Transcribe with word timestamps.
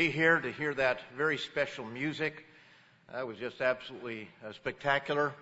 be 0.00 0.10
here 0.10 0.40
to 0.40 0.50
hear 0.50 0.72
that 0.72 0.98
very 1.14 1.36
special 1.36 1.84
music. 1.84 2.46
That 3.12 3.26
was 3.26 3.36
just 3.36 3.60
absolutely 3.60 4.30
uh, 4.42 4.50
spectacular. 4.52 5.34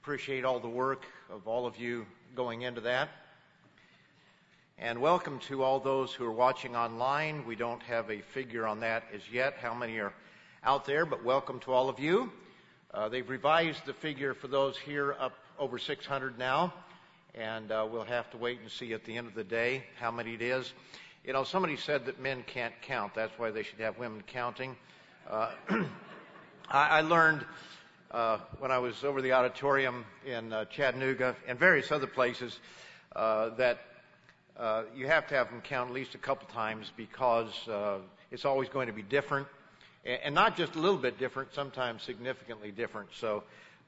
Appreciate 0.00 0.42
all 0.42 0.58
the 0.58 0.70
work 0.70 1.04
of 1.30 1.46
all 1.46 1.66
of 1.66 1.76
you 1.76 2.06
going 2.34 2.62
into 2.62 2.80
that. 2.80 3.10
And 4.82 5.02
welcome 5.02 5.40
to 5.40 5.62
all 5.62 5.78
those 5.78 6.14
who 6.14 6.24
are 6.24 6.32
watching 6.32 6.74
online. 6.74 7.44
We 7.44 7.54
don't 7.54 7.82
have 7.82 8.10
a 8.10 8.22
figure 8.22 8.66
on 8.66 8.80
that 8.80 9.02
as 9.14 9.20
yet, 9.30 9.56
how 9.60 9.74
many 9.74 9.98
are 9.98 10.14
out 10.64 10.86
there, 10.86 11.04
but 11.04 11.22
welcome 11.22 11.60
to 11.60 11.72
all 11.72 11.90
of 11.90 12.00
you. 12.00 12.32
Uh, 12.94 13.10
they've 13.10 13.28
revised 13.28 13.84
the 13.84 13.92
figure 13.92 14.32
for 14.32 14.48
those 14.48 14.78
here 14.78 15.14
up 15.20 15.34
over 15.58 15.78
600 15.78 16.38
now, 16.38 16.72
and 17.34 17.70
uh, 17.70 17.86
we'll 17.92 18.04
have 18.04 18.30
to 18.30 18.38
wait 18.38 18.58
and 18.62 18.70
see 18.70 18.94
at 18.94 19.04
the 19.04 19.18
end 19.18 19.26
of 19.26 19.34
the 19.34 19.44
day 19.44 19.84
how 19.98 20.10
many 20.10 20.32
it 20.32 20.40
is. 20.40 20.72
You 21.26 21.34
know, 21.34 21.44
somebody 21.44 21.76
said 21.76 22.06
that 22.06 22.18
men 22.18 22.42
can't 22.46 22.72
count. 22.80 23.14
That's 23.14 23.38
why 23.38 23.50
they 23.50 23.62
should 23.62 23.80
have 23.80 23.98
women 23.98 24.22
counting. 24.26 24.74
Uh, 25.28 25.50
I, 26.70 26.88
I, 26.88 27.00
learned 27.02 27.44
uh, 28.12 28.38
when 28.60 28.70
I 28.70 28.78
was 28.78 29.04
over 29.04 29.20
the 29.20 29.32
auditorium 29.32 30.06
in 30.24 30.54
uh, 30.54 30.64
Chattanooga 30.64 31.36
and 31.46 31.58
various 31.58 31.92
other 31.92 32.06
places 32.06 32.60
uh, 33.14 33.50
that 33.56 33.80
you 34.94 35.06
have 35.06 35.26
to 35.28 35.34
have 35.34 35.50
them 35.50 35.60
count 35.62 35.90
at 35.90 35.94
least 35.94 36.14
a 36.14 36.18
couple 36.18 36.46
times 36.48 36.92
because 36.96 37.68
uh, 37.68 37.98
it's 38.30 38.44
always 38.44 38.68
going 38.68 38.88
to 38.88 38.92
be 38.92 39.02
different, 39.02 39.46
and, 40.04 40.34
not 40.34 40.56
just 40.56 40.74
a 40.74 40.78
little 40.78 40.98
bit 40.98 41.18
different, 41.18 41.54
sometimes 41.54 42.02
significantly 42.02 42.70
different. 42.70 43.08
So 43.18 43.42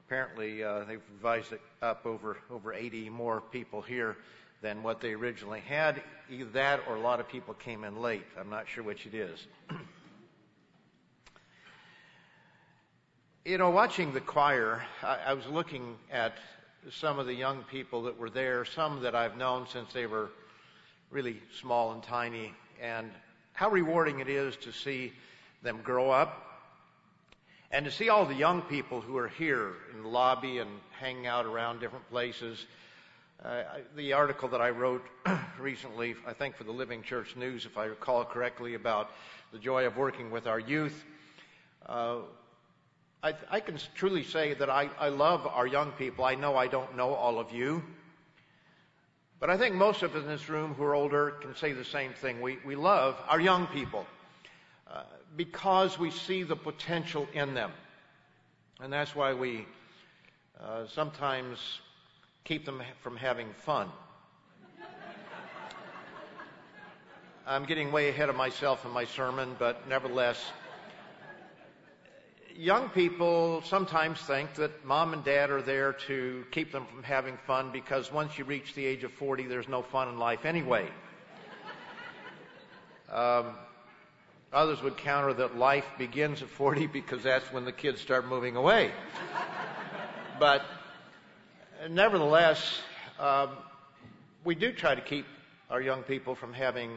apparently 0.07 0.57
they've 0.87 1.01
revised 1.13 1.53
it 1.53 1.61
up 1.81 2.05
over 2.05 2.37
over 2.51 2.73
80 2.73 3.09
more 3.09 3.41
people 3.41 3.81
here 3.81 4.17
than 4.63 4.81
what 4.81 5.01
they 5.01 5.11
originally 5.11 5.59
had. 5.59 6.01
Either 6.31 6.49
that 6.51 6.79
or 6.87 6.95
a 6.95 7.01
lot 7.01 7.19
of 7.19 7.27
people 7.27 7.53
came 7.53 7.83
in 7.83 8.01
late. 8.01 8.25
I'm 8.39 8.49
not 8.49 8.67
sure 8.67 8.83
which 8.83 9.05
it 9.05 9.13
is. 9.13 9.45
you 13.45 13.57
know, 13.57 13.69
watching 13.69 14.13
the 14.13 14.21
choir, 14.21 14.81
I, 15.03 15.17
I 15.27 15.33
was 15.33 15.45
looking 15.47 15.97
at 16.11 16.33
some 16.91 17.19
of 17.19 17.27
the 17.27 17.33
young 17.33 17.63
people 17.63 18.03
that 18.03 18.17
were 18.17 18.29
there, 18.29 18.65
some 18.65 19.03
that 19.03 19.15
I've 19.15 19.37
known 19.37 19.67
since 19.67 19.91
they 19.93 20.05
were 20.05 20.29
really 21.13 21.39
small 21.61 21.93
and 21.93 22.03
tiny, 22.03 22.53
and 22.81 23.09
how 23.53 23.69
rewarding 23.69 24.19
it 24.19 24.27
is 24.27 24.57
to 24.57 24.73
see 24.73 25.13
them 25.61 25.79
grow 25.83 26.09
up 26.09 26.39
and 27.71 27.85
to 27.85 27.91
see 27.91 28.09
all 28.09 28.25
the 28.25 28.35
young 28.35 28.61
people 28.63 28.99
who 28.99 29.15
are 29.17 29.29
here 29.29 29.73
in 29.93 30.03
the 30.03 30.09
lobby 30.09 30.57
and 30.57 30.69
hanging 30.99 31.27
out 31.27 31.45
around 31.45 31.79
different 31.79 32.09
places 32.09 32.65
uh, 33.43 33.63
the 33.97 34.13
article 34.13 34.47
that 34.47 34.61
I 34.61 34.69
wrote 34.69 35.03
recently, 35.59 36.15
I 36.25 36.31
think 36.31 36.55
for 36.55 36.63
the 36.63 36.71
Living 36.71 37.03
Church 37.03 37.35
News, 37.35 37.65
if 37.65 37.77
I 37.77 37.85
recall 37.85 38.23
correctly, 38.23 38.75
about 38.75 39.11
the 39.51 39.59
joy 39.59 39.85
of 39.85 39.97
working 39.97 40.31
with 40.31 40.47
our 40.47 40.59
youth, 40.59 41.03
uh, 41.85 42.19
I, 43.21 43.33
I, 43.51 43.59
can 43.59 43.77
truly 43.95 44.23
say 44.23 44.53
that 44.53 44.69
I, 44.69 44.89
I 44.97 45.09
love 45.09 45.45
our 45.45 45.67
young 45.67 45.91
people. 45.91 46.23
I 46.23 46.35
know 46.35 46.55
I 46.55 46.67
don't 46.67 46.95
know 46.95 47.13
all 47.13 47.37
of 47.37 47.51
you, 47.51 47.83
but 49.39 49.49
I 49.49 49.57
think 49.57 49.75
most 49.75 50.03
of 50.03 50.15
us 50.15 50.23
in 50.23 50.29
this 50.29 50.49
room 50.49 50.73
who 50.73 50.83
are 50.83 50.95
older 50.95 51.31
can 51.41 51.55
say 51.55 51.73
the 51.73 51.83
same 51.83 52.13
thing. 52.13 52.41
We, 52.41 52.59
we 52.65 52.75
love 52.75 53.17
our 53.27 53.39
young 53.39 53.67
people 53.67 54.05
uh, 54.89 55.03
because 55.35 55.99
we 55.99 56.11
see 56.11 56.43
the 56.43 56.55
potential 56.55 57.27
in 57.33 57.53
them. 57.53 57.71
And 58.81 58.91
that's 58.91 59.15
why 59.15 59.33
we 59.33 59.65
uh, 60.61 60.85
sometimes 60.87 61.59
keep 62.43 62.65
them 62.65 62.81
from 63.01 63.17
having 63.17 63.47
fun. 63.53 63.89
I'm 67.45 67.65
getting 67.65 67.91
way 67.91 68.07
ahead 68.07 68.29
of 68.29 68.37
myself 68.37 68.85
in 68.85 68.91
my 68.91 69.03
sermon, 69.03 69.57
but 69.59 69.87
nevertheless, 69.89 70.41
young 72.55 72.89
people 72.89 73.61
sometimes 73.63 74.19
think 74.19 74.53
that 74.55 74.85
mom 74.85 75.13
and 75.13 75.23
dad 75.23 75.49
are 75.49 75.61
there 75.61 75.93
to 76.07 76.45
keep 76.51 76.71
them 76.71 76.85
from 76.85 77.03
having 77.03 77.37
fun 77.47 77.71
because 77.71 78.11
once 78.11 78.37
you 78.37 78.45
reach 78.45 78.73
the 78.75 78.85
age 78.85 79.03
of 79.03 79.11
40, 79.13 79.47
there's 79.47 79.67
no 79.67 79.81
fun 79.81 80.09
in 80.09 80.17
life 80.17 80.45
anyway. 80.45 80.87
Um, 83.11 83.53
others 84.51 84.81
would 84.81 84.97
counter 84.97 85.33
that 85.33 85.55
life 85.55 85.85
begins 85.99 86.41
at 86.41 86.49
40 86.49 86.87
because 86.87 87.21
that's 87.21 87.45
when 87.53 87.63
the 87.63 87.71
kids 87.71 88.01
start 88.01 88.27
moving 88.27 88.55
away. 88.55 88.91
but 90.39 90.63
nevertheless, 91.91 92.81
um, 93.19 93.49
we 94.43 94.55
do 94.55 94.71
try 94.71 94.95
to 94.95 95.01
keep 95.01 95.27
our 95.69 95.79
young 95.79 96.01
people 96.01 96.33
from 96.33 96.53
having 96.53 96.89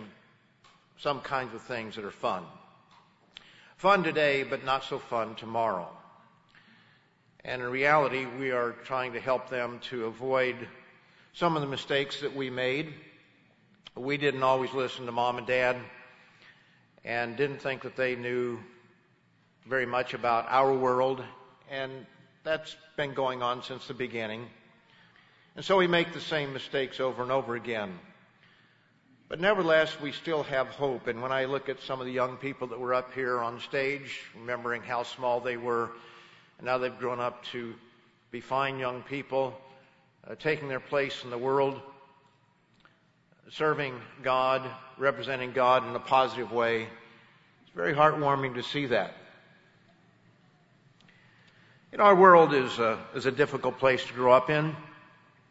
some 0.99 1.21
kinds 1.21 1.53
of 1.53 1.61
things 1.61 1.97
that 1.97 2.05
are 2.06 2.11
fun. 2.11 2.45
Fun 3.76 4.03
today, 4.03 4.42
but 4.42 4.64
not 4.64 4.84
so 4.84 4.98
fun 4.98 5.34
tomorrow. 5.34 5.87
And 7.44 7.60
in 7.60 7.69
reality, 7.69 8.25
we 8.25 8.50
are 8.50 8.72
trying 8.72 9.12
to 9.12 9.20
help 9.20 9.50
them 9.50 9.81
to 9.91 10.06
avoid 10.06 10.56
some 11.34 11.56
of 11.56 11.60
the 11.60 11.69
mistakes 11.69 12.22
that 12.22 12.34
we 12.34 12.48
made. 12.48 12.94
We 13.94 14.16
didn't 14.16 14.42
always 14.42 14.72
listen 14.72 15.04
to 15.04 15.12
mom 15.12 15.36
and 15.36 15.47
dad 15.47 15.76
and 17.04 17.36
didn't 17.36 17.59
think 17.59 17.82
that 17.82 17.97
they 17.97 18.16
knew 18.16 18.59
very 19.66 19.84
much 19.84 20.15
about 20.15 20.47
our 20.48 20.72
world. 20.72 21.22
And 21.70 22.06
that's 22.44 22.75
been 22.97 23.12
going 23.12 23.42
on 23.42 23.62
since 23.62 23.86
the 23.86 23.94
beginning. 23.94 24.47
And 25.54 25.62
so 25.62 25.76
we 25.76 25.86
make 25.86 26.15
the 26.15 26.20
same 26.20 26.54
mistakes 26.54 26.98
over 26.98 27.22
and 27.22 27.31
over 27.31 27.54
again. 27.54 27.98
But 29.28 29.41
nevertheless, 29.41 30.00
we 30.00 30.12
still 30.12 30.44
have 30.44 30.69
hope. 30.69 31.09
And 31.09 31.20
when 31.20 31.32
I 31.32 31.47
look 31.47 31.69
at 31.69 31.81
some 31.81 32.00
of 32.00 32.06
the 32.06 32.12
young 32.12 32.37
people 32.37 32.69
that 32.69 32.78
were 32.78 32.94
up 32.94 33.12
here 33.12 33.41
on 33.41 33.60
stage, 33.60 34.20
remembering 34.38 34.82
how 34.82 35.03
small 35.03 35.41
they 35.41 35.56
were, 35.56 35.91
and 36.59 36.66
now 36.66 36.78
they've 36.78 36.97
grown 36.97 37.19
up 37.19 37.44
to 37.47 37.75
be 38.31 38.41
fine 38.41 38.78
young 38.78 39.03
people, 39.03 39.59
uh, 40.28 40.36
taking 40.36 40.69
their 40.69 40.81
place 40.81 41.25
in 41.25 41.31
the 41.31 41.38
world, 41.38 41.81
serving 43.50 44.00
God, 44.22 44.62
representing 44.97 45.53
God 45.53 45.86
in 45.88 45.94
a 45.97 46.00
positive 46.00 46.53
way, 46.53 46.82
it's 46.82 47.75
very 47.75 47.94
heartwarming 47.94 48.54
to 48.54 48.62
see 48.62 48.86
that. 48.86 49.15
You 51.91 51.98
know, 51.98 52.04
our 52.04 52.15
world 52.15 52.54
is 52.54 52.78
a, 52.78 52.98
is 53.15 53.26
a 53.26 53.32
difficult 53.32 53.78
place 53.78 54.04
to 54.04 54.12
grow 54.12 54.32
up 54.32 54.50
in. 54.50 54.76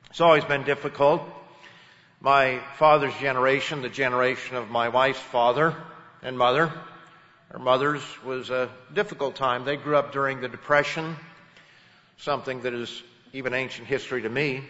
It's 0.10 0.22
always 0.22 0.46
been 0.46 0.64
difficult. 0.64 1.22
My 2.26 2.58
father's 2.78 3.14
generation, 3.18 3.84
the 3.84 3.90
generation 3.90 4.56
of 4.56 4.72
my 4.72 4.90
wife's 4.90 5.20
father 5.20 5.76
and 6.24 6.36
mother, 6.36 6.74
her 7.52 7.60
mother's 7.60 8.02
was 8.24 8.50
a 8.50 8.68
difficult 8.92 9.36
time. 9.36 9.64
They 9.64 9.76
grew 9.76 9.96
up 9.96 10.12
during 10.12 10.42
the 10.42 10.48
Depression, 10.48 11.18
something 12.18 12.64
that 12.64 12.74
is 12.74 13.04
even 13.34 13.54
ancient 13.54 13.88
history 13.88 14.24
to 14.24 14.30
me, 14.30 14.64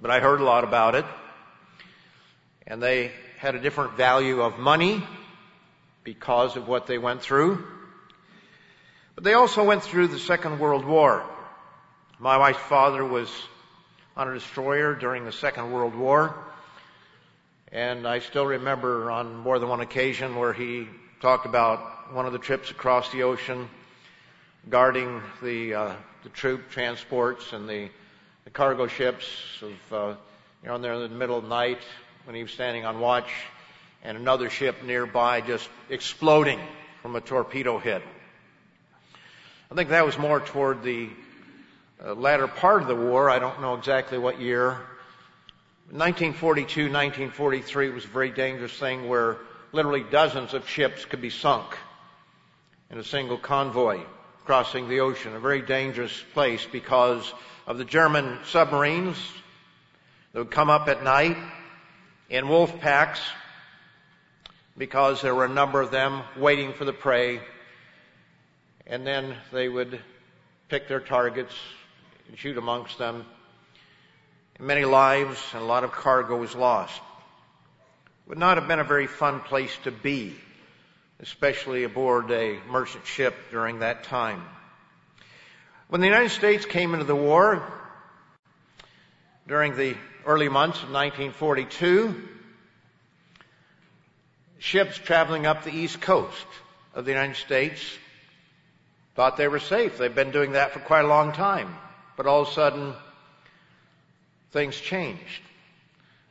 but 0.00 0.10
I 0.10 0.20
heard 0.20 0.40
a 0.40 0.44
lot 0.44 0.64
about 0.64 0.94
it. 0.94 1.04
And 2.66 2.82
they 2.82 3.12
had 3.38 3.54
a 3.54 3.60
different 3.60 3.98
value 3.98 4.40
of 4.40 4.58
money 4.58 5.02
because 6.04 6.56
of 6.56 6.66
what 6.66 6.86
they 6.86 6.96
went 6.96 7.20
through. 7.20 7.66
But 9.14 9.24
they 9.24 9.34
also 9.34 9.62
went 9.62 9.82
through 9.82 10.08
the 10.08 10.18
Second 10.18 10.58
World 10.58 10.86
War. 10.86 11.22
My 12.18 12.38
wife's 12.38 12.60
father 12.60 13.04
was 13.04 13.28
on 14.16 14.28
a 14.28 14.32
destroyer 14.32 14.94
during 14.94 15.26
the 15.26 15.32
Second 15.32 15.70
World 15.70 15.94
War. 15.94 16.34
And 17.76 18.08
I 18.08 18.20
still 18.20 18.46
remember 18.46 19.10
on 19.10 19.36
more 19.36 19.58
than 19.58 19.68
one 19.68 19.80
occasion 19.80 20.36
where 20.36 20.54
he 20.54 20.88
talked 21.20 21.44
about 21.44 22.10
one 22.14 22.24
of 22.24 22.32
the 22.32 22.38
trips 22.38 22.70
across 22.70 23.12
the 23.12 23.24
ocean, 23.24 23.68
guarding 24.70 25.20
the, 25.42 25.74
uh, 25.74 25.92
the 26.22 26.30
troop 26.30 26.70
transports 26.70 27.52
and 27.52 27.68
the, 27.68 27.90
the 28.44 28.50
cargo 28.50 28.86
ships 28.86 29.26
of, 29.60 29.92
uh, 29.92 30.14
you 30.62 30.70
know, 30.70 30.76
in 30.76 30.80
the 31.02 31.08
middle 31.10 31.36
of 31.36 31.42
the 31.42 31.50
night 31.50 31.80
when 32.24 32.34
he 32.34 32.42
was 32.42 32.50
standing 32.50 32.86
on 32.86 32.98
watch 32.98 33.28
and 34.02 34.16
another 34.16 34.48
ship 34.48 34.82
nearby 34.82 35.42
just 35.42 35.68
exploding 35.90 36.60
from 37.02 37.14
a 37.14 37.20
torpedo 37.20 37.76
hit. 37.76 38.00
I 39.70 39.74
think 39.74 39.90
that 39.90 40.06
was 40.06 40.16
more 40.16 40.40
toward 40.40 40.82
the 40.82 41.10
uh, 42.02 42.14
latter 42.14 42.48
part 42.48 42.80
of 42.80 42.88
the 42.88 42.96
war. 42.96 43.28
I 43.28 43.38
don't 43.38 43.60
know 43.60 43.74
exactly 43.74 44.16
what 44.16 44.40
year. 44.40 44.78
1942, 45.92 46.90
1943 46.90 47.90
was 47.90 48.04
a 48.04 48.08
very 48.08 48.30
dangerous 48.30 48.76
thing 48.76 49.08
where 49.08 49.36
literally 49.70 50.04
dozens 50.10 50.52
of 50.52 50.68
ships 50.68 51.04
could 51.04 51.20
be 51.20 51.30
sunk 51.30 51.76
in 52.90 52.98
a 52.98 53.04
single 53.04 53.38
convoy 53.38 54.00
crossing 54.44 54.88
the 54.88 54.98
ocean. 54.98 55.36
A 55.36 55.40
very 55.40 55.62
dangerous 55.62 56.24
place 56.34 56.66
because 56.70 57.32
of 57.68 57.78
the 57.78 57.84
German 57.84 58.38
submarines 58.44 59.16
that 60.32 60.40
would 60.40 60.50
come 60.50 60.70
up 60.70 60.88
at 60.88 61.04
night 61.04 61.36
in 62.30 62.48
wolf 62.48 62.80
packs 62.80 63.20
because 64.76 65.22
there 65.22 65.36
were 65.36 65.44
a 65.44 65.48
number 65.48 65.80
of 65.80 65.92
them 65.92 66.22
waiting 66.36 66.72
for 66.72 66.84
the 66.84 66.92
prey. 66.92 67.40
And 68.88 69.06
then 69.06 69.36
they 69.52 69.68
would 69.68 70.00
pick 70.68 70.88
their 70.88 71.00
targets 71.00 71.54
and 72.28 72.36
shoot 72.36 72.58
amongst 72.58 72.98
them. 72.98 73.24
Many 74.58 74.86
lives 74.86 75.38
and 75.52 75.62
a 75.62 75.66
lot 75.66 75.84
of 75.84 75.92
cargo 75.92 76.36
was 76.36 76.54
lost. 76.54 76.96
It 76.96 78.30
would 78.30 78.38
not 78.38 78.56
have 78.56 78.66
been 78.66 78.78
a 78.78 78.84
very 78.84 79.06
fun 79.06 79.40
place 79.40 79.76
to 79.84 79.90
be, 79.90 80.34
especially 81.20 81.84
aboard 81.84 82.30
a 82.30 82.58
merchant 82.68 83.04
ship 83.06 83.34
during 83.50 83.80
that 83.80 84.04
time. 84.04 84.42
When 85.88 86.00
the 86.00 86.06
United 86.06 86.30
States 86.30 86.64
came 86.64 86.94
into 86.94 87.04
the 87.04 87.14
war, 87.14 87.62
during 89.46 89.76
the 89.76 89.94
early 90.24 90.48
months 90.48 90.78
of 90.78 90.90
1942, 90.90 92.28
ships 94.58 94.96
traveling 94.96 95.44
up 95.44 95.64
the 95.64 95.74
east 95.74 96.00
coast 96.00 96.46
of 96.94 97.04
the 97.04 97.12
United 97.12 97.36
States 97.36 97.80
thought 99.14 99.36
they 99.36 99.48
were 99.48 99.60
safe. 99.60 99.98
They've 99.98 100.14
been 100.14 100.32
doing 100.32 100.52
that 100.52 100.72
for 100.72 100.80
quite 100.80 101.04
a 101.04 101.08
long 101.08 101.32
time. 101.32 101.76
But 102.16 102.26
all 102.26 102.42
of 102.42 102.48
a 102.48 102.52
sudden, 102.52 102.94
things 104.52 104.76
changed. 104.78 105.42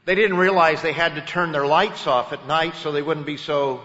They 0.05 0.15
didn't 0.15 0.37
realize 0.37 0.81
they 0.81 0.93
had 0.93 1.15
to 1.15 1.21
turn 1.21 1.51
their 1.51 1.65
lights 1.65 2.05
off 2.05 2.31
at 2.31 2.47
night 2.47 2.75
so 2.75 2.91
they 2.91 3.01
wouldn't 3.01 3.25
be 3.25 3.37
so 3.37 3.81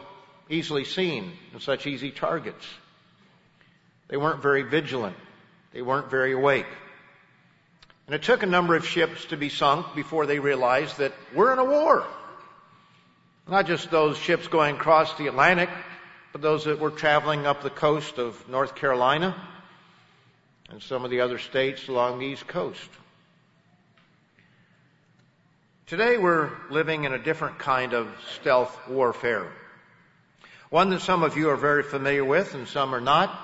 easily 0.49 0.85
seen 0.85 1.33
and 1.53 1.63
such 1.63 1.87
easy 1.87 2.11
targets. 2.11 2.67
They 4.09 4.17
weren't 4.17 4.43
very 4.43 4.63
vigilant. 4.63 5.17
They 5.73 5.83
weren't 5.83 6.11
very 6.11 6.33
awake. 6.33 6.67
And 8.07 8.15
it 8.15 8.23
took 8.23 8.43
a 8.43 8.47
number 8.47 8.75
of 8.75 8.87
ships 8.87 9.25
to 9.27 9.37
be 9.37 9.49
sunk 9.49 9.95
before 9.95 10.27
they 10.27 10.41
realized 10.41 10.99
that 10.99 11.13
we're 11.35 11.53
in 11.53 11.61
a 11.61 11.65
war. 11.65 12.05
Not 13.49 13.67
just 13.67 13.91
those 13.91 14.19
ships 14.19 14.49
going 14.49 14.77
across 14.77 15.17
the 15.17 15.29
Atlantic, 15.29 15.71
but 16.33 16.43
those 16.43 16.65
that 16.65 16.81
were 16.81 16.91
traveling 16.91 17.47
up 17.47 17.63
the 17.63 17.71
coast 17.71 18.19
of 18.19 18.49
North 18.49 18.75
Carolina 18.75 19.35
and 20.71 20.83
some 20.83 21.05
of 21.05 21.11
the 21.11 21.21
other 21.21 21.39
states 21.39 21.89
along 21.89 22.19
the 22.19 22.27
East 22.27 22.47
Coast. 22.47 22.89
Today 25.91 26.19
we're 26.19 26.53
living 26.71 27.03
in 27.03 27.13
a 27.13 27.19
different 27.19 27.59
kind 27.59 27.95
of 27.95 28.07
stealth 28.39 28.79
warfare. 28.89 29.51
One 30.69 30.91
that 30.91 31.01
some 31.01 31.25
of 31.25 31.37
you 31.37 31.51
are 31.51 31.57
very 31.57 31.83
familiar 31.83 32.25
with 32.25 32.55
and 32.55 32.69
some 32.69 32.95
are 32.95 33.01
not. 33.01 33.37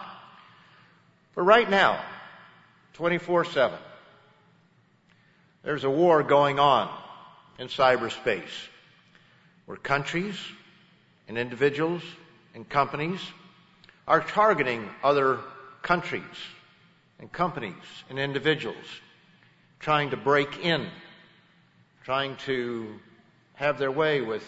But 1.35 1.43
right 1.43 1.69
now, 1.69 2.01
24-7, 2.99 3.73
there's 5.65 5.83
a 5.83 5.91
war 5.91 6.23
going 6.23 6.61
on 6.61 6.89
in 7.59 7.67
cyberspace 7.67 8.69
where 9.65 9.77
countries 9.77 10.39
and 11.27 11.37
individuals 11.37 12.03
and 12.55 12.69
companies 12.69 13.23
are 14.07 14.21
targeting 14.21 14.89
other 15.03 15.41
countries 15.83 16.23
and 17.19 17.33
companies 17.33 17.75
and 18.09 18.21
individuals, 18.21 18.87
trying 19.81 20.11
to 20.11 20.17
break 20.17 20.65
in, 20.65 20.87
trying 22.07 22.37
to 22.37 23.01
have 23.55 23.81
their 23.81 23.91
way 23.91 24.21
with 24.21 24.45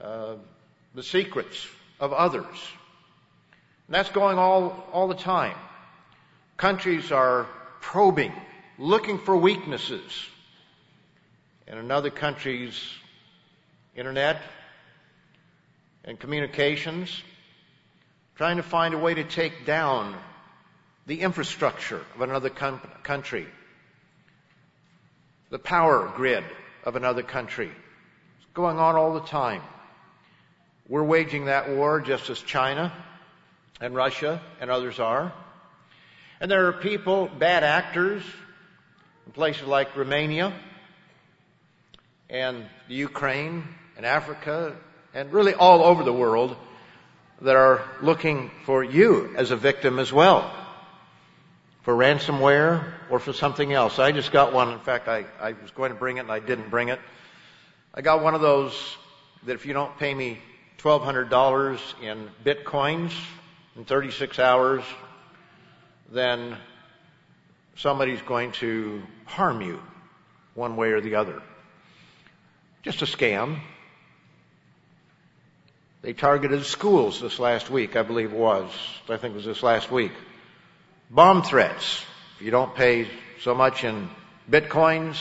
uh, 0.00 0.36
the 0.94 1.02
secrets 1.02 1.68
of 2.00 2.14
others. 2.14 2.46
And 3.86 3.94
that's 3.94 4.08
going 4.08 4.38
all, 4.38 4.88
all 4.90 5.06
the 5.06 5.14
time. 5.14 5.54
Countries 6.56 7.12
are 7.12 7.46
probing 7.82 8.32
looking 8.78 9.18
for 9.18 9.36
weaknesses 9.36 10.26
in 11.66 11.76
another 11.76 12.08
country's 12.08 12.82
internet 13.94 14.40
and 16.06 16.18
communications, 16.18 17.22
trying 18.34 18.56
to 18.56 18.62
find 18.62 18.94
a 18.94 18.98
way 18.98 19.12
to 19.12 19.24
take 19.24 19.66
down 19.66 20.16
the 21.06 21.20
infrastructure 21.20 22.00
of 22.14 22.22
another 22.22 22.48
country, 22.48 23.46
the 25.50 25.58
power 25.58 26.12
grid 26.16 26.44
of 26.84 26.96
another 26.96 27.22
country. 27.22 27.70
It's 28.38 28.46
going 28.54 28.78
on 28.78 28.96
all 28.96 29.14
the 29.14 29.26
time. 29.26 29.62
We're 30.88 31.04
waging 31.04 31.46
that 31.46 31.70
war 31.70 32.00
just 32.00 32.28
as 32.30 32.40
China 32.40 32.92
and 33.80 33.94
Russia 33.94 34.40
and 34.60 34.70
others 34.70 35.00
are. 35.00 35.32
And 36.40 36.50
there 36.50 36.66
are 36.66 36.72
people, 36.72 37.28
bad 37.28 37.64
actors, 37.64 38.22
in 39.26 39.32
places 39.32 39.66
like 39.66 39.96
Romania 39.96 40.52
and 42.28 42.66
Ukraine 42.88 43.64
and 43.96 44.04
Africa 44.04 44.76
and 45.14 45.32
really 45.32 45.54
all 45.54 45.82
over 45.82 46.02
the 46.02 46.12
world 46.12 46.56
that 47.40 47.56
are 47.56 47.82
looking 48.02 48.50
for 48.64 48.82
you 48.82 49.34
as 49.36 49.50
a 49.50 49.56
victim 49.56 49.98
as 49.98 50.12
well. 50.12 50.52
For 51.84 51.94
ransomware 51.94 52.92
or 53.10 53.18
for 53.18 53.34
something 53.34 53.72
else. 53.72 53.98
I 53.98 54.10
just 54.10 54.32
got 54.32 54.54
one. 54.54 54.72
In 54.72 54.80
fact, 54.80 55.06
I, 55.06 55.26
I 55.38 55.52
was 55.52 55.70
going 55.70 55.92
to 55.92 55.98
bring 55.98 56.16
it 56.16 56.20
and 56.20 56.32
I 56.32 56.40
didn't 56.40 56.70
bring 56.70 56.88
it. 56.88 56.98
I 57.94 58.00
got 58.00 58.22
one 58.22 58.34
of 58.34 58.40
those 58.40 58.96
that 59.44 59.52
if 59.52 59.66
you 59.66 59.74
don't 59.74 59.96
pay 59.98 60.14
me 60.14 60.38
$1,200 60.78 62.02
in 62.02 62.30
bitcoins 62.42 63.12
in 63.76 63.84
36 63.84 64.38
hours, 64.38 64.82
then 66.10 66.56
somebody's 67.76 68.22
going 68.22 68.52
to 68.52 69.02
harm 69.26 69.60
you 69.60 69.80
one 70.54 70.76
way 70.76 70.90
or 70.92 71.02
the 71.02 71.16
other. 71.16 71.42
Just 72.82 73.02
a 73.02 73.06
scam. 73.06 73.60
They 76.00 76.14
targeted 76.14 76.64
schools 76.64 77.20
this 77.20 77.38
last 77.38 77.68
week, 77.68 77.94
I 77.96 78.02
believe 78.02 78.32
it 78.32 78.38
was. 78.38 78.70
I 79.08 79.16
think 79.18 79.34
it 79.34 79.36
was 79.36 79.44
this 79.44 79.62
last 79.62 79.90
week. 79.90 80.12
Bomb 81.14 81.44
threats. 81.44 82.04
If 82.34 82.44
you 82.44 82.50
don't 82.50 82.74
pay 82.74 83.06
so 83.40 83.54
much 83.54 83.84
in 83.84 84.10
bitcoins, 84.50 85.16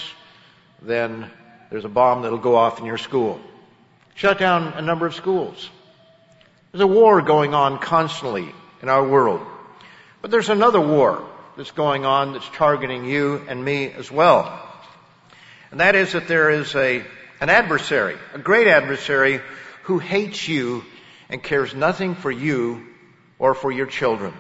then 0.81 1.30
there's 1.69 1.86
a 1.86 1.90
bomb 1.90 2.24
that'll 2.24 2.40
go 2.40 2.56
off 2.56 2.80
in 2.80 2.86
your 2.86 2.98
school. 2.98 3.40
Shut 4.16 4.40
down 4.40 4.74
a 4.74 4.81
number 4.81 5.06
of 5.06 5.13
schools. 5.13 5.69
There's 6.72 6.81
a 6.81 6.88
war 6.88 7.22
going 7.22 7.54
on 7.54 7.78
constantly 7.78 8.51
in 8.81 8.90
our 8.90 9.07
world. 9.07 9.45
But 10.24 10.31
there's 10.31 10.50
another 10.50 10.81
war 10.81 11.30
that's 11.57 11.69
going 11.69 12.06
on 12.06 12.34
that's 12.34 12.50
targeting 12.50 13.06
you 13.06 13.45
and 13.48 13.63
me 13.63 13.92
as 13.92 14.10
well. 14.10 14.68
And 15.69 15.80
that 15.80 15.94
is 15.94 16.13
that 16.13 16.28
there 16.28 16.50
is 16.50 16.74
a, 16.74 17.06
an 17.40 17.51
adversary, 17.51 18.18
a 18.34 18.40
great 18.40 18.66
adversary 18.66 19.42
who 19.84 20.00
hates 20.00 20.48
you 20.48 20.86
and 21.30 21.44
cares 21.44 21.76
nothing 21.76 22.16
for 22.16 22.31
you 22.31 22.83
or 23.38 23.54
for 23.54 23.71
your 23.71 23.85
children. 23.85 24.33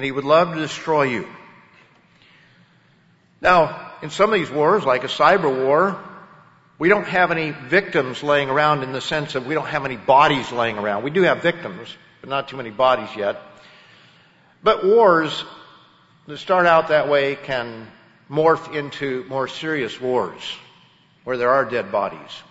And 0.00 0.04
he 0.06 0.12
would 0.12 0.24
love 0.24 0.54
to 0.54 0.58
destroy 0.58 1.02
you. 1.02 1.28
Now, 3.42 3.92
in 4.00 4.08
some 4.08 4.32
of 4.32 4.40
these 4.40 4.50
wars, 4.50 4.82
like 4.82 5.04
a 5.04 5.08
cyber 5.08 5.54
war, 5.54 6.02
we 6.78 6.88
don't 6.88 7.06
have 7.06 7.30
any 7.30 7.50
victims 7.50 8.22
laying 8.22 8.48
around 8.48 8.82
in 8.82 8.92
the 8.92 9.02
sense 9.02 9.34
of 9.34 9.44
we 9.44 9.52
don't 9.52 9.66
have 9.66 9.84
any 9.84 9.98
bodies 9.98 10.50
laying 10.52 10.78
around. 10.78 11.02
We 11.02 11.10
do 11.10 11.20
have 11.24 11.42
victims, 11.42 11.94
but 12.22 12.30
not 12.30 12.48
too 12.48 12.56
many 12.56 12.70
bodies 12.70 13.14
yet. 13.14 13.42
But 14.62 14.86
wars 14.86 15.44
that 16.26 16.38
start 16.38 16.64
out 16.64 16.88
that 16.88 17.10
way 17.10 17.36
can 17.36 17.86
morph 18.30 18.74
into 18.74 19.26
more 19.28 19.48
serious 19.48 20.00
wars 20.00 20.40
where 21.24 21.36
there 21.36 21.50
are 21.50 21.66
dead 21.66 21.92
bodies. 21.92 22.42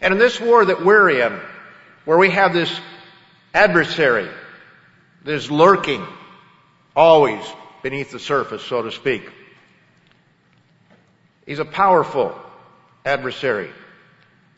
And 0.00 0.14
in 0.14 0.20
this 0.20 0.40
war 0.40 0.64
that 0.64 0.84
we're 0.84 1.10
in, 1.10 1.40
where 2.04 2.16
we 2.16 2.30
have 2.30 2.52
this 2.52 2.72
adversary 3.52 4.28
that 5.24 5.34
is 5.34 5.50
lurking 5.50 6.06
always 7.00 7.42
beneath 7.82 8.10
the 8.10 8.18
surface, 8.18 8.62
so 8.62 8.82
to 8.82 8.92
speak, 8.92 9.22
he's 11.46 11.58
a 11.58 11.64
powerful 11.64 12.38
adversary. 13.06 13.70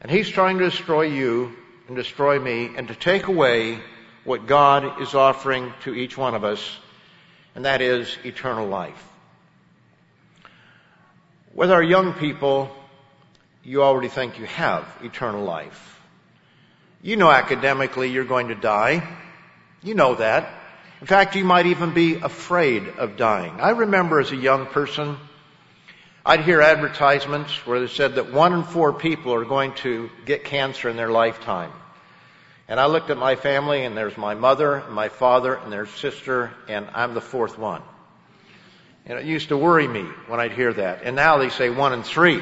And 0.00 0.11
he's 0.11 0.28
trying 0.28 0.58
to 0.58 0.64
destroy 0.64 1.02
you 1.02 1.52
and 1.87 1.96
destroy 1.96 2.40
me 2.40 2.75
and 2.76 2.88
to 2.88 2.96
take 2.96 3.28
away 3.28 3.78
what 4.25 4.49
God 4.49 5.00
is 5.00 5.14
offering 5.14 5.72
to 5.84 5.94
each 5.94 6.18
one 6.18 6.34
of 6.34 6.42
us, 6.42 6.61
and 7.54 7.64
that 7.64 7.80
is 7.80 8.16
eternal 8.25 8.66
life. 8.66 9.04
With 11.54 11.70
our 11.70 11.82
young 11.82 12.12
people, 12.14 12.75
you 13.62 13.84
already 13.84 14.08
think 14.08 14.40
you 14.40 14.46
have 14.46 14.84
eternal 15.04 15.44
life. 15.44 16.00
You 17.02 17.14
know 17.14 17.30
academically 17.30 18.11
you're 18.11 18.25
going 18.25 18.49
to 18.49 18.56
die. 18.56 19.16
You 19.80 19.94
know 19.94 20.16
that. 20.16 20.62
In 21.02 21.09
fact, 21.09 21.35
you 21.35 21.42
might 21.42 21.66
even 21.66 21.92
be 21.94 22.14
afraid 22.14 22.87
of 22.87 23.16
dying. 23.16 23.61
I 23.61 23.71
remember 23.71 24.21
as 24.21 24.30
a 24.30 24.37
young 24.37 24.66
person, 24.66 25.16
I'd 26.25 26.42
hear 26.42 26.61
advertisements 26.61 27.66
where 27.66 27.80
they 27.80 27.88
said 27.88 28.14
that 28.14 28.32
one 28.32 28.52
in 28.52 28.62
four 28.62 28.92
people 28.92 29.35
are 29.35 29.44
going 29.44 29.75
to 29.82 30.11
get 30.26 30.44
cancer 30.44 30.88
in 30.88 30.97
their 30.97 31.11
lifetime. 31.11 31.73
And 32.68 32.78
I 32.78 32.87
looked 32.87 33.11
at 33.11 33.18
my 33.18 33.35
family 33.35 33.85
and 33.85 33.97
there's 33.97 34.16
my 34.16 34.35
mother 34.35 34.76
and 34.76 34.94
my 34.94 35.09
father 35.09 35.56
and 35.56 35.73
their 35.73 35.87
sister 35.87 36.52
and 36.68 36.87
I'm 36.94 37.14
the 37.14 37.21
fourth 37.21 37.59
one. 37.59 37.82
And 39.04 39.18
it 39.18 39.25
used 39.25 39.49
to 39.49 39.56
worry 39.56 39.88
me 39.88 40.04
when 40.28 40.38
I'd 40.38 40.52
hear 40.52 40.73
that. 40.73 41.02
And 41.02 41.16
now 41.16 41.38
they 41.38 41.49
say 41.49 41.68
one 41.68 41.92
in 41.94 42.04
three. 42.04 42.40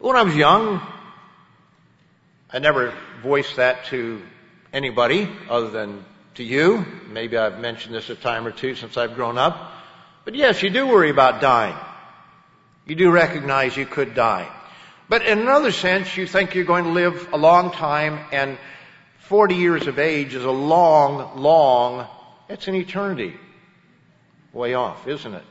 When 0.00 0.16
I 0.16 0.22
was 0.22 0.34
young, 0.34 0.84
I 2.50 2.58
never 2.58 2.92
voiced 3.22 3.54
that 3.58 3.84
to 3.90 4.20
anybody 4.72 5.28
other 5.48 5.70
than 5.70 6.04
to 6.34 6.44
you. 6.44 6.84
Maybe 7.08 7.36
I've 7.36 7.60
mentioned 7.60 7.94
this 7.94 8.10
a 8.10 8.14
time 8.14 8.46
or 8.46 8.50
two 8.50 8.74
since 8.74 8.96
I've 8.96 9.14
grown 9.14 9.38
up. 9.38 9.72
But 10.24 10.34
yes, 10.34 10.62
you 10.62 10.70
do 10.70 10.86
worry 10.86 11.10
about 11.10 11.40
dying. 11.40 11.76
You 12.86 12.94
do 12.94 13.10
recognize 13.10 13.76
you 13.76 13.86
could 13.86 14.14
die. 14.14 14.50
But 15.08 15.26
in 15.26 15.38
another 15.40 15.72
sense, 15.72 16.16
you 16.16 16.26
think 16.26 16.54
you're 16.54 16.64
going 16.64 16.84
to 16.84 16.90
live 16.90 17.28
a 17.32 17.36
long 17.36 17.70
time 17.70 18.18
and 18.32 18.58
40 19.18 19.54
years 19.54 19.86
of 19.86 19.98
age 19.98 20.34
is 20.34 20.44
a 20.44 20.50
long, 20.50 21.40
long, 21.40 22.06
it's 22.48 22.68
an 22.68 22.74
eternity. 22.74 23.34
Way 24.52 24.74
off, 24.74 25.06
isn't 25.06 25.34
it? 25.34 25.44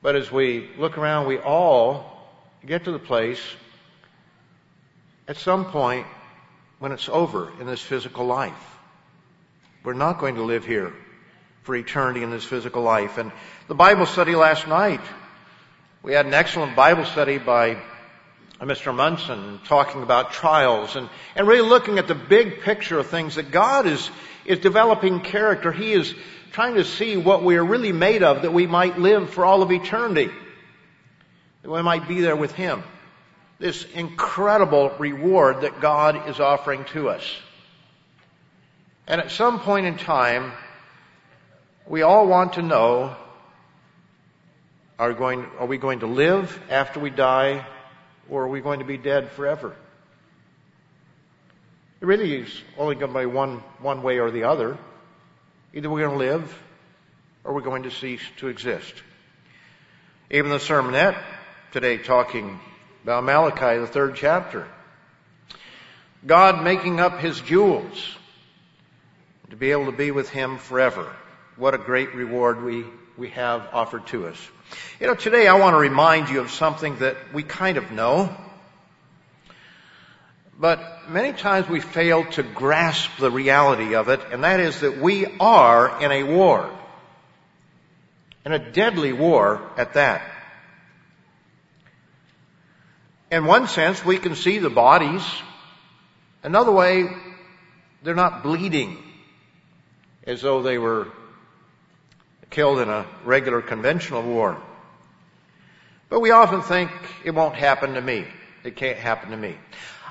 But 0.00 0.16
as 0.16 0.30
we 0.30 0.70
look 0.78 0.98
around, 0.98 1.26
we 1.26 1.38
all 1.38 2.28
get 2.64 2.84
to 2.84 2.92
the 2.92 2.98
place 2.98 3.40
at 5.26 5.36
some 5.36 5.66
point 5.66 6.06
when 6.78 6.92
it's 6.92 7.08
over 7.08 7.50
in 7.60 7.66
this 7.66 7.80
physical 7.80 8.26
life. 8.26 8.73
We're 9.84 9.92
not 9.92 10.18
going 10.18 10.36
to 10.36 10.42
live 10.42 10.64
here 10.64 10.94
for 11.64 11.76
eternity 11.76 12.22
in 12.22 12.30
this 12.30 12.42
physical 12.42 12.80
life. 12.80 13.18
And 13.18 13.30
the 13.68 13.74
Bible 13.74 14.06
study 14.06 14.34
last 14.34 14.66
night, 14.66 15.02
we 16.02 16.14
had 16.14 16.24
an 16.24 16.32
excellent 16.32 16.74
Bible 16.74 17.04
study 17.04 17.36
by 17.36 17.72
uh, 17.72 18.64
Mr. 18.64 18.94
Munson 18.94 19.60
talking 19.66 20.02
about 20.02 20.32
trials 20.32 20.96
and, 20.96 21.10
and 21.36 21.46
really 21.46 21.68
looking 21.68 21.98
at 21.98 22.08
the 22.08 22.14
big 22.14 22.62
picture 22.62 22.98
of 22.98 23.08
things 23.08 23.34
that 23.34 23.50
God 23.50 23.86
is, 23.86 24.10
is 24.46 24.58
developing 24.60 25.20
character. 25.20 25.70
He 25.70 25.92
is 25.92 26.14
trying 26.52 26.76
to 26.76 26.84
see 26.84 27.18
what 27.18 27.44
we 27.44 27.56
are 27.56 27.64
really 27.64 27.92
made 27.92 28.22
of 28.22 28.40
that 28.40 28.54
we 28.54 28.66
might 28.66 28.98
live 28.98 29.28
for 29.28 29.44
all 29.44 29.60
of 29.60 29.70
eternity. 29.70 30.30
That 31.60 31.70
we 31.70 31.82
might 31.82 32.08
be 32.08 32.22
there 32.22 32.36
with 32.36 32.52
Him. 32.52 32.82
This 33.58 33.84
incredible 33.92 34.94
reward 34.98 35.60
that 35.60 35.82
God 35.82 36.26
is 36.30 36.40
offering 36.40 36.86
to 36.86 37.10
us. 37.10 37.22
And 39.06 39.20
at 39.20 39.30
some 39.30 39.60
point 39.60 39.86
in 39.86 39.98
time, 39.98 40.52
we 41.86 42.02
all 42.02 42.26
want 42.26 42.54
to 42.54 42.62
know, 42.62 43.14
are, 44.98 45.12
going, 45.12 45.46
are 45.58 45.66
we 45.66 45.76
going 45.76 46.00
to 46.00 46.06
live 46.06 46.58
after 46.70 47.00
we 47.00 47.10
die 47.10 47.66
or 48.30 48.44
are 48.44 48.48
we 48.48 48.60
going 48.60 48.78
to 48.78 48.86
be 48.86 48.96
dead 48.96 49.30
forever? 49.32 49.76
It 52.00 52.06
really 52.06 52.34
is 52.34 52.62
only 52.78 52.94
going 52.94 53.12
to 53.12 53.18
be 53.18 53.26
one, 53.26 53.58
one 53.80 54.02
way 54.02 54.18
or 54.18 54.30
the 54.30 54.44
other. 54.44 54.78
Either 55.74 55.90
we're 55.90 56.06
going 56.06 56.18
to 56.18 56.24
live 56.24 56.62
or 57.44 57.54
we're 57.54 57.60
going 57.60 57.82
to 57.82 57.90
cease 57.90 58.22
to 58.38 58.48
exist. 58.48 58.94
Even 60.30 60.50
the 60.50 60.58
sermonette 60.58 61.20
today 61.72 61.98
talking 61.98 62.58
about 63.02 63.24
Malachi, 63.24 63.78
the 63.78 63.86
third 63.86 64.16
chapter. 64.16 64.66
God 66.26 66.64
making 66.64 67.00
up 67.00 67.18
his 67.18 67.38
jewels 67.42 68.16
to 69.50 69.56
be 69.56 69.72
able 69.72 69.86
to 69.86 69.92
be 69.92 70.10
with 70.10 70.28
him 70.30 70.58
forever. 70.58 71.14
What 71.56 71.74
a 71.74 71.78
great 71.78 72.14
reward 72.14 72.62
we, 72.62 72.84
we 73.16 73.28
have 73.30 73.68
offered 73.72 74.06
to 74.08 74.26
us. 74.26 74.38
You 75.00 75.06
know, 75.06 75.14
today 75.14 75.46
I 75.46 75.54
want 75.54 75.74
to 75.74 75.78
remind 75.78 76.28
you 76.28 76.40
of 76.40 76.50
something 76.50 76.98
that 76.98 77.16
we 77.32 77.42
kind 77.42 77.76
of 77.76 77.92
know, 77.92 78.34
but 80.58 81.08
many 81.08 81.32
times 81.32 81.68
we 81.68 81.80
fail 81.80 82.24
to 82.32 82.42
grasp 82.42 83.10
the 83.18 83.30
reality 83.30 83.94
of 83.94 84.08
it, 84.08 84.20
and 84.32 84.44
that 84.44 84.60
is 84.60 84.80
that 84.80 84.98
we 84.98 85.26
are 85.38 86.02
in 86.02 86.10
a 86.10 86.22
war. 86.22 86.70
In 88.46 88.52
a 88.52 88.58
deadly 88.58 89.12
war 89.12 89.70
at 89.76 89.94
that. 89.94 90.22
In 93.30 93.46
one 93.46 93.68
sense, 93.68 94.04
we 94.04 94.18
can 94.18 94.36
see 94.36 94.58
the 94.58 94.70
bodies. 94.70 95.22
Another 96.42 96.72
way, 96.72 97.08
they're 98.02 98.14
not 98.14 98.42
bleeding 98.42 99.03
as 100.26 100.42
though 100.42 100.62
they 100.62 100.78
were 100.78 101.08
killed 102.50 102.80
in 102.80 102.88
a 102.88 103.06
regular 103.24 103.60
conventional 103.60 104.22
war. 104.22 104.60
But 106.08 106.20
we 106.20 106.30
often 106.30 106.62
think 106.62 106.90
it 107.24 107.32
won't 107.32 107.54
happen 107.54 107.94
to 107.94 108.00
me. 108.00 108.26
It 108.62 108.76
can't 108.76 108.98
happen 108.98 109.30
to 109.30 109.36
me. 109.36 109.56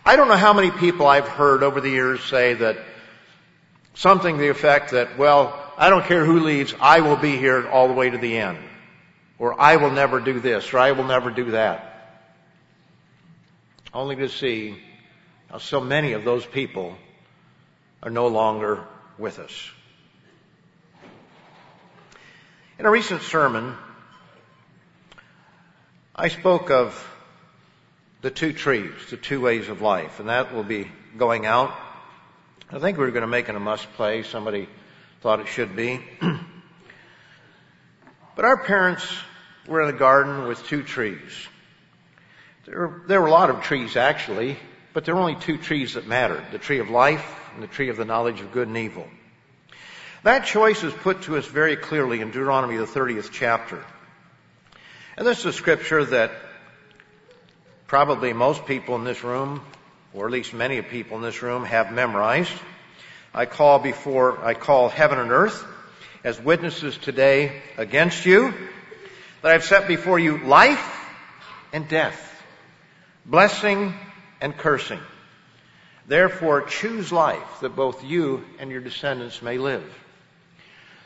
I 0.06 0.16
don't 0.16 0.28
know 0.28 0.36
how 0.36 0.54
many 0.54 0.70
people 0.70 1.08
I've 1.08 1.28
heard 1.28 1.64
over 1.64 1.80
the 1.80 1.90
years 1.90 2.22
say 2.24 2.56
that 2.56 2.78
something 3.94 4.36
to 4.36 4.42
the 4.42 4.50
effect 4.50 4.92
that, 4.92 5.18
well, 5.18 5.60
I 5.78 5.90
don't 5.90 6.06
care 6.06 6.26
who 6.26 6.42
leaves, 6.42 6.76
I 6.80 7.00
will 7.00 7.16
be 7.16 7.38
here 7.38 7.68
all 7.70 7.88
the 7.88 7.94
way 7.94 8.10
to 8.10 8.18
the 8.18 8.38
end. 8.38 8.58
Or 9.40 9.60
I 9.60 9.78
will 9.78 9.92
never 9.92 10.20
do 10.20 10.40
this, 10.40 10.74
or 10.74 10.80
I 10.80 10.92
will 10.92 11.06
never 11.06 11.32
do 11.32 11.52
that. 11.52 11.90
Only 13.94 14.16
to 14.18 14.30
see 14.30 14.78
how 15.50 15.58
so 15.58 15.80
many 15.80 16.14
of 16.14 16.24
those 16.24 16.46
people 16.46 16.96
are 18.02 18.10
no 18.10 18.28
longer 18.28 18.84
with 19.18 19.40
us. 19.40 19.72
In 22.84 22.88
a 22.88 22.92
recent 22.92 23.22
sermon, 23.22 23.78
I 26.14 26.28
spoke 26.28 26.70
of 26.70 27.10
the 28.22 28.30
two 28.30 28.52
trees, 28.52 28.92
the 29.10 29.16
two 29.16 29.40
ways 29.40 29.70
of 29.70 29.82
life, 29.82 30.20
and 30.20 30.28
that 30.28 30.54
will 30.54 30.66
be 30.66 30.92
going 31.18 31.46
out. 31.46 31.74
I 32.70 32.80
think 32.80 32.98
we 32.98 33.06
are 33.06 33.12
going 33.12 33.22
to 33.22 33.28
make 33.28 33.48
it 33.48 33.56
a 33.56 33.60
must 33.62 33.90
play. 33.94 34.24
Somebody 34.24 34.68
thought 35.22 35.40
it 35.40 35.48
should 35.48 35.78
be. 35.78 36.02
but 38.36 38.44
our 38.44 38.62
parents 38.66 39.08
were 39.66 39.82
in 39.82 39.96
a 39.96 39.98
garden 39.98 40.50
with 40.50 40.62
two 40.68 40.84
trees. 40.84 41.48
There, 42.66 43.02
there 43.08 43.22
were 43.22 43.28
a 43.28 43.32
lot 43.32 43.50
of 43.50 43.62
trees 43.62 43.96
actually, 43.96 44.58
but 44.92 45.06
there 45.06 45.16
were 45.16 45.22
only 45.22 45.40
two 45.40 45.58
trees 45.58 45.94
that 45.94 46.06
mattered. 46.06 46.44
The 46.52 46.60
tree 46.60 46.80
of 46.80 46.90
life 46.90 47.34
and 47.54 47.64
the 47.64 47.68
tree 47.68 47.88
of 47.88 47.96
the 47.96 48.04
knowledge 48.04 48.42
of 48.42 48.52
good 48.52 48.68
and 48.68 48.76
evil. 48.76 49.08
That 50.24 50.46
choice 50.46 50.86
is 50.86 50.94
put 50.94 51.24
to 51.24 51.36
us 51.36 51.46
very 51.46 51.76
clearly 51.76 52.22
in 52.22 52.30
Deuteronomy, 52.30 52.78
the 52.78 52.86
30th 52.86 53.30
chapter. 53.30 53.84
And 55.18 55.28
this 55.28 55.40
is 55.40 55.48
a 55.48 55.54
scripture 55.54 56.06
that 56.06 56.32
probably 57.88 58.32
most 58.32 58.66
people 58.66 58.96
in 58.96 59.04
this 59.04 59.22
room, 59.22 59.62
or 60.14 60.26
at 60.26 60.32
least 60.32 60.54
many 60.54 60.82
people 60.82 61.18
in 61.18 61.24
this 61.24 61.42
room, 61.42 61.66
have 61.66 61.92
memorized. 61.92 62.54
I 63.34 63.46
call 63.46 63.80
before, 63.80 64.42
I 64.46 64.54
call 64.54 64.88
heaven 64.88 65.20
and 65.20 65.30
earth 65.30 65.66
as 66.24 66.40
witnesses 66.40 66.98
today 66.98 67.62
against 67.78 68.26
you 68.26 68.54
that 69.42 69.52
I've 69.52 69.66
set 69.66 69.90
before 69.90 70.20
you 70.20 70.38
life 70.38 71.06
and 71.74 71.86
death, 71.90 72.42
blessing 73.26 73.94
and 74.40 74.56
cursing. 74.56 75.02
Therefore 76.08 76.62
choose 76.62 77.12
life 77.12 77.60
that 77.60 77.76
both 77.76 78.06
you 78.06 78.46
and 78.58 78.72
your 78.72 78.80
descendants 78.80 79.42
may 79.42 79.58
live. 79.58 79.84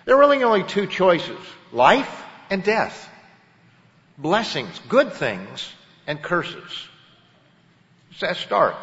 There 0.07 0.15
are 0.15 0.19
really 0.19 0.41
only 0.41 0.63
two 0.63 0.87
choices. 0.87 1.37
Life 1.73 2.23
and 2.49 2.63
death. 2.63 3.09
Blessings, 4.17 4.79
good 4.87 5.11
things, 5.11 5.69
and 6.07 6.21
curses. 6.21 6.87
It's 8.11 8.21
that 8.21 8.37
stark. 8.37 8.77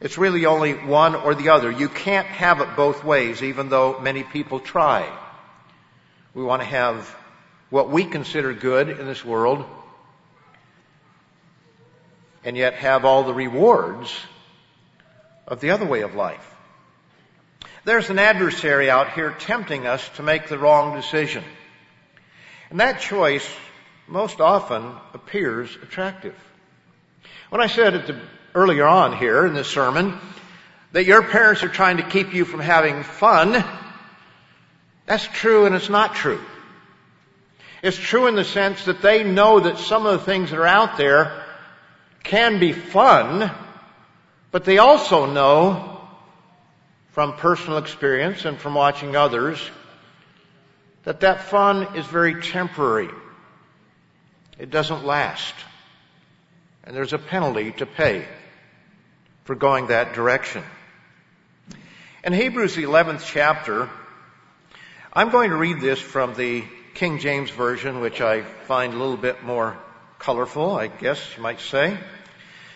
It's 0.00 0.18
really 0.18 0.44
only 0.44 0.72
one 0.72 1.14
or 1.14 1.36
the 1.36 1.50
other. 1.50 1.70
You 1.70 1.88
can't 1.88 2.26
have 2.26 2.60
it 2.60 2.74
both 2.74 3.04
ways, 3.04 3.40
even 3.40 3.68
though 3.68 4.00
many 4.00 4.24
people 4.24 4.58
try. 4.58 5.08
We 6.34 6.42
want 6.42 6.60
to 6.60 6.66
have 6.66 7.08
what 7.70 7.88
we 7.90 8.04
consider 8.04 8.52
good 8.52 8.88
in 8.88 9.06
this 9.06 9.24
world, 9.24 9.64
and 12.42 12.56
yet 12.56 12.74
have 12.74 13.04
all 13.04 13.22
the 13.22 13.32
rewards 13.32 14.12
of 15.46 15.60
the 15.60 15.70
other 15.70 15.86
way 15.86 16.00
of 16.00 16.16
life. 16.16 16.55
There's 17.86 18.10
an 18.10 18.18
adversary 18.18 18.90
out 18.90 19.12
here 19.12 19.30
tempting 19.38 19.86
us 19.86 20.08
to 20.16 20.24
make 20.24 20.48
the 20.48 20.58
wrong 20.58 20.96
decision. 20.96 21.44
And 22.68 22.80
that 22.80 23.00
choice 23.00 23.48
most 24.08 24.40
often 24.40 24.92
appears 25.14 25.72
attractive. 25.80 26.34
When 27.48 27.60
I 27.60 27.68
said 27.68 28.08
the, 28.08 28.20
earlier 28.56 28.84
on 28.84 29.16
here 29.16 29.46
in 29.46 29.54
this 29.54 29.68
sermon 29.68 30.18
that 30.90 31.04
your 31.04 31.22
parents 31.22 31.62
are 31.62 31.68
trying 31.68 31.98
to 31.98 32.02
keep 32.02 32.34
you 32.34 32.44
from 32.44 32.58
having 32.58 33.04
fun, 33.04 33.64
that's 35.06 35.28
true 35.28 35.66
and 35.66 35.76
it's 35.76 35.88
not 35.88 36.16
true. 36.16 36.40
It's 37.84 37.96
true 37.96 38.26
in 38.26 38.34
the 38.34 38.42
sense 38.42 38.86
that 38.86 39.00
they 39.00 39.22
know 39.22 39.60
that 39.60 39.78
some 39.78 40.06
of 40.06 40.18
the 40.18 40.24
things 40.24 40.50
that 40.50 40.58
are 40.58 40.66
out 40.66 40.98
there 40.98 41.40
can 42.24 42.58
be 42.58 42.72
fun, 42.72 43.48
but 44.50 44.64
they 44.64 44.78
also 44.78 45.26
know 45.26 45.95
from 47.16 47.32
personal 47.32 47.78
experience 47.78 48.44
and 48.44 48.58
from 48.58 48.74
watching 48.74 49.16
others 49.16 49.58
that 51.04 51.20
that 51.20 51.40
fun 51.40 51.96
is 51.96 52.04
very 52.04 52.42
temporary. 52.42 53.08
It 54.58 54.70
doesn't 54.70 55.02
last. 55.02 55.54
And 56.84 56.94
there's 56.94 57.14
a 57.14 57.18
penalty 57.18 57.72
to 57.78 57.86
pay 57.86 58.26
for 59.44 59.54
going 59.54 59.86
that 59.86 60.12
direction. 60.12 60.62
In 62.22 62.34
Hebrews, 62.34 62.76
11th 62.76 63.24
chapter, 63.24 63.88
I'm 65.10 65.30
going 65.30 65.48
to 65.48 65.56
read 65.56 65.80
this 65.80 65.98
from 65.98 66.34
the 66.34 66.64
King 66.92 67.18
James 67.18 67.48
Version, 67.48 68.00
which 68.00 68.20
I 68.20 68.42
find 68.42 68.92
a 68.92 68.98
little 68.98 69.16
bit 69.16 69.42
more 69.42 69.78
colorful, 70.18 70.76
I 70.76 70.88
guess 70.88 71.18
you 71.34 71.42
might 71.42 71.60
say. 71.60 71.96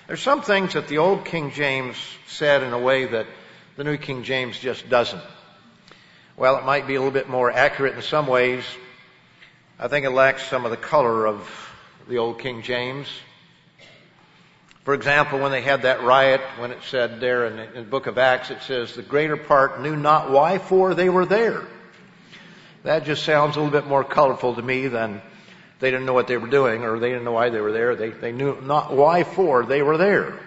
There's 0.06 0.22
some 0.22 0.40
things 0.40 0.72
that 0.72 0.88
the 0.88 0.96
old 0.96 1.26
King 1.26 1.50
James 1.50 1.98
said 2.26 2.62
in 2.62 2.72
a 2.72 2.78
way 2.78 3.04
that 3.04 3.26
the 3.80 3.84
New 3.84 3.96
King 3.96 4.24
James 4.24 4.58
just 4.58 4.90
doesn't. 4.90 5.22
Well, 6.36 6.58
it 6.58 6.66
might 6.66 6.86
be 6.86 6.96
a 6.96 6.98
little 6.98 7.10
bit 7.10 7.30
more 7.30 7.50
accurate 7.50 7.94
in 7.94 8.02
some 8.02 8.26
ways. 8.26 8.62
I 9.78 9.88
think 9.88 10.04
it 10.04 10.10
lacks 10.10 10.46
some 10.46 10.66
of 10.66 10.70
the 10.70 10.76
color 10.76 11.26
of 11.26 11.48
the 12.06 12.18
old 12.18 12.40
King 12.40 12.60
James. 12.60 13.08
For 14.84 14.92
example, 14.92 15.38
when 15.38 15.50
they 15.50 15.62
had 15.62 15.80
that 15.84 16.02
riot, 16.02 16.42
when 16.58 16.72
it 16.72 16.80
said 16.90 17.20
there 17.20 17.46
in 17.46 17.56
the, 17.56 17.68
in 17.68 17.84
the 17.84 17.90
book 17.90 18.06
of 18.06 18.18
Acts, 18.18 18.50
it 18.50 18.60
says, 18.60 18.94
the 18.94 19.02
greater 19.02 19.38
part 19.38 19.80
knew 19.80 19.96
not 19.96 20.30
why 20.30 20.58
for 20.58 20.92
they 20.94 21.08
were 21.08 21.24
there. 21.24 21.66
That 22.82 23.06
just 23.06 23.24
sounds 23.24 23.56
a 23.56 23.60
little 23.60 23.72
bit 23.72 23.88
more 23.88 24.04
colorful 24.04 24.56
to 24.56 24.62
me 24.62 24.88
than 24.88 25.22
they 25.78 25.90
didn't 25.90 26.04
know 26.04 26.12
what 26.12 26.26
they 26.26 26.36
were 26.36 26.48
doing 26.48 26.84
or 26.84 26.98
they 26.98 27.08
didn't 27.08 27.24
know 27.24 27.32
why 27.32 27.48
they 27.48 27.62
were 27.62 27.72
there. 27.72 27.96
They, 27.96 28.10
they 28.10 28.32
knew 28.32 28.60
not 28.60 28.94
why 28.94 29.24
for 29.24 29.64
they 29.64 29.80
were 29.80 29.96
there. 29.96 30.38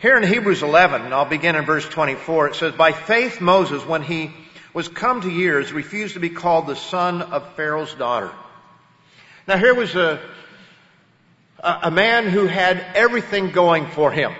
Here 0.00 0.16
in 0.16 0.22
Hebrews 0.22 0.62
11, 0.62 1.02
and 1.02 1.12
I'll 1.12 1.24
begin 1.24 1.56
in 1.56 1.64
verse 1.64 1.88
24, 1.88 2.48
it 2.48 2.54
says, 2.54 2.72
By 2.72 2.92
faith 2.92 3.40
Moses, 3.40 3.84
when 3.84 4.02
he 4.02 4.30
was 4.72 4.86
come 4.86 5.22
to 5.22 5.28
years, 5.28 5.72
refused 5.72 6.14
to 6.14 6.20
be 6.20 6.30
called 6.30 6.68
the 6.68 6.76
son 6.76 7.20
of 7.20 7.56
Pharaoh's 7.56 7.92
daughter. 7.94 8.30
Now 9.48 9.58
here 9.58 9.74
was 9.74 9.96
a, 9.96 10.20
a 11.58 11.90
man 11.90 12.28
who 12.28 12.46
had 12.46 12.78
everything 12.94 13.50
going 13.50 13.88
for 13.88 14.12
him. 14.12 14.32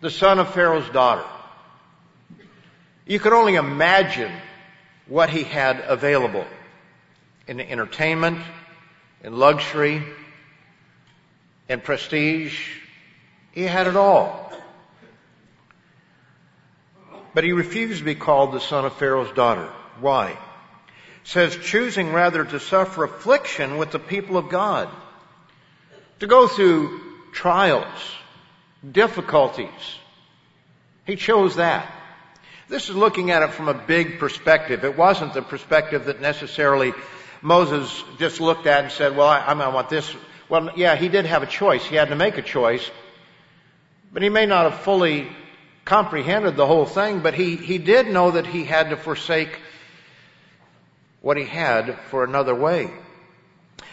The 0.00 0.10
son 0.10 0.40
of 0.40 0.52
Pharaoh's 0.52 0.90
daughter. 0.90 1.24
You 3.06 3.20
could 3.20 3.34
only 3.34 3.54
imagine 3.54 4.32
what 5.06 5.30
he 5.30 5.44
had 5.44 5.78
available 5.78 6.44
in 7.46 7.60
entertainment, 7.60 8.40
in 9.22 9.38
luxury, 9.38 10.02
in 11.68 11.80
prestige. 11.80 12.80
He 13.56 13.62
had 13.62 13.86
it 13.86 13.96
all. 13.96 14.52
But 17.32 17.42
he 17.42 17.52
refused 17.52 18.00
to 18.00 18.04
be 18.04 18.14
called 18.14 18.52
the 18.52 18.60
son 18.60 18.84
of 18.84 18.92
Pharaoh's 18.98 19.32
daughter. 19.32 19.72
Why? 19.98 20.32
It 20.32 20.38
says 21.24 21.56
choosing 21.56 22.12
rather 22.12 22.44
to 22.44 22.60
suffer 22.60 23.04
affliction 23.04 23.78
with 23.78 23.92
the 23.92 23.98
people 23.98 24.36
of 24.36 24.50
God. 24.50 24.90
To 26.20 26.26
go 26.26 26.48
through 26.48 27.00
trials, 27.32 27.98
difficulties. 28.92 29.70
He 31.06 31.16
chose 31.16 31.56
that. 31.56 31.90
This 32.68 32.90
is 32.90 32.94
looking 32.94 33.30
at 33.30 33.42
it 33.42 33.54
from 33.54 33.68
a 33.68 33.74
big 33.74 34.18
perspective. 34.18 34.84
It 34.84 34.98
wasn't 34.98 35.32
the 35.32 35.40
perspective 35.40 36.04
that 36.06 36.20
necessarily 36.20 36.92
Moses 37.40 38.04
just 38.18 38.38
looked 38.38 38.66
at 38.66 38.84
and 38.84 38.92
said, 38.92 39.16
well, 39.16 39.28
I, 39.28 39.38
I 39.38 39.68
want 39.68 39.88
this. 39.88 40.14
Well, 40.50 40.72
yeah, 40.76 40.94
he 40.94 41.08
did 41.08 41.24
have 41.24 41.42
a 41.42 41.46
choice. 41.46 41.86
He 41.86 41.96
had 41.96 42.10
to 42.10 42.16
make 42.16 42.36
a 42.36 42.42
choice. 42.42 42.90
But 44.16 44.22
he 44.22 44.30
may 44.30 44.46
not 44.46 44.70
have 44.70 44.80
fully 44.80 45.28
comprehended 45.84 46.56
the 46.56 46.66
whole 46.66 46.86
thing, 46.86 47.20
but 47.20 47.34
he, 47.34 47.56
he 47.56 47.76
did 47.76 48.06
know 48.06 48.30
that 48.30 48.46
he 48.46 48.64
had 48.64 48.88
to 48.88 48.96
forsake 48.96 49.60
what 51.20 51.36
he 51.36 51.44
had 51.44 51.98
for 52.08 52.24
another 52.24 52.54
way. 52.54 52.90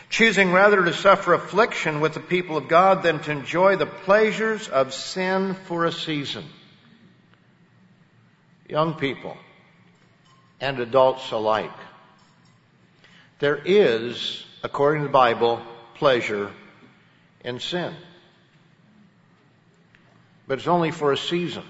Choosing 0.10 0.53
rather 0.53 0.82
to 0.82 0.94
suffer 0.94 1.34
affliction 1.34 2.00
with 2.00 2.13
the 2.13 2.22
people 2.22 2.56
of 2.56 2.70
God 2.70 3.03
than 3.03 3.20
to 3.20 3.32
enjoy 3.32 3.75
the 3.75 3.86
pleasures 3.86 4.70
of 4.70 4.94
sin 4.94 5.56
for 5.65 5.84
a 5.84 5.92
season 5.92 6.46
young 8.70 8.94
people 8.94 9.36
and 10.62 10.80
adults 10.80 11.32
alike. 11.32 11.70
There 13.39 13.62
is, 13.65 14.46
according 14.63 15.01
to 15.01 15.08
the 15.10 15.12
Bible, 15.12 15.62
pleasure 15.96 16.50
in 17.44 17.60
sin. 17.60 17.94
But 20.53 20.60
it's 20.60 20.67
only 20.67 20.91
for 20.91 21.12
a 21.12 21.17
season. 21.17 21.63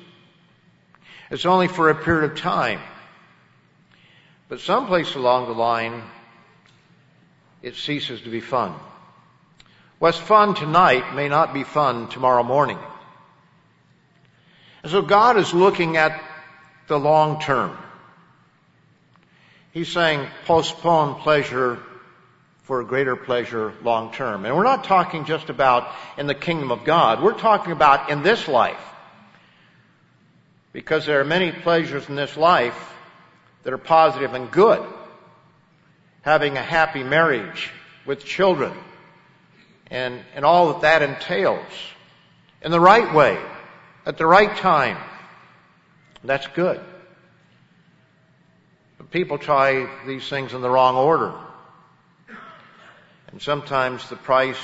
It's 1.32 1.46
only 1.46 1.70
for 1.70 1.90
a 1.90 1.96
period 1.96 2.30
of 2.30 2.38
time. 2.38 2.82
But 4.50 4.60
someplace 4.60 5.16
along 5.16 5.46
the 5.46 5.54
line, 5.54 6.04
it 7.62 7.78
ceases 7.78 8.20
to 8.24 8.30
be 8.30 8.42
fun. 8.42 8.76
What's 10.00 10.18
fun 10.18 10.54
tonight 10.54 11.16
may 11.16 11.30
not 11.30 11.54
be 11.54 11.64
fun 11.64 12.10
tomorrow 12.10 12.44
morning. 12.44 12.78
And 14.84 14.92
so 14.92 15.02
God 15.02 15.38
is 15.38 15.54
looking 15.54 15.96
at 15.96 16.22
the 16.88 17.00
long 17.00 17.40
term. 17.40 17.78
He's 19.72 19.88
saying 19.88 20.28
postpone 20.44 21.22
pleasure 21.22 21.80
for 22.64 22.80
a 22.80 22.86
greater 22.86 23.16
pleasure 23.16 23.74
long 23.84 24.12
term. 24.14 24.46
And 24.46 24.56
we're 24.56 24.64
not 24.64 24.86
talking 24.86 25.26
just 25.26 25.50
about 25.50 25.94
in 26.18 26.28
the 26.28 26.36
kingdom 26.36 26.72
of 26.72 26.84
God. 26.86 27.22
We're 27.22 27.38
talking 27.38 27.72
about 27.72 28.10
in 28.10 28.24
this 28.24 28.48
life. 28.48 28.80
Because 30.72 31.06
there 31.06 31.20
are 31.20 31.26
many 31.26 31.52
pleasures 31.52 32.10
in 32.10 32.16
this 32.16 32.36
life 32.36 32.94
that 33.64 33.74
are 33.74 33.78
positive 33.78 34.34
and 34.34 34.50
good. 34.50 34.84
Having 36.22 36.58
a 36.58 36.64
happy 36.64 37.04
marriage 37.04 37.70
with 38.06 38.24
children 38.24 38.74
and, 39.92 40.22
and 40.34 40.46
all 40.46 40.74
that 40.74 40.82
that 40.82 41.02
entails 41.02 41.68
in 42.62 42.72
the 42.72 42.80
right 42.80 43.14
way, 43.14 43.38
at 44.06 44.18
the 44.18 44.26
right 44.26 44.56
time, 44.58 44.98
that's 46.24 46.48
good. 46.48 46.80
But 48.98 49.12
people 49.12 49.38
try 49.38 49.90
these 50.08 50.28
things 50.30 50.54
in 50.54 50.62
the 50.62 50.70
wrong 50.70 50.96
order. 50.96 51.34
And 53.34 53.42
sometimes 53.42 54.08
the 54.08 54.16
price 54.16 54.60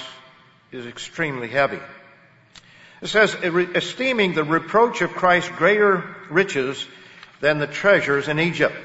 is 0.71 0.86
extremely 0.86 1.49
heavy. 1.49 1.79
It 3.01 3.08
says, 3.08 3.36
esteeming 3.36 4.34
the 4.34 4.45
reproach 4.45 5.01
of 5.01 5.12
Christ 5.12 5.51
greater 5.53 6.15
riches 6.29 6.86
than 7.41 7.60
the 7.60 7.67
treasures 7.67 8.29
in 8.29 8.39
Egypt. 8.39 8.75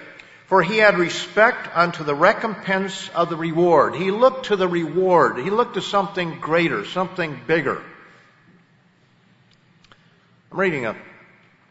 For 0.47 0.63
he 0.63 0.79
had 0.79 0.99
respect 0.99 1.69
unto 1.73 2.03
the 2.03 2.15
recompense 2.15 3.09
of 3.11 3.29
the 3.31 3.37
reward. 3.37 3.95
He 3.95 4.11
looked 4.11 4.47
to 4.47 4.57
the 4.57 4.69
reward. 4.69 5.39
He 5.39 5.51
looked 5.51 5.75
to 5.75 5.83
something 5.83 6.41
greater, 6.41 6.85
something 6.85 7.41
bigger. 7.47 7.81
I'm 10.51 10.59
reading 10.59 10.87
a 10.87 10.97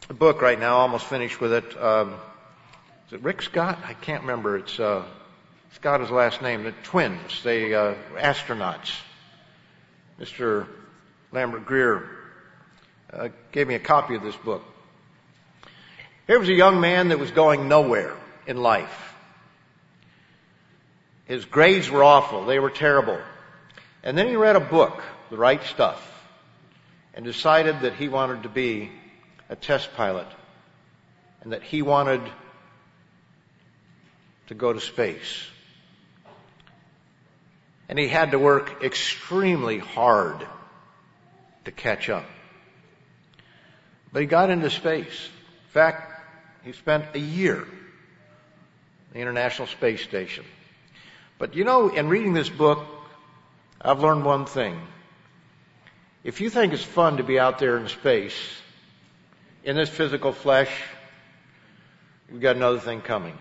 a 0.10 0.13
book 0.13 0.41
right 0.41 0.60
now, 0.60 0.76
almost 0.76 1.06
finished 1.06 1.39
with 1.39 1.54
it. 1.54 1.82
Um, 1.82 2.15
is 3.08 3.13
it 3.13 3.21
Rick 3.21 3.41
Scott? 3.41 3.80
I 3.86 3.93
can't 3.93 4.21
remember. 4.21 4.58
It's 4.58 4.80
uh, 4.80 5.06
Scott 5.76 6.02
is 6.02 6.12
last 6.12 6.42
name. 6.42 6.64
The 6.64 6.72
twins, 6.84 7.42
they 7.44 7.74
uh, 7.74 7.96
astronauts. 8.16 8.92
Mr. 10.20 10.68
Lambert 11.32 11.66
Greer 11.66 12.08
uh, 13.12 13.30
gave 13.52 13.68
me 13.68 13.74
a 13.74 13.80
copy 13.80 14.16
of 14.16 14.22
this 14.22 14.36
book. 14.36 14.64
Here 16.28 16.40
was 16.40 16.48
a 16.48 16.54
young 16.54 16.80
man 16.80 17.10
that 17.10 17.18
was 17.18 17.32
going 17.32 17.68
nowhere 17.68 18.16
in 18.46 18.58
life. 18.58 19.16
His 21.26 21.44
grades 21.44 21.90
were 21.90 22.04
awful. 22.04 22.46
They 22.46 22.60
were 22.60 22.70
terrible. 22.70 23.20
And 24.04 24.16
then 24.16 24.28
he 24.28 24.36
read 24.36 24.56
a 24.56 24.62
book, 24.62 25.02
The 25.32 25.38
Right 25.38 25.64
Stuff, 25.64 26.02
and 27.16 27.26
decided 27.26 27.82
that 27.82 27.96
he 27.96 28.10
wanted 28.10 28.44
to 28.44 28.50
be 28.50 28.92
a 29.50 29.56
test 29.56 29.94
pilot 29.96 30.28
and 31.42 31.52
that 31.52 31.64
he 31.64 31.82
wanted 31.82 32.22
to 34.48 34.54
go 34.54 34.72
to 34.72 34.80
space. 34.80 35.48
And 37.93 37.99
he 37.99 38.08
had 38.08 38.32
to 38.32 38.39
work 38.39 38.84
extremely 38.84 39.77
hard 39.77 40.47
to 41.65 41.71
catch 41.71 42.10
up. 42.10 42.25
But 44.12 44.23
he 44.23 44.25
got 44.25 44.49
into 44.49 44.71
space. 44.71 45.29
In 45.65 45.69
fact, 45.69 46.19
he 46.65 46.71
spent 46.71 47.06
a 47.13 47.19
year 47.19 47.58
in 47.62 47.67
the 49.13 49.19
International 49.19 49.67
Space 49.67 50.01
Station. 50.01 50.43
But 51.38 51.56
you 51.56 51.65
know, 51.65 51.89
in 51.89 52.10
reading 52.10 52.34
this 52.34 52.49
book, 52.49 52.84
I've 53.79 53.99
learned 53.99 54.25
one 54.25 54.47
thing. 54.47 54.82
If 56.23 56.41
you 56.41 56.49
think 56.49 56.73
it's 56.73 56.82
fun 56.82 57.17
to 57.17 57.23
be 57.23 57.38
out 57.38 57.60
there 57.60 57.77
in 57.77 57.88
space, 57.89 58.34
in 59.63 59.75
this 59.75 59.89
physical 59.89 60.32
flesh, 60.32 60.71
you've 62.32 62.41
got 62.41 62.56
another 62.56 62.79
thing 62.79 63.01
coming. 63.01 63.38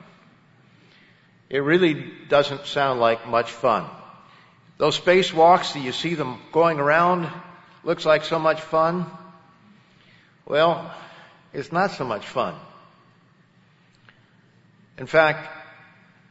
It 1.48 1.60
really 1.60 1.94
doesn't 2.28 2.66
sound 2.66 3.00
like 3.00 3.26
much 3.26 3.50
fun. 3.50 3.88
Those 4.83 4.99
spacewalks 4.99 5.75
that 5.75 5.79
you 5.79 5.92
see 5.92 6.14
them 6.14 6.40
going 6.51 6.81
around 6.81 7.31
looks 7.85 8.05
like 8.05 8.25
so 8.25 8.40
much 8.40 8.61
fun. 8.61 9.07
Well, 10.45 10.92
it's 11.53 11.71
not 11.71 11.92
so 11.92 12.05
much 12.05 12.27
fun. 12.27 12.57
In 14.99 15.07
fact, 15.07 15.49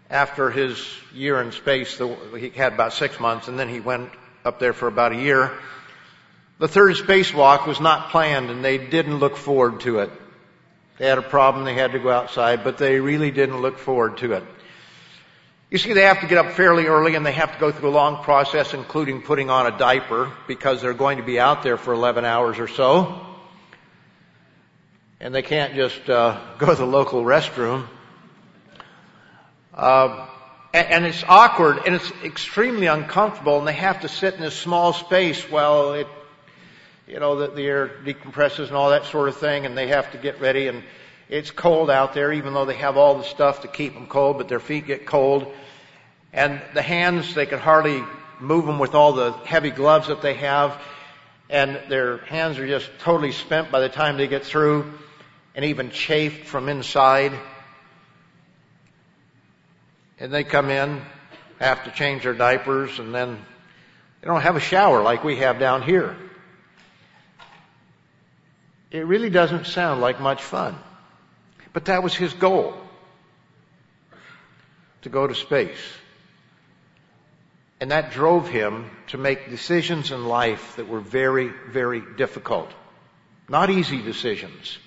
after 0.10 0.52
his 0.52 0.86
year 1.14 1.42
in 1.42 1.54
space, 1.54 1.98
he 2.38 2.50
had 2.50 2.74
about 2.74 2.92
six 2.92 3.22
months, 3.22 3.48
and 3.48 3.58
then 3.58 3.70
he 3.70 3.80
went 3.80 4.10
up 4.44 4.60
there 4.60 4.74
for 4.74 4.90
about 4.90 5.14
a 5.14 5.22
year. 5.22 5.54
The 6.60 6.68
third 6.68 6.98
spacewalk 6.98 7.66
was 7.66 7.80
not 7.80 8.10
planned 8.10 8.50
and 8.50 8.66
they 8.66 8.78
didn't 8.78 9.20
look 9.20 9.38
forward 9.38 9.80
to 9.88 10.00
it. 10.00 10.12
They 10.98 11.08
had 11.08 11.20
a 11.20 11.22
problem, 11.22 11.64
they 11.64 11.76
had 11.76 11.94
to 11.94 12.00
go 12.00 12.10
outside, 12.10 12.66
but 12.66 12.78
they 12.78 13.00
really 13.00 13.32
didn't 13.32 13.62
look 13.62 13.78
forward 13.78 14.18
to 14.18 14.34
it. 14.34 14.44
You 15.72 15.78
see, 15.78 15.94
they 15.94 16.02
have 16.02 16.20
to 16.20 16.28
get 16.28 16.38
up 16.38 16.52
fairly 16.52 16.88
early 16.88 17.16
and 17.16 17.26
they 17.26 17.32
have 17.32 17.54
to 17.54 17.58
go 17.58 17.72
through 17.72 17.92
a 17.92 17.92
long 17.92 18.26
process, 18.26 18.74
including 18.74 19.22
putting 19.22 19.50
on 19.50 19.74
a 19.74 19.78
diaper, 19.78 20.30
because 20.46 20.82
they're 20.82 20.94
going 20.94 21.18
to 21.18 21.24
be 21.24 21.40
out 21.40 21.64
there 21.64 21.78
for 21.78 21.94
11 21.94 22.26
hours 22.26 22.60
or 22.60 22.68
so. 22.68 23.26
And 25.22 25.34
they 25.34 25.42
can't 25.42 25.74
just 25.74 26.10
uh, 26.10 26.42
go 26.58 26.66
to 26.66 26.76
the 26.76 26.86
local 26.86 27.24
restroom. 27.24 27.88
Uh, 29.74 30.28
and, 30.74 31.06
it's 31.06 31.24
awkward 31.26 31.78
and 31.86 31.96
it's 31.96 32.12
extremely 32.22 32.88
uncomfortable, 32.88 33.58
and 33.58 33.66
they 33.66 33.72
have 33.72 34.02
to 34.02 34.10
sit 34.10 34.34
in 34.34 34.42
this 34.42 34.58
small 34.58 34.92
space 34.92 35.50
while 35.50 35.94
it, 35.94 36.08
you 37.08 37.22
know, 37.22 37.38
the, 37.38 37.48
the 37.48 37.64
air 37.66 37.88
decompresses 38.04 38.68
and 38.68 38.76
all 38.76 38.90
that 38.90 39.06
sort 39.06 39.30
of 39.30 39.38
thing, 39.38 39.66
and 39.66 39.78
they 39.78 39.88
have 39.88 40.12
to 40.12 40.18
get 40.18 40.42
ready 40.42 40.68
and 40.68 40.84
it's 41.32 41.50
cold 41.50 41.90
out 41.90 42.14
there, 42.14 42.34
even 42.34 42.54
though 42.54 42.66
they 42.66 42.76
have 42.76 42.98
all 42.98 43.18
the 43.18 43.24
stuff 43.24 43.62
to 43.62 43.70
keep 43.70 43.94
them 43.94 44.06
cold, 44.06 44.38
but 44.38 44.50
their 44.50 44.60
feet 44.60 44.86
get 44.86 45.06
cold. 45.06 45.52
And 46.34 46.62
the 46.74 46.82
hands, 46.82 47.34
they 47.34 47.46
can 47.46 47.58
hardly 47.58 48.04
move 48.42 48.66
them 48.66 48.80
with 48.80 48.94
all 48.94 49.14
the 49.14 49.32
heavy 49.32 49.72
gloves 49.72 50.10
that 50.10 50.22
they 50.22 50.34
have. 50.34 50.78
And 51.50 51.80
their 51.88 52.18
hands 52.18 52.60
are 52.60 52.68
just 52.68 52.90
totally 53.00 53.32
spent 53.32 53.72
by 53.72 53.80
the 53.80 53.88
time 53.88 54.18
they 54.18 54.28
get 54.28 54.46
through 54.46 54.94
and 55.56 55.64
even 55.64 55.90
chafed 55.90 56.48
from 56.48 56.68
inside. 56.68 57.32
And 60.20 60.34
they 60.34 60.44
come 60.44 60.70
in, 60.70 61.02
have 61.62 61.86
to 61.86 61.92
change 61.92 62.24
their 62.24 62.34
diapers, 62.34 63.00
and 63.00 63.16
then 63.16 63.40
they 64.20 64.28
don't 64.28 64.42
have 64.42 64.58
a 64.58 64.62
shower 64.62 65.02
like 65.02 65.24
we 65.24 65.38
have 65.38 65.60
down 65.60 65.82
here. 65.82 66.18
It 68.92 69.06
really 69.06 69.30
doesn't 69.30 69.66
sound 69.66 70.02
like 70.02 70.20
much 70.20 70.44
fun. 70.44 70.78
But 71.74 71.86
that 71.86 72.04
was 72.04 72.14
his 72.14 72.34
goal 72.34 72.74
to 75.04 75.10
go 75.10 75.26
to 75.26 75.36
space. 75.36 75.80
And 77.80 77.92
that 77.92 78.12
drove 78.12 78.48
him 78.48 78.90
to 79.08 79.18
make 79.18 79.50
decisions 79.50 80.12
in 80.12 80.28
life 80.28 80.76
that 80.76 80.88
were 80.88 81.00
very, 81.00 81.52
very 81.70 82.02
difficult. 82.18 82.72
Not 83.50 83.70
easy 83.70 84.02
decisions. 84.02 84.78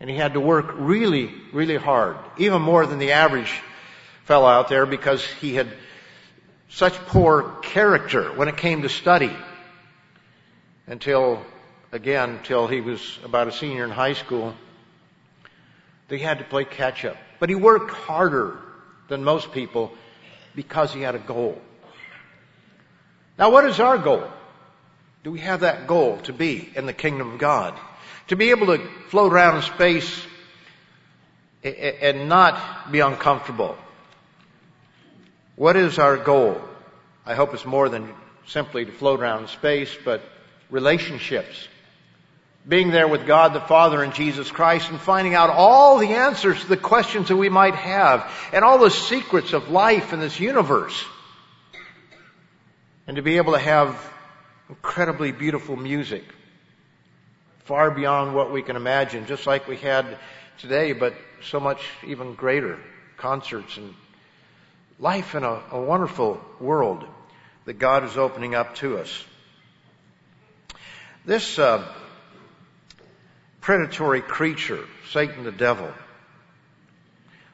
And 0.00 0.10
he 0.10 0.16
had 0.16 0.34
to 0.34 0.40
work 0.40 0.74
really, 0.74 1.32
really 1.52 1.76
hard, 1.76 2.16
even 2.36 2.62
more 2.62 2.86
than 2.86 2.98
the 2.98 3.12
average 3.12 3.60
fellow 4.24 4.48
out 4.48 4.68
there 4.68 4.86
because 4.86 5.24
he 5.24 5.54
had 5.54 5.68
such 6.68 6.94
poor 7.06 7.42
character 7.62 8.32
when 8.32 8.48
it 8.48 8.56
came 8.56 8.82
to 8.82 8.88
study 8.88 9.34
until, 10.86 11.42
again, 11.92 12.30
until 12.30 12.66
he 12.66 12.80
was 12.80 13.18
about 13.24 13.48
a 13.48 13.52
senior 13.52 13.84
in 13.84 13.90
high 13.90 14.12
school. 14.12 14.54
They 16.08 16.18
had 16.18 16.38
to 16.38 16.44
play 16.44 16.64
catch 16.64 17.04
up. 17.04 17.16
But 17.38 17.48
he 17.48 17.54
worked 17.54 17.90
harder 17.90 18.58
than 19.08 19.24
most 19.24 19.52
people 19.52 19.92
because 20.54 20.92
he 20.92 21.02
had 21.02 21.14
a 21.14 21.18
goal. 21.20 21.60
Now 23.38 23.50
what 23.50 23.64
is 23.64 23.78
our 23.78 23.98
goal? 23.98 24.24
Do 25.22 25.30
we 25.30 25.40
have 25.40 25.60
that 25.60 25.86
goal 25.86 26.18
to 26.22 26.32
be 26.32 26.70
in 26.74 26.86
the 26.86 26.92
kingdom 26.92 27.32
of 27.34 27.38
God? 27.38 27.78
To 28.28 28.36
be 28.36 28.50
able 28.50 28.66
to 28.68 28.78
float 29.08 29.32
around 29.32 29.56
in 29.56 29.62
space 29.62 30.26
and 31.62 32.28
not 32.28 32.90
be 32.90 33.00
uncomfortable. 33.00 33.76
What 35.56 35.76
is 35.76 35.98
our 35.98 36.16
goal? 36.16 36.60
I 37.26 37.34
hope 37.34 37.52
it's 37.52 37.66
more 37.66 37.88
than 37.88 38.12
simply 38.46 38.84
to 38.84 38.92
float 38.92 39.20
around 39.20 39.42
in 39.42 39.48
space, 39.48 39.94
but 40.04 40.22
relationships 40.70 41.68
being 42.68 42.90
there 42.90 43.08
with 43.08 43.26
God 43.26 43.54
the 43.54 43.60
Father 43.60 44.02
and 44.02 44.12
Jesus 44.12 44.50
Christ 44.50 44.90
and 44.90 45.00
finding 45.00 45.34
out 45.34 45.48
all 45.48 45.98
the 45.98 46.08
answers 46.08 46.60
to 46.60 46.66
the 46.66 46.76
questions 46.76 47.28
that 47.28 47.36
we 47.36 47.48
might 47.48 47.74
have 47.74 48.30
and 48.52 48.62
all 48.62 48.78
the 48.78 48.90
secrets 48.90 49.54
of 49.54 49.70
life 49.70 50.12
in 50.12 50.20
this 50.20 50.38
universe. 50.38 51.04
And 53.06 53.16
to 53.16 53.22
be 53.22 53.38
able 53.38 53.54
to 53.54 53.58
have 53.58 53.98
incredibly 54.68 55.32
beautiful 55.32 55.76
music 55.76 56.24
far 57.64 57.90
beyond 57.90 58.34
what 58.34 58.52
we 58.52 58.62
can 58.62 58.76
imagine, 58.76 59.24
just 59.26 59.46
like 59.46 59.66
we 59.66 59.76
had 59.76 60.18
today, 60.58 60.92
but 60.92 61.14
so 61.42 61.58
much 61.60 61.80
even 62.06 62.34
greater 62.34 62.78
concerts 63.16 63.78
and 63.78 63.94
life 64.98 65.34
in 65.34 65.42
a, 65.42 65.62
a 65.70 65.80
wonderful 65.80 66.40
world 66.60 67.04
that 67.64 67.78
God 67.78 68.04
is 68.04 68.18
opening 68.18 68.54
up 68.54 68.74
to 68.76 68.98
us. 68.98 69.24
This 71.24 71.58
uh, 71.58 71.86
predatory 73.68 74.22
creature, 74.22 74.82
Satan 75.10 75.44
the 75.44 75.52
devil, 75.52 75.92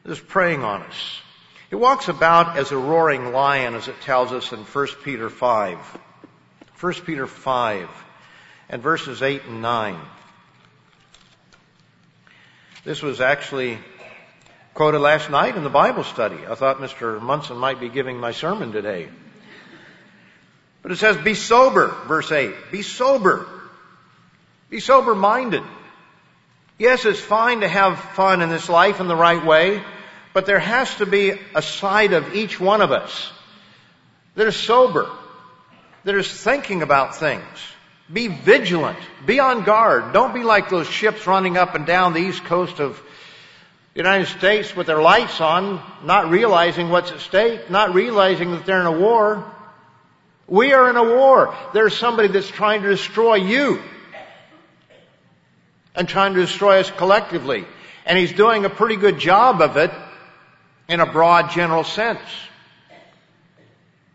is 0.04 0.20
preying 0.20 0.62
on 0.62 0.80
us. 0.82 1.20
He 1.70 1.74
walks 1.74 2.06
about 2.06 2.56
as 2.56 2.70
a 2.70 2.76
roaring 2.78 3.32
lion, 3.32 3.74
as 3.74 3.88
it 3.88 4.00
tells 4.02 4.30
us 4.30 4.52
in 4.52 4.60
1 4.60 4.86
Peter 5.02 5.28
5. 5.28 5.76
1 6.78 6.92
Peter 7.04 7.26
5 7.26 7.88
and 8.68 8.80
verses 8.80 9.22
8 9.22 9.42
and 9.46 9.60
9. 9.60 10.00
This 12.84 13.02
was 13.02 13.20
actually 13.20 13.80
quoted 14.72 15.00
last 15.00 15.30
night 15.30 15.56
in 15.56 15.64
the 15.64 15.68
Bible 15.68 16.04
study. 16.04 16.38
I 16.48 16.54
thought 16.54 16.78
Mr. 16.78 17.20
Munson 17.20 17.56
might 17.56 17.80
be 17.80 17.88
giving 17.88 18.20
my 18.20 18.30
sermon 18.30 18.70
today. 18.70 19.08
But 20.80 20.92
it 20.92 20.98
says, 20.98 21.16
be 21.16 21.34
sober, 21.34 21.88
verse 22.06 22.30
8. 22.30 22.54
Be 22.70 22.82
sober. 22.82 23.48
Be 24.70 24.78
sober 24.78 25.16
minded. 25.16 25.64
Yes, 26.78 27.04
it's 27.04 27.20
fine 27.20 27.60
to 27.60 27.68
have 27.68 28.00
fun 28.00 28.42
in 28.42 28.48
this 28.48 28.68
life 28.68 28.98
in 28.98 29.06
the 29.06 29.14
right 29.14 29.44
way, 29.44 29.80
but 30.32 30.44
there 30.44 30.58
has 30.58 30.92
to 30.96 31.06
be 31.06 31.38
a 31.54 31.62
side 31.62 32.12
of 32.12 32.34
each 32.34 32.58
one 32.58 32.80
of 32.80 32.90
us 32.90 33.30
that 34.34 34.48
is 34.48 34.56
sober, 34.56 35.08
that 36.02 36.16
is 36.16 36.28
thinking 36.28 36.82
about 36.82 37.14
things. 37.14 37.44
Be 38.12 38.26
vigilant. 38.26 38.98
Be 39.24 39.38
on 39.38 39.62
guard. 39.62 40.12
Don't 40.12 40.34
be 40.34 40.42
like 40.42 40.68
those 40.68 40.88
ships 40.88 41.28
running 41.28 41.56
up 41.56 41.76
and 41.76 41.86
down 41.86 42.12
the 42.12 42.20
east 42.20 42.44
coast 42.44 42.80
of 42.80 43.00
the 43.94 44.00
United 44.00 44.26
States 44.26 44.74
with 44.74 44.88
their 44.88 45.00
lights 45.00 45.40
on, 45.40 45.80
not 46.02 46.28
realizing 46.28 46.90
what's 46.90 47.12
at 47.12 47.20
stake, 47.20 47.70
not 47.70 47.94
realizing 47.94 48.50
that 48.50 48.66
they're 48.66 48.80
in 48.80 48.86
a 48.86 48.98
war. 48.98 49.44
We 50.48 50.72
are 50.72 50.90
in 50.90 50.96
a 50.96 51.04
war. 51.04 51.54
There's 51.72 51.96
somebody 51.96 52.28
that's 52.28 52.48
trying 52.48 52.82
to 52.82 52.88
destroy 52.88 53.36
you 53.36 53.80
and 55.94 56.08
trying 56.08 56.34
to 56.34 56.40
destroy 56.40 56.80
us 56.80 56.90
collectively. 56.90 57.64
And 58.06 58.18
he's 58.18 58.32
doing 58.32 58.64
a 58.64 58.70
pretty 58.70 58.96
good 58.96 59.18
job 59.18 59.60
of 59.60 59.76
it 59.76 59.90
in 60.88 61.00
a 61.00 61.06
broad 61.06 61.50
general 61.50 61.84
sense. 61.84 62.20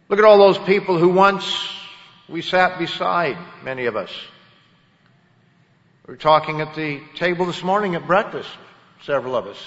Look 0.09 0.19
at 0.19 0.25
all 0.25 0.37
those 0.37 0.57
people 0.57 0.97
who 0.97 1.09
once 1.09 1.69
we 2.27 2.41
sat 2.41 2.77
beside, 2.77 3.37
many 3.63 3.85
of 3.85 3.95
us. 3.95 4.11
We 6.07 6.13
were 6.13 6.17
talking 6.17 6.61
at 6.61 6.75
the 6.75 7.01
table 7.15 7.45
this 7.45 7.63
morning 7.63 7.95
at 7.95 8.05
breakfast, 8.05 8.49
several 9.03 9.35
of 9.35 9.47
us. 9.47 9.57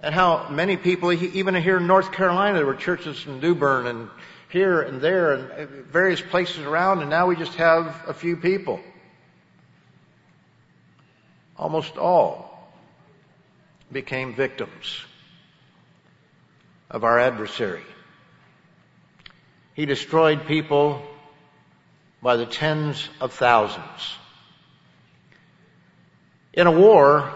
And 0.00 0.14
how 0.14 0.48
many 0.50 0.76
people, 0.76 1.12
even 1.12 1.54
here 1.54 1.78
in 1.78 1.86
North 1.86 2.12
Carolina, 2.12 2.58
there 2.58 2.66
were 2.66 2.74
churches 2.74 3.24
in 3.26 3.40
New 3.40 3.54
Bern 3.54 3.86
and 3.86 4.10
here 4.48 4.82
and 4.82 5.00
there 5.00 5.32
and 5.32 5.68
various 5.86 6.20
places 6.20 6.58
around, 6.58 7.00
and 7.00 7.10
now 7.10 7.26
we 7.26 7.34
just 7.34 7.54
have 7.54 8.04
a 8.06 8.14
few 8.14 8.36
people 8.36 8.80
almost 11.58 11.96
all 11.96 12.70
became 13.90 14.34
victims 14.34 15.04
of 16.90 17.04
our 17.04 17.18
adversary. 17.18 17.82
He 19.74 19.86
destroyed 19.86 20.46
people 20.46 21.02
by 22.22 22.36
the 22.36 22.46
tens 22.46 23.08
of 23.20 23.32
thousands. 23.32 24.16
In 26.52 26.66
a 26.66 26.72
war, 26.72 27.32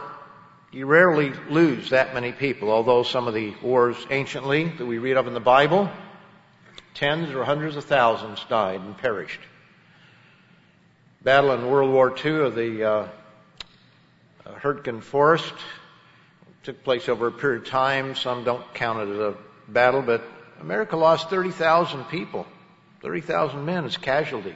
you 0.73 0.87
rarely 0.87 1.33
lose 1.49 1.91
that 1.91 2.15
many 2.15 2.33
people, 2.33 2.71
although 2.71 3.03
some 3.03 3.29
of 3.29 3.35
the 3.35 3.55
wars 3.63 3.97
anciently 4.11 4.69
that 4.79 4.87
we 4.87 4.99
read 4.99 5.17
of 5.17 5.27
in 5.27 5.35
the 5.35 5.41
Bible, 5.41 5.91
tens 6.95 7.31
or 7.31 7.45
hundreds 7.45 7.77
of 7.77 7.85
thousands 7.85 8.43
died 8.49 8.81
and 8.81 8.97
perished. 8.97 9.41
Battle 11.23 11.53
in 11.53 11.69
World 11.69 11.93
War 11.93 12.17
II 12.25 12.47
of 12.47 12.55
the 12.55 12.85
uh, 12.85 13.09
Hurtgen 14.55 15.03
Forest. 15.03 15.53
It 15.53 16.65
took 16.65 16.85
place 16.85 17.09
over 17.09 17.27
a 17.27 17.33
period 17.33 17.63
of 17.63 17.69
time. 17.69 18.15
Some 18.15 18.45
don't 18.45 18.75
count 18.75 19.09
it 19.09 19.13
as 19.13 19.19
a 19.19 19.35
battle, 19.69 20.03
but 20.03 20.23
America 20.61 20.97
lost 20.97 21.31
30,000 21.31 22.05
people, 22.05 22.47
30,000 23.03 23.65
men 23.65 23.85
as 23.85 23.97
casualties. 23.97 24.55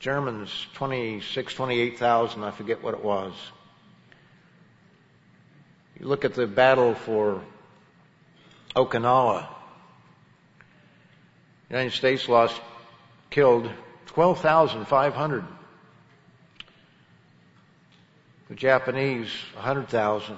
Germans, 0.00 0.66
26, 0.74 1.54
28,000, 1.54 2.42
I 2.42 2.50
forget 2.50 2.82
what 2.82 2.94
it 2.94 3.04
was. 3.04 3.34
You 5.98 6.06
look 6.06 6.24
at 6.24 6.34
the 6.34 6.46
battle 6.46 6.94
for 6.94 7.42
Okinawa. 8.74 9.46
United 11.68 11.92
States 11.92 12.28
lost, 12.28 12.60
killed 13.28 13.70
12,500. 14.06 15.44
The 18.50 18.56
Japanese, 18.56 19.30
100,000. 19.54 20.36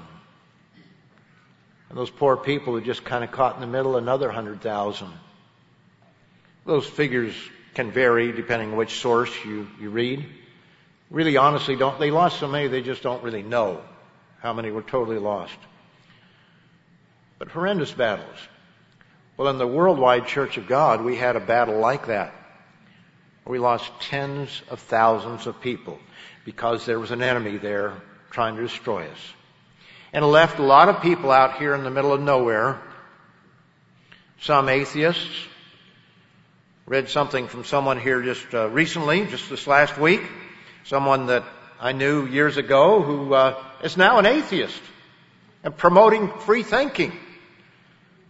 And 1.88 1.98
those 1.98 2.10
poor 2.10 2.36
people 2.36 2.74
who 2.74 2.82
just 2.82 3.04
kind 3.04 3.24
of 3.24 3.32
caught 3.32 3.54
in 3.54 3.62
the 3.62 3.66
middle, 3.66 3.96
another 3.96 4.26
100,000. 4.26 5.08
Those 6.66 6.86
figures 6.86 7.34
can 7.72 7.90
vary 7.90 8.30
depending 8.30 8.72
on 8.72 8.76
which 8.76 9.00
source 9.00 9.30
you, 9.46 9.66
you 9.80 9.88
read. 9.88 10.26
Really 11.10 11.38
honestly 11.38 11.74
don't, 11.74 11.98
they 11.98 12.10
lost 12.10 12.38
so 12.38 12.46
many 12.46 12.68
they 12.68 12.82
just 12.82 13.02
don't 13.02 13.22
really 13.22 13.42
know 13.42 13.80
how 14.40 14.52
many 14.52 14.70
were 14.70 14.82
totally 14.82 15.18
lost. 15.18 15.56
But 17.38 17.48
horrendous 17.48 17.92
battles. 17.92 18.36
Well, 19.38 19.48
in 19.48 19.56
the 19.56 19.66
worldwide 19.66 20.26
church 20.26 20.58
of 20.58 20.66
God, 20.66 21.02
we 21.02 21.16
had 21.16 21.36
a 21.36 21.40
battle 21.40 21.78
like 21.78 22.08
that. 22.08 22.34
We 23.46 23.58
lost 23.58 23.90
tens 24.00 24.60
of 24.68 24.80
thousands 24.80 25.46
of 25.46 25.62
people 25.62 25.98
because 26.44 26.86
there 26.86 26.98
was 26.98 27.10
an 27.10 27.22
enemy 27.22 27.56
there 27.56 27.94
trying 28.30 28.56
to 28.56 28.62
destroy 28.62 29.06
us. 29.06 29.18
And 30.12 30.24
left 30.24 30.58
a 30.58 30.62
lot 30.62 30.88
of 30.88 31.00
people 31.02 31.30
out 31.30 31.58
here 31.58 31.74
in 31.74 31.84
the 31.84 31.90
middle 31.90 32.12
of 32.12 32.20
nowhere. 32.20 32.80
Some 34.40 34.68
atheists. 34.68 35.46
Read 36.84 37.08
something 37.08 37.46
from 37.46 37.64
someone 37.64 37.98
here 37.98 38.22
just 38.22 38.52
uh, 38.52 38.68
recently, 38.68 39.24
just 39.26 39.48
this 39.48 39.66
last 39.66 39.96
week. 39.96 40.20
Someone 40.84 41.26
that 41.26 41.44
I 41.80 41.92
knew 41.92 42.26
years 42.26 42.56
ago 42.56 43.02
who 43.02 43.32
uh, 43.32 43.62
is 43.82 43.96
now 43.96 44.18
an 44.18 44.26
atheist 44.26 44.82
and 45.62 45.76
promoting 45.76 46.28
free 46.40 46.62
thinking. 46.62 47.12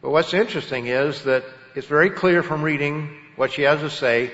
But 0.03 0.11
what's 0.11 0.35
interesting 0.35 0.87
is 0.87 1.23
that 1.25 1.45
it's 1.75 1.87
very 1.87 2.11
clear 2.11 2.43
from 2.43 2.63
reading 2.63 3.17
what 3.37 3.53
she 3.53 3.63
has 3.63 3.81
to 3.81 3.91
say, 3.91 4.31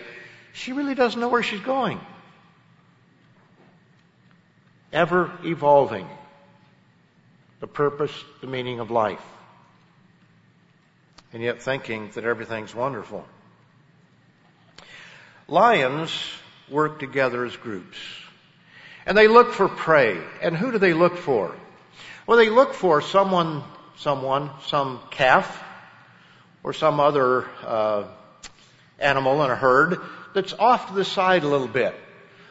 she 0.53 0.73
really 0.73 0.95
doesn't 0.95 1.21
know 1.21 1.29
where 1.29 1.43
she's 1.43 1.61
going. 1.61 2.01
Ever 4.93 5.31
evolving 5.45 6.09
the 7.61 7.67
purpose, 7.67 8.13
the 8.41 8.47
meaning 8.47 8.81
of 8.81 8.91
life. 8.91 9.23
And 11.33 11.43
yet 11.43 11.61
thinking 11.63 12.11
that 12.15 12.25
everything's 12.25 12.75
wonderful. 12.75 13.27
Lions 15.47 16.11
work 16.71 16.99
together 16.99 17.45
as 17.45 17.57
groups. 17.57 17.99
And 19.07 19.17
they 19.17 19.29
look 19.29 19.53
for 19.53 19.69
prey. 19.69 20.23
And 20.43 20.57
who 20.57 20.73
do 20.73 20.79
they 20.79 20.95
look 20.95 21.17
for? 21.17 21.55
Well, 22.27 22.39
they 22.39 22.51
look 22.51 22.75
for 22.75 23.01
someone, 23.01 23.63
someone, 23.97 24.51
some 24.67 25.01
calf, 25.11 25.65
or 26.63 26.73
some 26.73 27.01
other 27.01 27.47
uh, 27.65 28.05
animal 28.99 29.43
in 29.45 29.51
a 29.51 29.57
herd 29.57 30.01
that's 30.35 30.53
off 30.53 30.89
to 30.89 30.95
the 30.95 31.05
side 31.05 31.43
a 31.43 31.49
little 31.49 31.69
bit. 31.69 31.95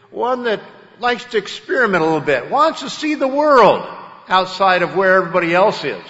One 0.09 0.43
that 0.45 0.61
likes 0.99 1.25
to 1.25 1.37
experiment 1.37 2.03
a 2.03 2.05
little 2.05 2.21
bit, 2.21 2.49
wants 2.49 2.81
to 2.81 2.89
see 2.89 3.15
the 3.15 3.27
world 3.27 3.85
outside 4.27 4.81
of 4.81 4.95
where 4.95 5.15
everybody 5.15 5.53
else 5.53 5.83
is. 5.83 6.03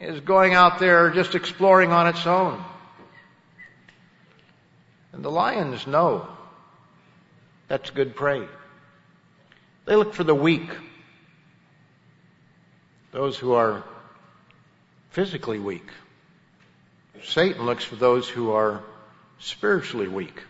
Is 0.00 0.20
going 0.20 0.52
out 0.52 0.78
there 0.78 1.10
just 1.10 1.34
exploring 1.34 1.92
on 1.92 2.06
its 2.06 2.26
own. 2.26 2.62
And 5.12 5.24
the 5.24 5.30
lions 5.30 5.86
know 5.86 6.28
that's 7.68 7.90
good 7.90 8.14
prey. 8.14 8.46
They 9.86 9.96
look 9.96 10.12
for 10.12 10.24
the 10.24 10.34
weak. 10.34 10.68
Those 13.12 13.38
who 13.38 13.54
are 13.54 13.82
physically 15.10 15.58
weak. 15.58 15.88
Satan 17.24 17.64
looks 17.64 17.84
for 17.84 17.96
those 17.96 18.28
who 18.28 18.52
are 18.52 18.82
spiritually 19.38 20.08
weak. 20.08 20.42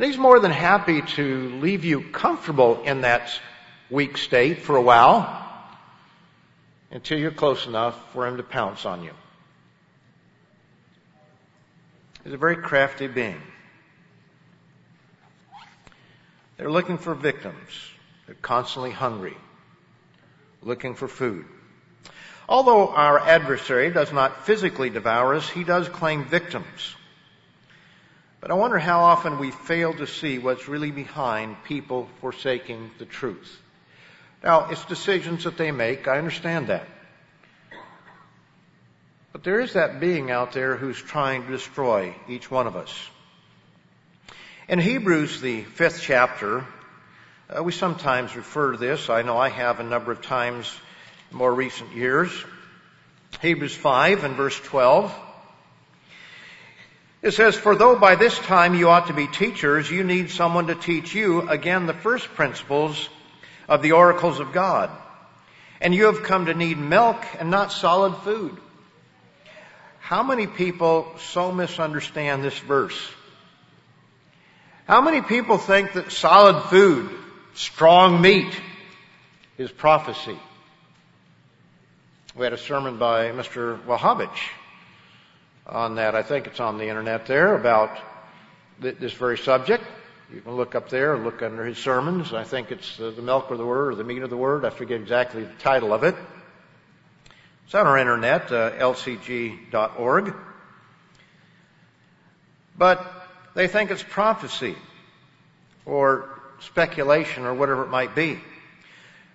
And 0.00 0.06
he's 0.06 0.16
more 0.16 0.40
than 0.40 0.50
happy 0.50 1.02
to 1.02 1.50
leave 1.60 1.84
you 1.84 2.00
comfortable 2.00 2.80
in 2.84 3.02
that 3.02 3.38
weak 3.90 4.16
state 4.16 4.62
for 4.62 4.76
a 4.76 4.80
while 4.80 5.28
until 6.90 7.18
you're 7.18 7.30
close 7.30 7.66
enough 7.66 8.12
for 8.14 8.26
him 8.26 8.38
to 8.38 8.42
pounce 8.42 8.86
on 8.86 9.04
you. 9.04 9.10
He's 12.24 12.32
a 12.32 12.38
very 12.38 12.56
crafty 12.56 13.08
being. 13.08 13.42
They're 16.56 16.72
looking 16.72 16.96
for 16.96 17.14
victims. 17.14 17.68
They're 18.24 18.36
constantly 18.36 18.92
hungry, 18.92 19.36
looking 20.62 20.94
for 20.94 21.08
food. 21.08 21.44
Although 22.48 22.88
our 22.88 23.18
adversary 23.18 23.90
does 23.90 24.14
not 24.14 24.46
physically 24.46 24.88
devour 24.88 25.34
us, 25.34 25.46
he 25.50 25.62
does 25.62 25.90
claim 25.90 26.24
victims. 26.24 26.96
But 28.40 28.50
I 28.50 28.54
wonder 28.54 28.78
how 28.78 29.00
often 29.00 29.38
we 29.38 29.50
fail 29.50 29.92
to 29.92 30.06
see 30.06 30.38
what's 30.38 30.66
really 30.66 30.90
behind 30.90 31.62
people 31.64 32.08
forsaking 32.20 32.90
the 32.98 33.04
truth. 33.04 33.60
Now, 34.42 34.70
it's 34.70 34.84
decisions 34.86 35.44
that 35.44 35.58
they 35.58 35.70
make. 35.72 36.08
I 36.08 36.16
understand 36.16 36.68
that. 36.68 36.86
But 39.32 39.44
there 39.44 39.60
is 39.60 39.74
that 39.74 40.00
being 40.00 40.30
out 40.30 40.52
there 40.52 40.76
who's 40.76 41.00
trying 41.00 41.44
to 41.44 41.52
destroy 41.52 42.14
each 42.28 42.50
one 42.50 42.66
of 42.66 42.76
us. 42.76 42.92
In 44.68 44.78
Hebrews, 44.78 45.40
the 45.40 45.62
fifth 45.62 46.00
chapter, 46.00 46.64
uh, 47.48 47.62
we 47.62 47.72
sometimes 47.72 48.34
refer 48.34 48.72
to 48.72 48.78
this. 48.78 49.10
I 49.10 49.22
know 49.22 49.36
I 49.36 49.50
have 49.50 49.80
a 49.80 49.84
number 49.84 50.12
of 50.12 50.22
times 50.22 50.72
in 51.30 51.36
more 51.36 51.52
recent 51.52 51.92
years. 51.92 52.32
Hebrews 53.42 53.74
5 53.74 54.24
and 54.24 54.34
verse 54.34 54.58
12. 54.58 55.14
It 57.22 57.32
says, 57.32 57.54
For 57.54 57.76
though 57.76 57.96
by 57.96 58.14
this 58.14 58.38
time 58.38 58.74
you 58.74 58.88
ought 58.88 59.08
to 59.08 59.12
be 59.12 59.26
teachers, 59.26 59.90
you 59.90 60.04
need 60.04 60.30
someone 60.30 60.68
to 60.68 60.74
teach 60.74 61.14
you, 61.14 61.48
again, 61.48 61.86
the 61.86 61.94
first 61.94 62.26
principles 62.28 63.08
of 63.68 63.82
the 63.82 63.92
oracles 63.92 64.40
of 64.40 64.52
God. 64.52 64.90
And 65.82 65.94
you 65.94 66.06
have 66.06 66.22
come 66.22 66.46
to 66.46 66.54
need 66.54 66.78
milk 66.78 67.22
and 67.38 67.50
not 67.50 67.72
solid 67.72 68.16
food. 68.18 68.56
How 70.00 70.22
many 70.22 70.46
people 70.46 71.14
so 71.18 71.52
misunderstand 71.52 72.42
this 72.42 72.58
verse? 72.58 72.98
How 74.86 75.00
many 75.00 75.20
people 75.20 75.58
think 75.58 75.92
that 75.92 76.10
solid 76.10 76.62
food, 76.64 77.10
strong 77.54 78.20
meat, 78.20 78.58
is 79.56 79.70
prophecy? 79.70 80.38
We 82.34 82.44
had 82.44 82.54
a 82.54 82.58
sermon 82.58 82.96
by 82.96 83.30
Mr. 83.30 83.78
Wahhabich 83.84 84.38
on 85.70 85.94
that. 85.96 86.14
I 86.14 86.22
think 86.22 86.46
it's 86.46 86.60
on 86.60 86.78
the 86.78 86.88
internet 86.88 87.26
there 87.26 87.54
about 87.54 87.96
this 88.80 89.12
very 89.12 89.38
subject. 89.38 89.84
You 90.32 90.40
can 90.40 90.52
look 90.52 90.74
up 90.74 90.90
there, 90.90 91.16
look 91.18 91.42
under 91.42 91.64
his 91.64 91.78
sermons. 91.78 92.32
I 92.32 92.44
think 92.44 92.70
it's 92.70 92.96
the 92.96 93.12
milk 93.12 93.50
of 93.50 93.58
the 93.58 93.66
word 93.66 93.92
or 93.92 93.94
the 93.96 94.04
meat 94.04 94.22
of 94.22 94.30
the 94.30 94.36
word. 94.36 94.64
I 94.64 94.70
forget 94.70 95.00
exactly 95.00 95.44
the 95.44 95.52
title 95.54 95.92
of 95.92 96.04
it. 96.04 96.14
It's 97.64 97.74
on 97.74 97.86
our 97.86 97.98
internet, 97.98 98.50
uh, 98.52 98.72
lcg.org. 98.72 100.34
But 102.76 103.04
they 103.54 103.66
think 103.66 103.90
it's 103.90 104.02
prophecy 104.02 104.76
or 105.84 106.40
speculation 106.60 107.44
or 107.44 107.54
whatever 107.54 107.84
it 107.84 107.90
might 107.90 108.14
be. 108.14 108.38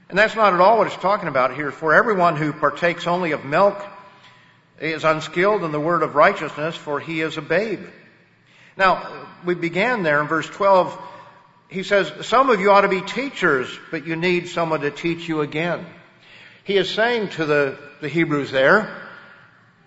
And 0.09 0.17
that's 0.17 0.35
not 0.35 0.53
at 0.53 0.61
all 0.61 0.77
what 0.77 0.87
it's 0.87 0.95
talking 0.97 1.27
about 1.27 1.55
here. 1.55 1.71
For 1.71 1.93
everyone 1.93 2.35
who 2.35 2.53
partakes 2.53 3.07
only 3.07 3.31
of 3.31 3.43
milk 3.43 3.83
is 4.79 5.03
unskilled 5.03 5.63
in 5.63 5.71
the 5.71 5.79
word 5.79 6.03
of 6.03 6.15
righteousness, 6.15 6.75
for 6.75 6.99
he 6.99 7.21
is 7.21 7.37
a 7.37 7.41
babe. 7.41 7.85
Now, 8.77 9.27
we 9.45 9.55
began 9.55 10.03
there 10.03 10.21
in 10.21 10.27
verse 10.27 10.47
12. 10.47 11.01
He 11.69 11.83
says, 11.83 12.11
some 12.25 12.49
of 12.49 12.59
you 12.59 12.71
ought 12.71 12.81
to 12.81 12.89
be 12.89 13.01
teachers, 13.01 13.69
but 13.91 14.05
you 14.05 14.15
need 14.15 14.49
someone 14.49 14.81
to 14.81 14.91
teach 14.91 15.27
you 15.27 15.41
again. 15.41 15.85
He 16.63 16.77
is 16.77 16.89
saying 16.89 17.29
to 17.29 17.45
the, 17.45 17.79
the 18.01 18.09
Hebrews 18.09 18.51
there 18.51 18.93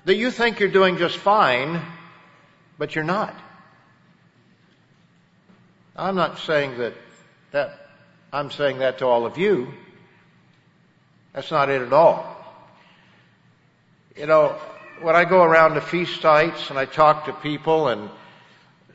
that 0.05 0.17
you 0.17 0.31
think 0.31 0.61
you're 0.61 0.71
doing 0.71 0.97
just 0.97 1.17
fine, 1.17 1.83
but 2.79 2.95
you're 2.95 3.05
not. 3.05 3.35
I'm 5.97 6.15
not 6.15 6.39
saying 6.39 6.79
that, 6.79 6.95
that, 7.51 7.89
I'm 8.33 8.51
saying 8.51 8.79
that 8.79 8.99
to 8.99 9.07
all 9.07 9.27
of 9.27 9.37
you. 9.37 9.75
That's 11.33 11.51
not 11.51 11.69
it 11.69 11.83
at 11.83 11.93
all. 11.93 12.37
You 14.17 14.27
know, 14.27 14.57
when 15.03 15.15
I 15.15 15.25
go 15.25 15.43
around 15.43 15.75
to 15.75 15.81
feast 15.81 16.21
sites 16.21 16.71
and 16.71 16.79
I 16.79 16.85
talk 16.85 17.27
to 17.27 17.33
people 17.33 17.89
and 17.89 18.11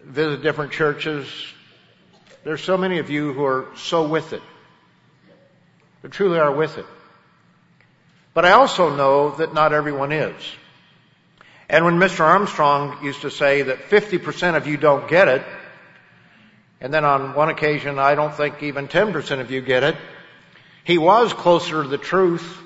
visit 0.03 0.41
different 0.41 0.71
churches, 0.71 1.27
there's 2.43 2.63
so 2.63 2.77
many 2.77 2.99
of 2.99 3.09
you 3.09 3.33
who 3.33 3.45
are 3.45 3.67
so 3.75 4.07
with 4.07 4.33
it. 4.33 4.41
Who 6.01 6.09
truly 6.09 6.39
are 6.39 6.51
with 6.51 6.77
it. 6.77 6.85
But 8.33 8.45
I 8.45 8.51
also 8.51 8.95
know 8.95 9.35
that 9.37 9.53
not 9.53 9.73
everyone 9.73 10.11
is. 10.11 10.35
And 11.69 11.85
when 11.85 11.97
Mr. 11.99 12.21
Armstrong 12.21 13.03
used 13.03 13.21
to 13.21 13.31
say 13.31 13.61
that 13.63 13.89
50% 13.89 14.55
of 14.55 14.67
you 14.67 14.77
don't 14.77 15.07
get 15.07 15.27
it, 15.27 15.43
and 16.81 16.93
then 16.93 17.05
on 17.05 17.33
one 17.33 17.49
occasion 17.49 17.97
I 17.97 18.15
don't 18.15 18.33
think 18.33 18.61
even 18.61 18.87
10% 18.87 19.39
of 19.39 19.51
you 19.51 19.61
get 19.61 19.83
it, 19.83 19.95
he 20.83 20.97
was 20.97 21.31
closer 21.31 21.83
to 21.83 21.87
the 21.87 21.97
truth 21.97 22.62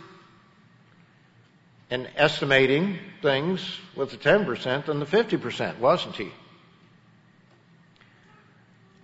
in 1.90 2.08
estimating 2.16 3.00
things 3.22 3.80
with 3.96 4.12
the 4.12 4.18
10% 4.18 4.88
and 4.88 5.02
the 5.02 5.06
50%, 5.06 5.80
wasn't 5.80 6.16
he? 6.16 6.32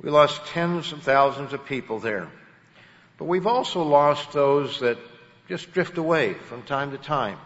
We 0.01 0.09
lost 0.09 0.45
tens 0.47 0.91
of 0.91 1.01
thousands 1.01 1.53
of 1.53 1.65
people 1.65 1.99
there. 1.99 2.27
But 3.17 3.25
we've 3.25 3.47
also 3.47 3.83
lost 3.83 4.33
those 4.33 4.81
that 4.81 4.97
just 5.47 5.71
drift 5.71 5.97
away 5.97 6.33
from 6.33 6.63
time 6.63 6.91
to 6.91 6.97
time. 6.97 7.37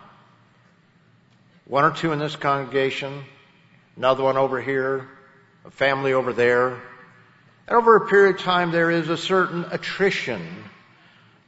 One 1.66 1.84
or 1.84 1.92
two 1.92 2.14
in 2.14 2.20
this 2.20 2.36
congregation, 2.36 3.24
another 3.96 4.24
one 4.24 4.38
over 4.38 4.60
here, 4.60 5.08
a 5.66 5.72
family 5.72 6.14
over 6.14 6.34
there. 6.34 6.82
And 7.68 7.78
over 7.78 7.98
a 7.98 8.08
period 8.08 8.38
of 8.38 8.42
time, 8.42 8.72
there 8.72 8.90
is 8.90 9.10
a 9.10 9.18
certain 9.18 9.66
attrition, 9.70 10.64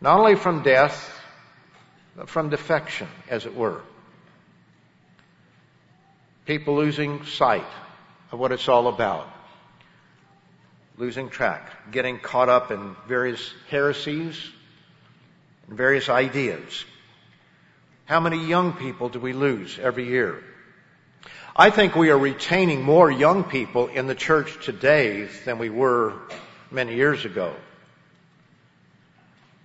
not 0.01 0.19
only 0.19 0.35
from 0.35 0.61
death, 0.61 1.18
from 2.25 2.49
defection, 2.49 3.07
as 3.29 3.45
it 3.45 3.55
were. 3.55 3.81
People 6.45 6.75
losing 6.75 7.25
sight 7.25 7.67
of 8.31 8.39
what 8.39 8.51
it's 8.51 8.67
all 8.67 8.87
about. 8.87 9.27
Losing 10.97 11.29
track, 11.29 11.91
getting 11.91 12.19
caught 12.19 12.49
up 12.49 12.71
in 12.71 12.95
various 13.07 13.53
heresies 13.69 14.37
and 15.67 15.77
various 15.77 16.09
ideas. 16.09 16.85
How 18.05 18.19
many 18.19 18.45
young 18.45 18.73
people 18.73 19.09
do 19.09 19.19
we 19.19 19.33
lose 19.33 19.79
every 19.79 20.07
year? 20.07 20.43
I 21.55 21.69
think 21.69 21.95
we 21.95 22.09
are 22.09 22.17
retaining 22.17 22.81
more 22.83 23.11
young 23.11 23.43
people 23.43 23.87
in 23.87 24.07
the 24.07 24.15
church 24.15 24.65
today 24.65 25.27
than 25.45 25.57
we 25.57 25.69
were 25.69 26.13
many 26.71 26.95
years 26.95 27.25
ago. 27.25 27.53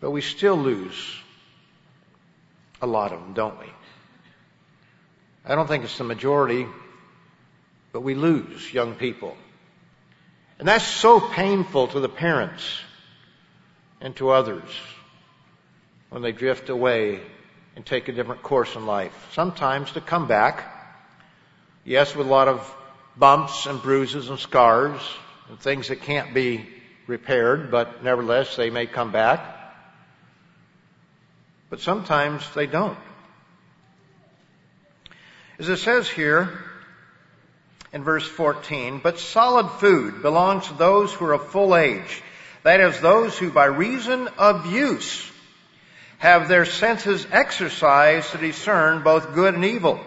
But 0.00 0.10
we 0.10 0.20
still 0.20 0.56
lose 0.56 0.94
a 2.84 2.86
lot 2.86 3.12
of 3.12 3.20
them, 3.20 3.32
don't 3.34 3.58
we? 3.58 3.66
I 5.44 5.54
don't 5.54 5.66
think 5.66 5.84
it's 5.84 5.98
the 5.98 6.04
majority, 6.04 6.66
but 7.92 8.02
we 8.02 8.14
lose 8.14 8.72
young 8.72 8.94
people. 8.94 9.36
And 10.58 10.68
that's 10.68 10.86
so 10.86 11.20
painful 11.20 11.88
to 11.88 12.00
the 12.00 12.08
parents 12.08 12.62
and 14.00 14.14
to 14.16 14.30
others 14.30 14.68
when 16.10 16.22
they 16.22 16.32
drift 16.32 16.68
away 16.68 17.20
and 17.74 17.84
take 17.84 18.08
a 18.08 18.12
different 18.12 18.42
course 18.42 18.76
in 18.76 18.86
life. 18.86 19.30
Sometimes 19.32 19.90
to 19.92 20.00
come 20.00 20.28
back, 20.28 20.64
yes, 21.84 22.14
with 22.14 22.26
a 22.26 22.30
lot 22.30 22.48
of 22.48 22.76
bumps 23.16 23.66
and 23.66 23.82
bruises 23.82 24.30
and 24.30 24.38
scars 24.38 25.00
and 25.48 25.58
things 25.58 25.88
that 25.88 26.02
can't 26.02 26.32
be 26.32 26.68
repaired, 27.06 27.70
but 27.70 28.02
nevertheless 28.02 28.56
they 28.56 28.70
may 28.70 28.86
come 28.86 29.12
back. 29.12 29.53
But 31.74 31.80
sometimes 31.80 32.48
they 32.54 32.68
don't. 32.68 32.96
As 35.58 35.68
it 35.68 35.78
says 35.78 36.08
here 36.08 36.56
in 37.92 38.04
verse 38.04 38.24
14, 38.28 39.00
but 39.02 39.18
solid 39.18 39.68
food 39.80 40.22
belongs 40.22 40.68
to 40.68 40.74
those 40.74 41.12
who 41.12 41.24
are 41.24 41.32
of 41.32 41.48
full 41.48 41.74
age. 41.74 42.22
That 42.62 42.78
is, 42.78 43.00
those 43.00 43.36
who 43.36 43.50
by 43.50 43.64
reason 43.64 44.28
of 44.38 44.66
use 44.66 45.28
have 46.18 46.46
their 46.46 46.64
senses 46.64 47.26
exercised 47.32 48.30
to 48.30 48.38
discern 48.38 49.02
both 49.02 49.34
good 49.34 49.54
and 49.56 49.64
evil. 49.64 49.98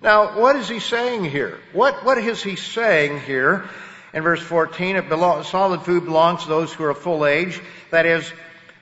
Now, 0.00 0.38
what 0.38 0.54
is 0.54 0.68
he 0.68 0.78
saying 0.78 1.24
here? 1.24 1.58
What, 1.72 2.04
what 2.04 2.18
is 2.18 2.40
he 2.40 2.54
saying 2.54 3.18
here? 3.22 3.68
In 4.14 4.22
verse 4.22 4.40
14, 4.40 4.94
it 4.94 5.44
solid 5.44 5.82
food 5.82 6.04
belongs 6.04 6.44
to 6.44 6.48
those 6.48 6.72
who 6.72 6.84
are 6.84 6.90
of 6.90 6.98
full 6.98 7.26
age. 7.26 7.60
That 7.90 8.06
is, 8.06 8.32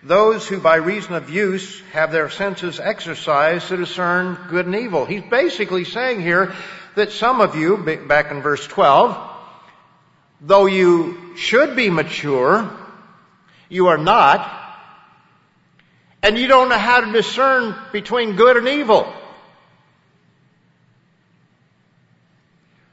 those 0.04 0.46
who 0.46 0.60
by 0.60 0.76
reason 0.76 1.14
of 1.14 1.30
use 1.30 1.80
have 1.92 2.12
their 2.12 2.28
senses 2.28 2.78
exercised 2.78 3.68
to 3.68 3.76
discern 3.78 4.38
good 4.50 4.66
and 4.66 4.76
evil. 4.76 5.06
He's 5.06 5.22
basically 5.22 5.84
saying 5.84 6.20
here 6.20 6.54
that 6.94 7.10
some 7.10 7.40
of 7.40 7.56
you, 7.56 7.78
back 7.78 8.30
in 8.30 8.42
verse 8.42 8.66
12, 8.66 9.16
though 10.42 10.66
you 10.66 11.36
should 11.36 11.74
be 11.74 11.88
mature, 11.88 12.70
you 13.70 13.86
are 13.88 13.98
not, 13.98 14.60
and 16.22 16.38
you 16.38 16.48
don't 16.48 16.68
know 16.68 16.78
how 16.78 17.00
to 17.00 17.12
discern 17.12 17.74
between 17.92 18.36
good 18.36 18.58
and 18.58 18.68
evil. 18.68 19.10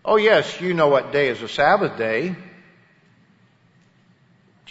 Oh 0.03 0.15
yes, 0.15 0.59
you 0.61 0.73
know 0.73 0.87
what 0.87 1.11
day 1.11 1.27
is 1.27 1.41
a 1.41 1.47
Sabbath 1.47 1.97
day. 1.97 2.35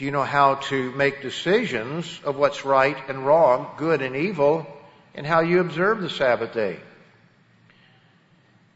Do 0.00 0.06
you 0.06 0.12
know 0.12 0.24
how 0.24 0.54
to 0.54 0.90
make 0.92 1.20
decisions 1.20 2.22
of 2.24 2.34
what's 2.34 2.64
right 2.64 2.96
and 3.10 3.26
wrong, 3.26 3.70
good 3.76 4.00
and 4.00 4.16
evil, 4.16 4.66
and 5.14 5.26
how 5.26 5.40
you 5.40 5.60
observe 5.60 6.00
the 6.00 6.08
Sabbath 6.08 6.54
day? 6.54 6.80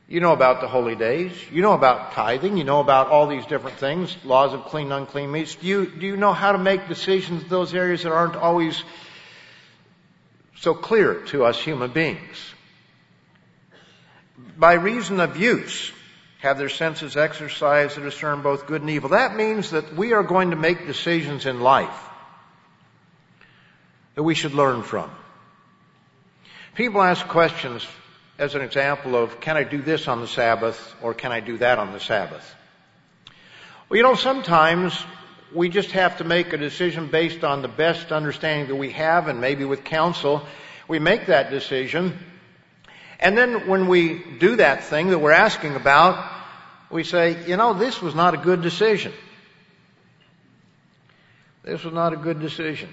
You 0.07 0.21
know 0.21 0.35
about 0.35 0.61
the 0.61 0.69
holy 0.69 0.97
days. 0.97 1.33
You 1.51 1.63
know 1.63 1.73
about 1.73 2.13
tithing. 2.13 2.59
You 2.59 2.65
know 2.65 2.81
about 2.81 3.07
all 3.07 3.27
these 3.27 3.47
different 3.47 3.79
things, 3.79 4.15
laws 4.23 4.53
of 4.53 4.67
clean, 4.67 4.93
and 4.93 5.01
unclean 5.01 5.33
meats. 5.33 5.55
Do 5.55 5.67
you, 5.67 5.87
do 5.87 6.07
you 6.07 6.19
know 6.19 6.35
how 6.35 6.53
to 6.53 6.59
make 6.59 6.89
decisions 6.89 7.45
in 7.45 7.49
those 7.49 7.73
areas 7.73 8.03
that 8.03 8.13
aren't 8.13 8.37
always 8.37 8.85
so 10.59 10.75
clear 10.75 11.23
to 11.29 11.47
us 11.47 11.59
human 11.59 11.91
beings? 11.91 12.53
By 14.59 14.75
reason 14.75 15.21
of 15.21 15.39
use, 15.39 15.91
have 16.45 16.59
their 16.59 16.69
senses 16.69 17.17
exercised 17.17 17.95
to 17.95 18.03
discern 18.03 18.43
both 18.43 18.67
good 18.67 18.83
and 18.83 18.91
evil. 18.91 19.09
That 19.09 19.35
means 19.35 19.71
that 19.71 19.97
we 19.97 20.13
are 20.13 20.23
going 20.23 20.51
to 20.51 20.57
make 20.57 20.87
decisions 20.87 21.47
in 21.47 21.61
life 21.61 21.99
that 24.15 24.23
we 24.23 24.35
should 24.35 24.53
learn 24.53 24.83
from. 24.83 25.11
People 26.75 27.01
ask 27.01 27.27
questions 27.29 27.87
as 28.39 28.55
an 28.55 28.61
example 28.61 29.17
of, 29.17 29.41
can 29.41 29.57
I 29.57 29.65
do 29.65 29.81
this 29.81 30.07
on 30.07 30.21
the 30.21 30.29
Sabbath 30.29 30.95
or 31.01 31.15
can 31.15 31.33
I 31.33 31.41
do 31.41 31.57
that 31.59 31.79
on 31.79 31.93
the 31.93 32.01
Sabbath? 32.01 32.55
Well, 33.89 33.97
you 33.97 34.03
know, 34.03 34.15
sometimes 34.15 35.03
we 35.55 35.71
just 35.71 35.93
have 35.93 36.19
to 36.19 36.25
make 36.25 36.53
a 36.53 36.59
decision 36.59 37.07
based 37.07 37.43
on 37.43 37.63
the 37.63 37.69
best 37.69 38.13
understanding 38.13 38.69
that 38.69 38.77
we 38.77 38.91
have 38.91 39.29
and 39.29 39.41
maybe 39.41 39.65
with 39.65 39.83
counsel. 39.83 40.45
We 40.89 40.99
make 40.99 41.27
that 41.27 41.51
decision. 41.51 42.19
And 43.25 43.39
then 43.39 43.69
when 43.69 43.89
we 43.89 44.23
do 44.39 44.57
that 44.57 44.85
thing 44.85 45.09
that 45.09 45.19
we're 45.19 45.33
asking 45.33 45.77
about, 45.77 46.31
we 46.91 47.05
say, 47.05 47.47
you 47.47 47.57
know, 47.57 47.73
this 47.73 48.03
was 48.03 48.15
not 48.15 48.35
a 48.35 48.37
good 48.37 48.61
decision. 48.61 49.15
This 51.63 51.83
was 51.83 51.95
not 51.95 52.13
a 52.13 52.17
good 52.17 52.39
decision. 52.39 52.91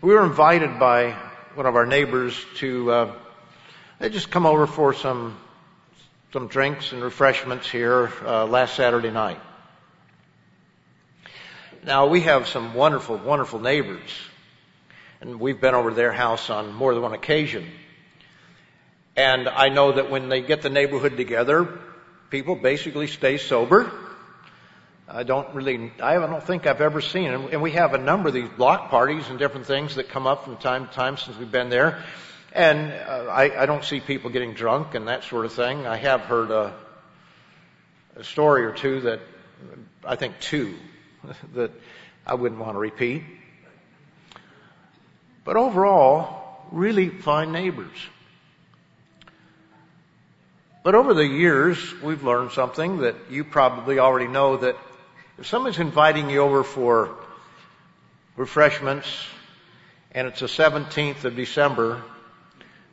We 0.00 0.14
were 0.14 0.24
invited 0.24 0.78
by 0.78 1.16
one 1.56 1.66
of 1.66 1.74
our 1.74 1.84
neighbors 1.84 2.46
to, 2.58 2.92
uh, 2.92 3.12
they 3.98 4.08
just 4.08 4.30
come 4.30 4.46
over 4.46 4.68
for 4.68 4.94
some, 4.94 5.36
some 6.32 6.46
drinks 6.46 6.92
and 6.92 7.02
refreshments 7.02 7.68
here, 7.68 8.12
uh, 8.24 8.46
last 8.46 8.76
Saturday 8.76 9.10
night. 9.10 9.40
Now 11.82 12.06
we 12.06 12.20
have 12.20 12.46
some 12.46 12.72
wonderful, 12.72 13.16
wonderful 13.16 13.58
neighbors. 13.58 14.12
And 15.20 15.40
we've 15.40 15.60
been 15.60 15.74
over 15.74 15.92
their 15.92 16.12
house 16.12 16.50
on 16.50 16.72
more 16.72 16.94
than 16.94 17.02
one 17.02 17.14
occasion. 17.14 17.66
And 19.18 19.48
I 19.48 19.68
know 19.68 19.90
that 19.90 20.10
when 20.10 20.28
they 20.28 20.42
get 20.42 20.62
the 20.62 20.70
neighborhood 20.70 21.16
together, 21.16 21.80
people 22.30 22.54
basically 22.54 23.08
stay 23.08 23.36
sober. 23.36 23.90
I 25.08 25.24
don't 25.24 25.52
really, 25.56 25.90
I 26.00 26.14
don't 26.14 26.40
think 26.40 26.68
I've 26.68 26.80
ever 26.80 27.00
seen, 27.00 27.26
and 27.32 27.60
we 27.60 27.72
have 27.72 27.94
a 27.94 27.98
number 27.98 28.28
of 28.28 28.34
these 28.34 28.48
block 28.50 28.90
parties 28.90 29.28
and 29.28 29.36
different 29.36 29.66
things 29.66 29.96
that 29.96 30.08
come 30.08 30.28
up 30.28 30.44
from 30.44 30.56
time 30.58 30.86
to 30.86 30.92
time 30.92 31.16
since 31.16 31.36
we've 31.36 31.50
been 31.50 31.68
there. 31.68 32.04
And 32.52 32.92
uh, 32.92 33.26
I, 33.28 33.62
I 33.64 33.66
don't 33.66 33.82
see 33.82 33.98
people 33.98 34.30
getting 34.30 34.54
drunk 34.54 34.94
and 34.94 35.08
that 35.08 35.24
sort 35.24 35.46
of 35.46 35.52
thing. 35.52 35.84
I 35.84 35.96
have 35.96 36.20
heard 36.20 36.52
a, 36.52 36.72
a 38.14 38.22
story 38.22 38.66
or 38.66 38.72
two 38.72 39.00
that, 39.00 39.18
I 40.04 40.14
think 40.14 40.38
two, 40.38 40.76
that 41.54 41.72
I 42.24 42.34
wouldn't 42.34 42.60
want 42.60 42.76
to 42.76 42.78
repeat. 42.78 43.24
But 45.44 45.56
overall, 45.56 46.68
really 46.70 47.08
fine 47.08 47.50
neighbors. 47.50 47.98
But 50.88 50.94
over 50.94 51.12
the 51.12 51.26
years, 51.26 51.78
we've 52.00 52.24
learned 52.24 52.52
something 52.52 53.00
that 53.00 53.14
you 53.28 53.44
probably 53.44 53.98
already 53.98 54.26
know 54.26 54.56
that 54.56 54.74
if 55.36 55.46
someone's 55.46 55.78
inviting 55.78 56.30
you 56.30 56.40
over 56.40 56.64
for 56.64 57.14
refreshments 58.38 59.06
and 60.12 60.26
it's 60.26 60.40
the 60.40 60.46
17th 60.46 61.24
of 61.24 61.36
December, 61.36 62.02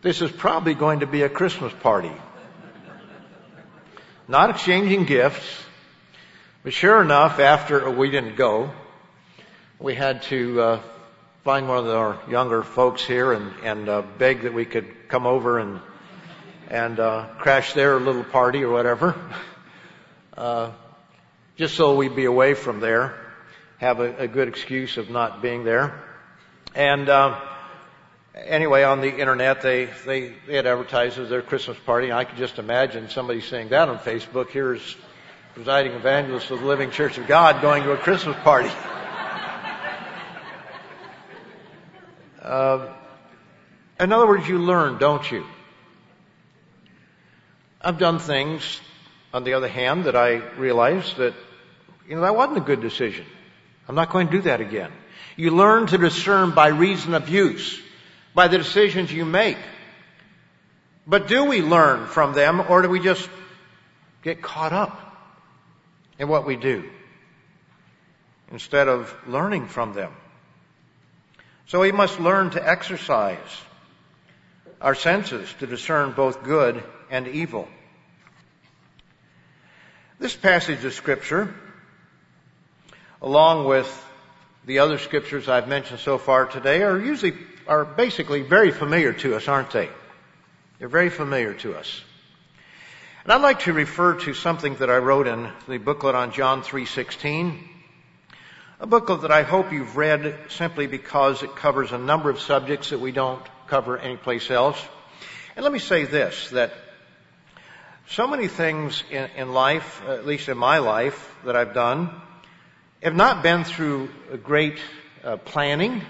this 0.02 0.22
is 0.22 0.30
probably 0.30 0.74
going 0.74 1.00
to 1.00 1.08
be 1.08 1.22
a 1.22 1.30
Christmas 1.30 1.72
party. 1.72 2.12
Not 4.28 4.50
exchanging 4.50 5.06
gifts, 5.06 5.64
but 6.66 6.74
sure 6.74 7.02
enough, 7.02 7.40
after 7.40 7.90
we 7.90 8.12
didn't 8.12 8.36
go, 8.36 8.72
we 9.80 9.96
had 9.96 10.22
to 10.24 10.62
uh, 10.62 10.82
find 11.46 11.70
one 11.70 11.78
of 11.78 11.88
our 11.88 12.20
younger 12.30 12.62
folks 12.62 13.06
here 13.06 13.32
and, 13.32 13.54
and 13.64 13.88
uh, 13.88 14.02
beg 14.18 14.42
that 14.42 14.54
we 14.54 14.66
could 14.66 15.08
come 15.08 15.26
over 15.26 15.60
and 15.60 15.80
and 16.76 17.00
uh, 17.00 17.26
crash 17.40 17.72
their 17.72 18.02
little 18.02 18.26
party 18.26 18.62
or 18.62 18.70
whatever, 18.70 19.16
uh, 20.38 20.72
just 21.56 21.76
so 21.76 21.96
we'd 21.96 22.18
be 22.18 22.26
away 22.26 22.54
from 22.54 22.82
there, 22.82 23.16
have 23.78 24.02
a, 24.02 24.18
a 24.18 24.28
good 24.28 24.50
excuse 24.50 24.98
of 24.98 25.10
not 25.10 25.42
being 25.42 25.64
there. 25.64 26.04
And 26.76 27.08
uh, 27.08 27.40
anyway, 28.36 28.84
on 28.84 29.00
the 29.00 29.18
internet, 29.18 29.62
they, 29.62 29.86
they 30.06 30.34
they 30.48 30.56
had 30.58 30.68
advertised 30.68 31.18
their 31.30 31.42
Christmas 31.42 31.78
party. 31.86 32.10
And 32.10 32.18
I 32.18 32.26
could 32.26 32.38
just 32.38 32.60
imagine 32.60 33.08
somebody 33.08 33.40
saying 33.40 33.70
that 33.70 33.88
on 33.88 33.98
Facebook. 34.00 34.50
Here's 34.50 34.98
presiding 35.54 35.94
evangelist 35.94 36.52
of 36.52 36.60
the 36.60 36.66
Living 36.66 36.92
Church 36.92 37.18
of 37.18 37.26
God 37.26 37.62
going 37.62 37.84
to 37.84 37.94
a 37.94 37.98
Christmas 37.98 38.36
party. 38.44 38.72
Uh, 42.42 42.94
in 44.00 44.12
other 44.12 44.28
words, 44.28 44.48
you 44.48 44.60
learn, 44.60 45.00
don't 45.00 45.32
you? 45.32 45.44
I've 47.86 48.00
done 48.00 48.18
things, 48.18 48.82
on 49.32 49.44
the 49.44 49.54
other 49.54 49.68
hand, 49.68 50.06
that 50.06 50.16
I 50.16 50.38
realized 50.58 51.18
that, 51.18 51.36
you 52.10 52.16
know, 52.16 52.22
that 52.22 52.36
wasn't 52.36 52.58
a 52.58 52.62
good 52.62 52.82
decision. 52.82 53.28
I'm 53.88 53.94
not 53.94 54.10
going 54.10 54.26
to 54.26 54.34
do 54.34 54.42
that 54.42 54.60
again. 54.60 54.92
You 55.36 55.52
learn 55.52 55.86
to 55.88 56.00
discern 56.00 56.50
by 56.50 56.70
reason 56.70 57.14
of 57.14 57.30
use, 57.30 57.80
by 58.34 58.48
the 58.48 58.58
decisions 58.58 59.14
you 59.14 59.24
make. 59.24 59.60
But 61.06 61.28
do 61.28 61.46
we 61.46 61.62
learn 61.62 62.08
from 62.08 62.34
them 62.34 62.60
or 62.68 62.82
do 62.82 62.90
we 62.90 63.00
just 63.00 63.30
get 64.24 64.42
caught 64.42 64.74
up 64.74 65.00
in 66.18 66.28
what 66.28 66.48
we 66.48 66.56
do 66.56 66.90
instead 68.52 68.88
of 68.88 69.16
learning 69.28 69.68
from 69.68 69.94
them? 69.94 70.12
So 71.68 71.82
we 71.82 71.92
must 71.92 72.20
learn 72.20 72.50
to 72.52 72.68
exercise 72.68 73.38
our 74.82 74.96
senses 74.96 75.54
to 75.60 75.68
discern 75.68 76.14
both 76.14 76.44
good 76.44 76.84
and 77.12 77.28
evil. 77.28 77.68
This 80.18 80.34
passage 80.34 80.86
of 80.86 80.94
scripture, 80.94 81.54
along 83.22 83.66
with 83.66 83.86
the 84.66 84.80
other 84.80 84.98
scriptures 84.98 85.50
I've 85.50 85.68
mentioned 85.68 86.00
so 86.00 86.18
far 86.18 86.46
today, 86.46 86.84
are 86.84 86.98
usually, 86.98 87.34
are 87.68 87.84
basically 87.84 88.42
very 88.42 88.72
familiar 88.72 89.12
to 89.12 89.36
us, 89.36 89.50
aren't 89.50 89.72
they? 89.72 89.90
They're 90.80 90.88
very 90.88 91.10
familiar 91.10 91.54
to 91.56 91.76
us. 91.76 92.02
And 93.26 93.34
I'd 93.34 93.42
like 93.42 93.60
to 93.62 93.74
refer 93.74 94.14
to 94.22 94.34
something 94.34 94.76
that 94.76 94.90
I 94.90 95.00
wrote 95.00 95.28
in 95.28 95.50
the 95.68 95.80
booklet 95.80 96.16
on 96.16 96.32
John 96.32 96.64
3:16, 96.64 97.60
a 98.80 98.88
booklet 98.88 99.24
that 99.24 99.32
I 99.32 99.44
hope 99.44 99.74
you've 99.74 99.98
read 99.98 100.34
simply 100.48 100.88
because 100.88 101.44
it 101.44 101.58
covers 101.58 101.92
a 101.92 101.98
number 101.98 102.30
of 102.30 102.40
subjects 102.40 102.92
that 102.92 103.02
we 103.02 103.12
don't 103.12 103.46
cover 103.68 103.98
anyplace 103.98 104.50
else. 104.50 104.82
And 105.58 105.64
let 105.66 105.74
me 105.74 105.80
say 105.80 106.06
this, 106.06 106.52
that 106.52 106.72
so 108.08 108.28
many 108.28 108.48
things 108.48 109.04
in, 109.10 109.30
in 109.36 109.54
life, 109.54 110.02
at 110.08 110.26
least 110.26 110.50
in 110.50 110.58
my 110.58 110.80
life, 110.80 111.36
that 111.46 111.56
I've 111.56 111.74
done, 111.74 112.10
have 113.02 113.16
not 113.16 113.44
been 113.44 113.64
through 113.64 114.10
great 114.44 114.80
uh, 115.24 115.38
planning 115.38 116.02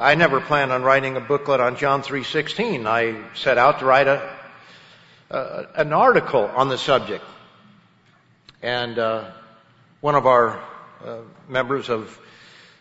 I 0.00 0.14
never 0.14 0.40
planned 0.40 0.72
on 0.72 0.82
writing 0.82 1.18
a 1.18 1.20
booklet 1.20 1.60
on 1.60 1.76
John 1.76 2.02
3:16. 2.02 2.86
I 2.86 3.22
set 3.34 3.58
out 3.58 3.80
to 3.80 3.84
write 3.84 4.08
a, 4.08 4.34
a 5.28 5.66
an 5.74 5.92
article 5.92 6.50
on 6.56 6.70
the 6.70 6.78
subject, 6.78 7.22
and 8.62 8.98
uh, 8.98 9.30
one 10.00 10.14
of 10.14 10.26
our 10.26 10.58
uh, 11.04 11.18
members 11.48 11.90
of 11.90 12.18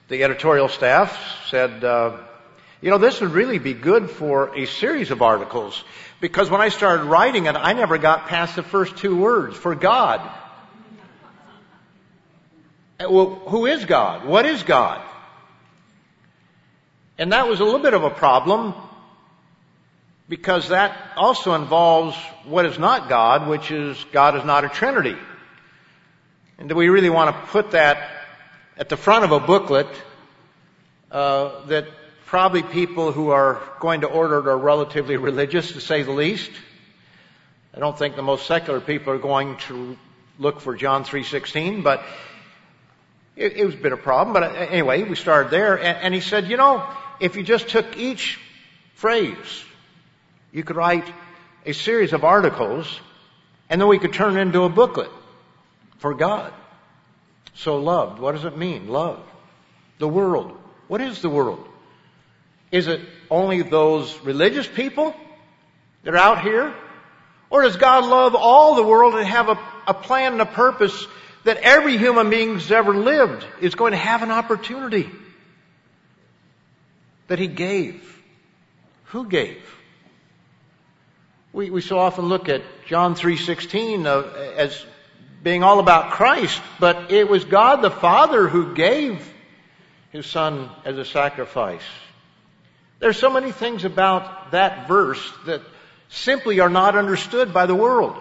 the 0.08 0.24
editorial 0.24 0.70
staff 0.70 1.46
said, 1.50 1.84
uh, 1.84 2.16
"You 2.82 2.90
know, 2.92 2.98
this 2.98 3.22
would 3.22 3.32
really 3.32 3.60
be 3.60 3.74
good 3.74 4.10
for 4.10 4.56
a 4.58 4.66
series 4.66 5.12
of 5.12 5.22
articles 5.22 5.84
because 6.20 6.50
when 6.50 6.62
I 6.62 6.70
started 6.70 7.04
writing 7.04 7.46
it, 7.46 7.56
I 7.56 7.74
never 7.74 7.98
got 7.98 8.28
past 8.28 8.56
the 8.56 8.64
first 8.64 8.98
two 8.98 9.16
words 9.16 9.56
for 9.58 9.76
God." 9.76 10.22
Well, 13.00 13.36
who 13.48 13.66
is 13.66 13.86
God? 13.86 14.26
What 14.26 14.46
is 14.46 14.64
God? 14.64 15.02
And 17.18 17.32
that 17.32 17.48
was 17.48 17.60
a 17.60 17.64
little 17.64 17.80
bit 17.80 17.94
of 17.94 18.04
a 18.04 18.10
problem 18.10 18.74
because 20.30 20.70
that 20.70 20.96
also 21.18 21.54
involves 21.56 22.16
what 22.46 22.66
is 22.66 22.78
not 22.78 23.10
God, 23.10 23.48
which 23.48 23.72
is 23.72 24.06
God 24.12 24.38
is 24.38 24.46
not 24.46 24.64
a 24.64 24.70
Trinity. 24.70 25.18
And 26.58 26.70
do 26.70 26.76
we 26.76 26.90
really 26.90 27.10
want 27.10 27.36
to 27.36 27.42
put 27.48 27.72
that 27.72 28.10
at 28.78 28.90
the 28.90 28.98
front 28.98 29.26
of 29.26 29.32
a 29.32 29.40
booklet 29.40 29.88
uh, 31.12 31.66
that 31.66 31.88
probably 32.30 32.62
people 32.62 33.12
who 33.12 33.32
are 33.32 33.60
going 33.80 34.02
to 34.02 34.08
order 34.08 34.38
it 34.40 34.48
are 34.48 34.58
relatively 34.58 35.18
religious, 35.18 35.72
to 35.72 35.82
say 35.82 36.04
the 36.04 36.12
least? 36.12 36.52
I 37.76 37.80
don't 37.80 37.98
think 37.98 38.16
the 38.16 38.22
most 38.22 38.46
secular 38.46 38.80
people 38.80 39.14
are 39.14 39.20
going 39.20 39.58
to 39.68 39.98
look 40.38 40.62
for 40.62 40.76
John 40.76 41.04
3:16, 41.04 41.84
but 41.84 42.04
it, 43.36 43.54
it 43.58 43.66
was 43.66 43.74
a 43.74 43.78
bit 43.78 43.94
of 43.94 44.00
a 44.00 44.02
problem. 44.02 44.34
But 44.34 44.44
uh, 44.44 44.54
anyway, 44.70 45.02
we 45.04 45.16
started 45.16 45.50
there, 45.52 45.76
and, 45.76 45.98
and 45.98 46.14
he 46.14 46.22
said, 46.22 46.50
you 46.50 46.58
know, 46.58 46.88
if 47.20 47.36
you 47.36 47.42
just 47.42 47.70
took 47.70 47.98
each 47.98 48.40
phrase, 48.94 49.66
you 50.52 50.64
could 50.64 50.76
write 50.76 51.12
a 51.66 51.74
series 51.74 52.14
of 52.14 52.24
articles 52.24 53.00
and 53.70 53.80
then 53.80 53.88
we 53.88 54.00
could 54.00 54.14
turn 54.14 54.36
it 54.38 54.42
into 54.42 54.64
a 54.64 54.70
booklet 54.70 55.12
for 56.00 56.14
God. 56.14 56.52
So 57.54 57.78
loved, 57.78 58.20
what 58.20 58.34
does 58.34 58.46
it 58.46 58.58
mean? 58.58 58.88
Love. 58.88 59.24
The 60.00 60.08
world. 60.08 60.58
What 60.88 61.02
is 61.02 61.22
the 61.22 61.30
world? 61.30 61.69
Is 62.72 62.88
it 62.88 63.02
only 63.30 63.62
those 63.62 64.18
religious 64.22 64.68
people 64.68 65.16
that 66.04 66.14
are 66.14 66.18
out 66.18 66.42
here? 66.42 66.74
Or 67.50 67.64
does 67.64 67.78
God 67.78 68.06
love 68.06 68.36
all 68.36 68.76
the 68.76 68.84
world 68.84 69.16
and 69.16 69.26
have 69.26 69.50
a, 69.50 69.60
a 69.88 69.94
plan 69.94 70.34
and 70.34 70.42
a 70.42 70.46
purpose 70.46 71.08
that 71.46 71.58
every 71.58 71.98
human 71.98 72.30
being 72.30 72.54
who's 72.54 72.72
ever 72.72 72.96
lived 72.96 73.46
is 73.62 73.76
going 73.76 73.92
to 73.92 73.98
have 73.98 74.22
an 74.22 74.32
opportunity? 74.32 75.10
that 77.30 77.40
he 77.40 77.48
gave. 77.48 78.22
Who 79.06 79.28
gave? 79.28 79.64
We, 81.54 81.70
we 81.70 81.82
so 81.82 81.98
often 81.98 82.26
look 82.26 82.50
at 82.50 82.62
John 82.86 83.16
3.16 83.16 84.56
as 84.58 84.86
being 85.42 85.64
all 85.64 85.80
about 85.80 86.12
Christ, 86.12 86.62
but 86.80 87.12
it 87.12 87.30
was 87.30 87.46
God 87.46 87.78
the 87.78 87.90
Father 87.90 88.48
who 88.48 88.76
gave 88.76 89.32
his 90.12 90.26
Son 90.26 90.70
as 90.84 90.98
a 90.98 91.06
sacrifice. 91.06 91.84
There's 93.00 93.18
so 93.18 93.30
many 93.30 93.52
things 93.52 93.86
about 93.86 94.52
that 94.52 94.88
verse 94.88 95.32
that 95.46 95.62
simply 96.10 96.60
are 96.60 96.70
not 96.70 96.96
understood 96.96 97.54
by 97.54 97.66
the 97.66 97.76
world. 97.76 98.18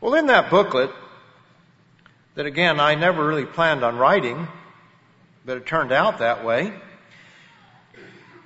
Well, 0.00 0.14
in 0.14 0.26
that 0.26 0.50
booklet, 0.50 0.90
that 2.34 2.46
again 2.46 2.80
I 2.80 2.94
never 2.94 3.26
really 3.26 3.46
planned 3.46 3.82
on 3.82 3.96
writing, 3.96 4.46
but 5.44 5.56
it 5.56 5.66
turned 5.66 5.92
out 5.92 6.18
that 6.18 6.44
way, 6.44 6.72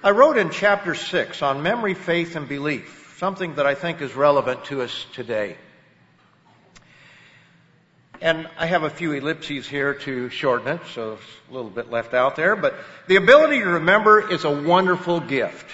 I 0.02 0.10
wrote 0.10 0.38
in 0.38 0.50
chapter 0.50 0.94
6 0.94 1.42
on 1.42 1.62
memory, 1.62 1.94
faith, 1.94 2.36
and 2.36 2.48
belief, 2.48 3.16
something 3.18 3.56
that 3.56 3.66
I 3.66 3.74
think 3.74 4.00
is 4.00 4.14
relevant 4.14 4.66
to 4.66 4.82
us 4.82 5.06
today. 5.14 5.56
And 8.20 8.48
I 8.58 8.66
have 8.66 8.82
a 8.82 8.90
few 8.90 9.12
ellipses 9.12 9.68
here 9.68 9.92
to 9.94 10.30
shorten 10.30 10.68
it, 10.68 10.80
so 10.94 11.14
it's 11.14 11.22
a 11.50 11.54
little 11.54 11.70
bit 11.70 11.90
left 11.90 12.14
out 12.14 12.36
there. 12.36 12.56
But 12.56 12.74
the 13.08 13.16
ability 13.16 13.58
to 13.58 13.66
remember 13.66 14.30
is 14.30 14.44
a 14.44 14.50
wonderful 14.50 15.20
gift. 15.20 15.66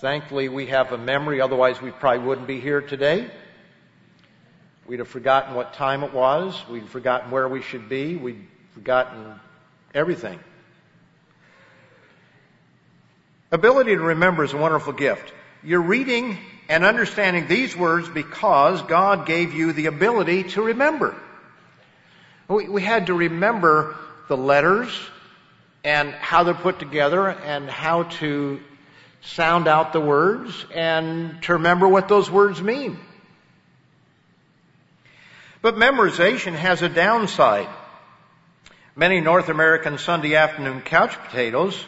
Thankfully, 0.00 0.48
we 0.48 0.66
have 0.66 0.92
a 0.92 0.98
memory, 0.98 1.40
otherwise, 1.40 1.80
we 1.80 1.92
probably 1.92 2.26
wouldn't 2.26 2.46
be 2.46 2.60
here 2.60 2.82
today. 2.82 3.30
We'd 4.86 4.98
have 4.98 5.08
forgotten 5.08 5.54
what 5.54 5.74
time 5.74 6.02
it 6.02 6.12
was. 6.12 6.60
We'd 6.68 6.88
forgotten 6.88 7.30
where 7.30 7.48
we 7.48 7.62
should 7.62 7.88
be. 7.88 8.16
We'd 8.16 8.46
forgotten 8.74 9.40
everything. 9.94 10.40
Ability 13.50 13.94
to 13.94 14.02
remember 14.02 14.44
is 14.44 14.52
a 14.52 14.56
wonderful 14.56 14.92
gift. 14.92 15.32
You're 15.62 15.82
reading 15.82 16.38
and 16.72 16.86
understanding 16.86 17.46
these 17.48 17.76
words 17.76 18.08
because 18.08 18.80
God 18.80 19.26
gave 19.26 19.52
you 19.52 19.74
the 19.74 19.86
ability 19.86 20.44
to 20.54 20.62
remember. 20.62 21.14
We, 22.48 22.80
had 22.80 23.08
to 23.08 23.14
remember 23.14 23.94
the 24.28 24.38
letters 24.38 24.88
and 25.84 26.12
how 26.12 26.44
they're 26.44 26.54
put 26.54 26.78
together 26.78 27.28
and 27.28 27.68
how 27.68 28.04
to 28.04 28.58
sound 29.20 29.68
out 29.68 29.92
the 29.92 30.00
words 30.00 30.64
and 30.74 31.42
to 31.42 31.52
remember 31.52 31.86
what 31.86 32.08
those 32.08 32.30
words 32.30 32.62
mean. 32.62 32.98
But 35.60 35.74
memorization 35.74 36.54
has 36.54 36.80
a 36.80 36.88
downside. 36.88 37.68
Many 38.96 39.20
North 39.20 39.50
American 39.50 39.98
Sunday 39.98 40.36
afternoon 40.36 40.80
couch 40.80 41.18
potatoes 41.26 41.78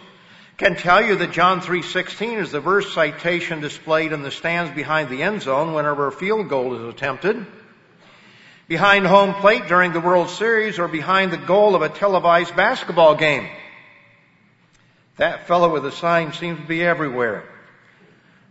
can 0.56 0.76
tell 0.76 1.02
you 1.02 1.16
that 1.16 1.32
John 1.32 1.60
3:16 1.60 2.38
is 2.38 2.52
the 2.52 2.60
verse 2.60 2.92
citation 2.94 3.60
displayed 3.60 4.12
in 4.12 4.22
the 4.22 4.30
stands 4.30 4.72
behind 4.72 5.08
the 5.08 5.22
end 5.22 5.42
zone 5.42 5.74
whenever 5.74 6.06
a 6.06 6.12
field 6.12 6.48
goal 6.48 6.74
is 6.74 6.94
attempted, 6.94 7.44
behind 8.68 9.06
home 9.06 9.34
plate 9.34 9.66
during 9.66 9.92
the 9.92 10.00
World 10.00 10.30
Series, 10.30 10.78
or 10.78 10.86
behind 10.86 11.32
the 11.32 11.38
goal 11.38 11.74
of 11.74 11.82
a 11.82 11.88
televised 11.88 12.54
basketball 12.54 13.16
game. 13.16 13.48
That 15.16 15.46
fellow 15.46 15.72
with 15.72 15.82
the 15.82 15.92
sign 15.92 16.32
seems 16.32 16.60
to 16.60 16.66
be 16.66 16.84
everywhere. 16.84 17.44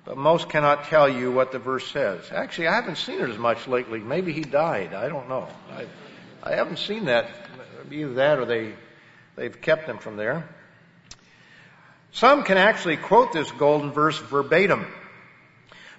But 0.05 0.17
most 0.17 0.49
cannot 0.49 0.85
tell 0.85 1.07
you 1.07 1.31
what 1.31 1.53
the 1.53 1.59
verse 1.59 1.89
says. 1.89 2.29
Actually, 2.31 2.67
I 2.67 2.75
haven't 2.75 2.97
seen 2.97 3.21
it 3.21 3.29
as 3.29 3.37
much 3.37 3.67
lately. 3.67 3.99
Maybe 3.99 4.33
he 4.33 4.41
died. 4.41 4.93
I 4.93 5.07
don't 5.07 5.29
know. 5.29 5.47
I, 5.71 5.85
I 6.43 6.55
haven't 6.55 6.79
seen 6.79 7.05
that. 7.05 7.29
Either 7.89 8.13
that 8.15 8.39
or 8.39 8.45
they, 8.45 8.73
they've 9.35 9.61
kept 9.61 9.87
him 9.87 9.97
from 9.97 10.17
there. 10.17 10.49
Some 12.13 12.43
can 12.43 12.57
actually 12.57 12.97
quote 12.97 13.33
this 13.33 13.51
golden 13.51 13.91
verse 13.91 14.17
verbatim. 14.17 14.85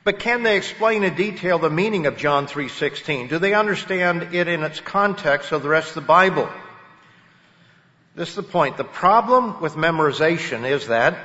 But 0.05 0.19
can 0.19 0.43
they 0.43 0.57
explain 0.57 1.03
in 1.03 1.15
detail 1.15 1.59
the 1.59 1.71
meaning 1.71 2.07
of 2.07 2.17
John 2.17 2.47
3:16? 2.47 3.29
Do 3.29 3.39
they 3.39 3.55
understand 3.55 4.35
it 4.35 4.49
in 4.49 4.63
its 4.63 4.81
context 4.81 5.51
of 5.51 5.63
the 5.63 5.69
rest 5.69 5.89
of 5.89 5.95
the 5.95 6.01
Bible? 6.03 6.49
This 8.15 8.29
is 8.29 8.35
the 8.37 8.43
point. 8.43 8.77
The 8.77 8.85
problem 8.85 9.61
with 9.61 9.75
memorization 9.75 10.69
is 10.69 10.87
that 10.87 11.17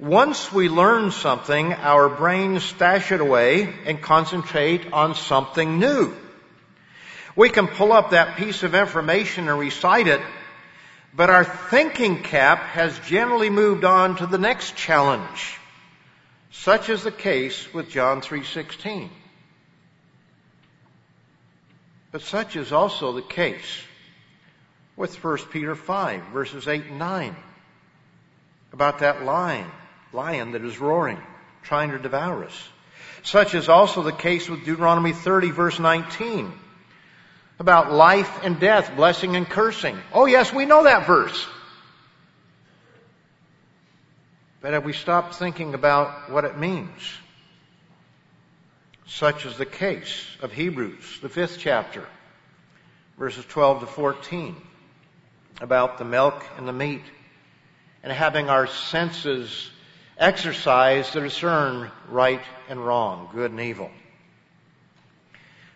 once 0.00 0.50
we 0.50 0.68
learn 0.68 1.12
something, 1.12 1.74
our 1.74 2.08
brains 2.08 2.64
stash 2.64 3.12
it 3.12 3.20
away 3.20 3.72
and 3.84 4.00
concentrate 4.00 4.92
on 4.92 5.14
something 5.14 5.78
new. 5.78 6.16
We 7.36 7.50
can 7.50 7.68
pull 7.68 7.92
up 7.92 8.10
that 8.10 8.38
piece 8.38 8.62
of 8.64 8.74
information 8.74 9.48
and 9.48 9.58
recite 9.58 10.08
it, 10.08 10.20
but 11.14 11.30
our 11.30 11.44
thinking 11.44 12.22
cap 12.22 12.60
has 12.60 12.98
generally 13.00 13.50
moved 13.50 13.84
on 13.84 14.16
to 14.16 14.26
the 14.26 14.38
next 14.38 14.76
challenge. 14.76 15.58
Such 16.52 16.88
is 16.88 17.02
the 17.02 17.12
case 17.12 17.72
with 17.72 17.90
John 17.90 18.20
3:16. 18.20 19.10
But 22.12 22.22
such 22.22 22.56
is 22.56 22.72
also 22.72 23.12
the 23.12 23.22
case 23.22 23.82
with 24.96 25.22
1 25.22 25.50
Peter 25.50 25.74
5 25.74 26.24
verses 26.32 26.66
8 26.66 26.86
and 26.86 26.98
9 26.98 27.36
about 28.72 28.98
that 28.98 29.22
lion 29.24 29.70
lion 30.12 30.52
that 30.52 30.64
is 30.64 30.78
roaring, 30.78 31.20
trying 31.62 31.90
to 31.90 31.98
devour 31.98 32.44
us. 32.44 32.68
Such 33.22 33.54
is 33.54 33.68
also 33.68 34.02
the 34.02 34.12
case 34.12 34.48
with 34.48 34.64
Deuteronomy 34.64 35.12
30 35.12 35.50
verse 35.50 35.78
19 35.78 36.52
about 37.60 37.92
life 37.92 38.40
and 38.42 38.58
death, 38.58 38.96
blessing 38.96 39.36
and 39.36 39.46
cursing. 39.46 39.98
Oh 40.14 40.24
yes, 40.24 40.50
we 40.52 40.64
know 40.64 40.84
that 40.84 41.06
verse. 41.06 41.46
But 44.62 44.72
have 44.72 44.86
we 44.86 44.94
stopped 44.94 45.34
thinking 45.34 45.74
about 45.74 46.30
what 46.30 46.46
it 46.46 46.58
means? 46.58 46.90
Such 49.06 49.44
is 49.44 49.58
the 49.58 49.66
case 49.66 50.24
of 50.40 50.52
Hebrews, 50.52 51.18
the 51.20 51.28
fifth 51.28 51.58
chapter, 51.58 52.06
verses 53.18 53.44
12 53.44 53.80
to 53.80 53.86
14, 53.86 54.56
about 55.60 55.98
the 55.98 56.04
milk 56.04 56.42
and 56.56 56.66
the 56.66 56.72
meat, 56.72 57.02
and 58.02 58.10
having 58.10 58.48
our 58.48 58.68
senses 58.68 59.70
exercised 60.16 61.12
to 61.12 61.20
discern 61.20 61.90
right 62.08 62.42
and 62.70 62.84
wrong, 62.84 63.28
good 63.34 63.50
and 63.50 63.60
evil. 63.60 63.90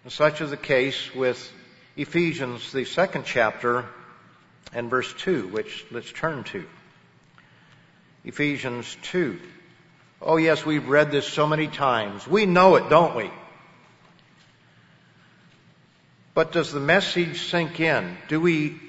And 0.05 0.13
such 0.13 0.41
is 0.41 0.51
the 0.51 0.57
case 0.57 1.15
with 1.15 1.53
Ephesians, 1.97 2.73
the 2.73 2.85
second 2.85 3.25
chapter, 3.25 3.85
and 4.73 4.91
verse 4.91 5.13
2, 5.19 5.49
which 5.49 5.87
let's 5.93 6.11
turn 6.11 6.43
to. 6.45 6.65
Ephesians 8.25 8.97
2. 9.03 9.39
Oh 10.21 10.37
yes, 10.37 10.67
we've 10.67 10.89
read 10.89 11.13
this 11.13 11.27
so 11.27 11.47
many 11.47 11.69
times. 11.69 12.27
We 12.27 12.47
know 12.47 12.75
it, 12.77 12.89
don't 12.89 13.15
we? 13.15 13.31
But 16.33 16.51
does 16.51 16.73
the 16.73 16.81
message 16.81 17.43
sink 17.43 17.79
in? 17.79 18.17
Do 18.27 18.41
we 18.41 18.81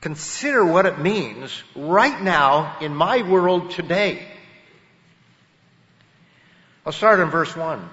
consider 0.00 0.64
what 0.64 0.86
it 0.86 1.00
means 1.00 1.62
right 1.74 2.20
now 2.20 2.76
in 2.80 2.94
my 2.94 3.22
world 3.22 3.72
today? 3.72 4.24
I'll 6.86 6.92
start 6.92 7.18
in 7.18 7.30
verse 7.30 7.56
1. 7.56 7.88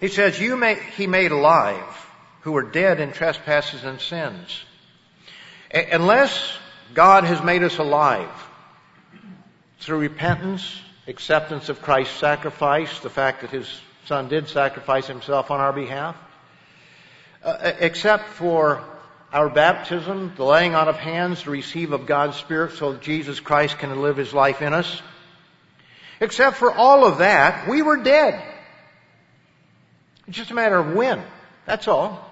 He 0.00 0.08
says, 0.08 0.40
you 0.40 0.56
may, 0.56 0.76
he 0.96 1.06
made 1.06 1.30
alive 1.30 2.09
who 2.40 2.52
were 2.52 2.62
dead 2.62 3.00
in 3.00 3.12
trespasses 3.12 3.84
and 3.84 4.00
sins. 4.00 4.64
A- 5.72 5.90
unless 5.90 6.58
God 6.94 7.24
has 7.24 7.42
made 7.42 7.62
us 7.62 7.78
alive 7.78 8.30
through 9.78 9.98
repentance, 9.98 10.80
acceptance 11.06 11.68
of 11.68 11.82
Christ's 11.82 12.18
sacrifice, 12.18 13.00
the 13.00 13.10
fact 13.10 13.42
that 13.42 13.50
his 13.50 13.80
son 14.06 14.28
did 14.28 14.48
sacrifice 14.48 15.06
himself 15.06 15.50
on 15.50 15.60
our 15.60 15.72
behalf, 15.72 16.16
uh, 17.44 17.72
except 17.78 18.28
for 18.28 18.82
our 19.32 19.48
baptism, 19.48 20.32
the 20.36 20.44
laying 20.44 20.74
on 20.74 20.88
of 20.88 20.96
hands 20.96 21.42
to 21.42 21.50
receive 21.50 21.92
of 21.92 22.06
God's 22.06 22.36
Spirit 22.36 22.72
so 22.72 22.92
that 22.92 23.02
Jesus 23.02 23.38
Christ 23.38 23.78
can 23.78 24.02
live 24.02 24.16
his 24.16 24.34
life 24.34 24.60
in 24.60 24.74
us, 24.74 25.00
Except 26.20 26.56
for 26.56 26.70
all 26.70 27.06
of 27.06 27.18
that, 27.18 27.66
we 27.66 27.80
were 27.80 27.96
dead. 27.96 28.42
It's 30.28 30.36
just 30.36 30.50
a 30.50 30.54
matter 30.54 30.76
of 30.76 30.94
when. 30.94 31.22
That's 31.64 31.88
all. 31.88 32.29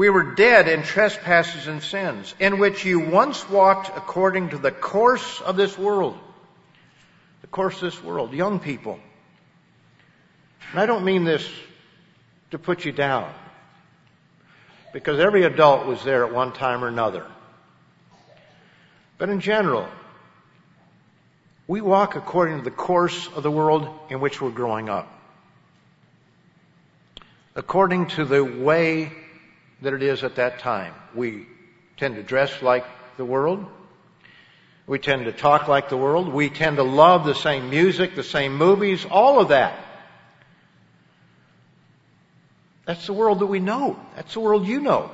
We 0.00 0.08
were 0.08 0.34
dead 0.34 0.66
in 0.66 0.82
trespasses 0.82 1.66
and 1.66 1.82
sins, 1.82 2.34
in 2.40 2.58
which 2.58 2.86
you 2.86 3.00
once 3.00 3.46
walked 3.50 3.94
according 3.94 4.48
to 4.48 4.56
the 4.56 4.70
course 4.70 5.42
of 5.42 5.56
this 5.58 5.76
world. 5.76 6.18
The 7.42 7.48
course 7.48 7.74
of 7.74 7.80
this 7.82 8.02
world. 8.02 8.32
Young 8.32 8.60
people. 8.60 8.98
And 10.70 10.80
I 10.80 10.86
don't 10.86 11.04
mean 11.04 11.24
this 11.24 11.46
to 12.50 12.58
put 12.58 12.86
you 12.86 12.92
down. 12.92 13.30
Because 14.94 15.20
every 15.20 15.42
adult 15.42 15.84
was 15.84 16.02
there 16.02 16.24
at 16.24 16.32
one 16.32 16.52
time 16.52 16.82
or 16.82 16.88
another. 16.88 17.26
But 19.18 19.28
in 19.28 19.40
general, 19.40 19.86
we 21.68 21.82
walk 21.82 22.16
according 22.16 22.56
to 22.56 22.64
the 22.64 22.70
course 22.70 23.28
of 23.36 23.42
the 23.42 23.50
world 23.50 23.86
in 24.08 24.18
which 24.20 24.40
we're 24.40 24.48
growing 24.48 24.88
up. 24.88 25.12
According 27.54 28.06
to 28.06 28.24
the 28.24 28.42
way 28.42 29.12
that 29.82 29.92
it 29.92 30.02
is 30.02 30.24
at 30.24 30.36
that 30.36 30.58
time. 30.58 30.94
We 31.14 31.46
tend 31.96 32.16
to 32.16 32.22
dress 32.22 32.62
like 32.62 32.84
the 33.16 33.24
world. 33.24 33.66
We 34.86 34.98
tend 34.98 35.26
to 35.26 35.32
talk 35.32 35.68
like 35.68 35.88
the 35.88 35.96
world. 35.96 36.28
We 36.28 36.50
tend 36.50 36.76
to 36.76 36.82
love 36.82 37.24
the 37.24 37.34
same 37.34 37.70
music, 37.70 38.16
the 38.16 38.24
same 38.24 38.56
movies, 38.56 39.06
all 39.08 39.40
of 39.40 39.48
that. 39.48 39.78
That's 42.86 43.06
the 43.06 43.12
world 43.12 43.38
that 43.38 43.46
we 43.46 43.60
know. 43.60 44.00
That's 44.16 44.34
the 44.34 44.40
world 44.40 44.66
you 44.66 44.80
know. 44.80 45.10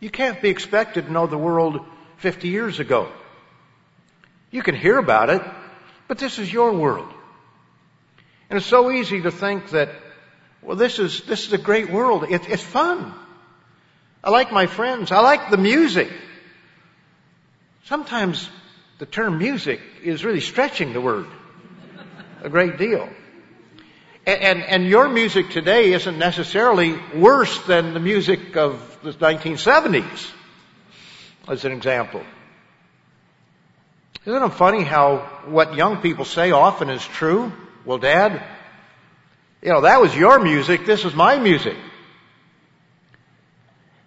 You 0.00 0.10
can't 0.10 0.42
be 0.42 0.50
expected 0.50 1.06
to 1.06 1.12
know 1.12 1.26
the 1.26 1.38
world 1.38 1.80
50 2.18 2.48
years 2.48 2.78
ago. 2.78 3.10
You 4.50 4.62
can 4.62 4.74
hear 4.74 4.98
about 4.98 5.30
it, 5.30 5.42
but 6.08 6.18
this 6.18 6.38
is 6.38 6.52
your 6.52 6.72
world. 6.72 7.08
And 8.50 8.58
it's 8.58 8.66
so 8.66 8.90
easy 8.90 9.22
to 9.22 9.30
think 9.30 9.70
that, 9.70 9.88
well, 10.60 10.76
this 10.76 10.98
is, 10.98 11.22
this 11.22 11.46
is 11.46 11.54
a 11.54 11.58
great 11.58 11.90
world. 11.90 12.24
It, 12.28 12.50
it's 12.50 12.62
fun. 12.62 13.14
I 14.24 14.30
like 14.30 14.52
my 14.52 14.66
friends. 14.66 15.10
I 15.10 15.20
like 15.20 15.50
the 15.50 15.56
music. 15.56 16.10
Sometimes 17.84 18.48
the 18.98 19.06
term 19.06 19.38
music 19.38 19.80
is 20.02 20.24
really 20.24 20.40
stretching 20.40 20.92
the 20.92 21.00
word 21.00 21.26
a 22.42 22.48
great 22.48 22.76
deal. 22.76 23.08
And, 24.26 24.40
and, 24.40 24.62
and, 24.62 24.86
your 24.86 25.08
music 25.08 25.50
today 25.50 25.92
isn't 25.92 26.18
necessarily 26.18 26.96
worse 27.14 27.56
than 27.66 27.94
the 27.94 28.00
music 28.00 28.56
of 28.56 28.98
the 29.02 29.12
1970s, 29.12 30.30
as 31.48 31.64
an 31.64 31.72
example. 31.72 32.22
Isn't 34.24 34.42
it 34.42 34.48
funny 34.50 34.84
how 34.84 35.18
what 35.46 35.74
young 35.74 36.00
people 36.00 36.24
say 36.24 36.52
often 36.52 36.88
is 36.88 37.04
true? 37.04 37.52
Well, 37.84 37.98
dad, 37.98 38.40
you 39.60 39.70
know, 39.70 39.80
that 39.80 40.00
was 40.00 40.14
your 40.16 40.38
music, 40.38 40.86
this 40.86 41.04
is 41.04 41.14
my 41.14 41.38
music. 41.38 41.76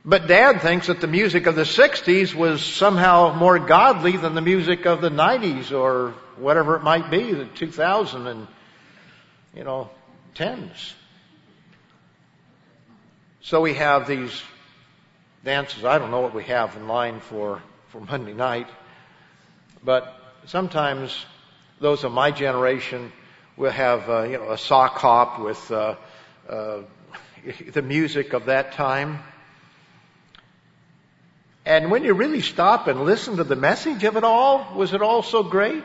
But 0.08 0.28
dad 0.28 0.62
thinks 0.62 0.86
that 0.86 1.02
the 1.02 1.08
music 1.08 1.48
of 1.48 1.56
the 1.56 1.64
60s 1.64 2.36
was 2.36 2.64
somehow 2.64 3.34
more 3.34 3.58
godly 3.58 4.18
than 4.18 4.36
the 4.36 4.42
music 4.42 4.86
of 4.86 5.02
the 5.02 5.10
90s 5.10 5.72
or 5.72 6.14
whatever 6.38 6.76
it 6.76 6.84
might 6.84 7.10
be, 7.10 7.34
the 7.34 7.46
2000 7.46 8.28
and, 8.28 8.48
you 9.56 9.64
know, 9.64 9.90
10s. 10.36 10.94
So 13.42 13.62
we 13.62 13.74
have 13.74 14.08
these 14.08 14.44
dances. 15.44 15.84
I 15.84 15.98
don't 15.98 16.12
know 16.12 16.22
what 16.22 16.36
we 16.36 16.44
have 16.44 16.76
in 16.76 16.88
line 16.88 17.20
for, 17.20 17.64
for 17.90 18.00
Monday 18.00 18.34
night. 18.34 18.68
But 19.84 20.16
sometimes 20.46 21.26
those 21.80 22.04
of 22.04 22.12
my 22.12 22.30
generation 22.30 23.12
will 23.58 23.72
have, 23.72 24.08
uh, 24.08 24.22
you 24.24 24.38
know, 24.38 24.52
a 24.52 24.58
sock 24.60 25.00
hop 25.00 25.40
with 25.40 25.72
uh, 25.72 25.96
uh, 26.48 26.82
the 27.74 27.82
music 27.82 28.34
of 28.34 28.46
that 28.46 28.74
time. 28.74 29.18
And 31.66 31.90
when 31.90 32.04
you 32.04 32.14
really 32.14 32.42
stop 32.42 32.88
and 32.88 33.06
listen 33.06 33.38
to 33.38 33.44
the 33.44 33.56
message 33.56 34.04
of 34.04 34.18
it 34.18 34.24
all, 34.24 34.76
was 34.76 34.94
it 34.94 35.02
all 35.02 35.24
so 35.24 35.42
great? 35.42 35.84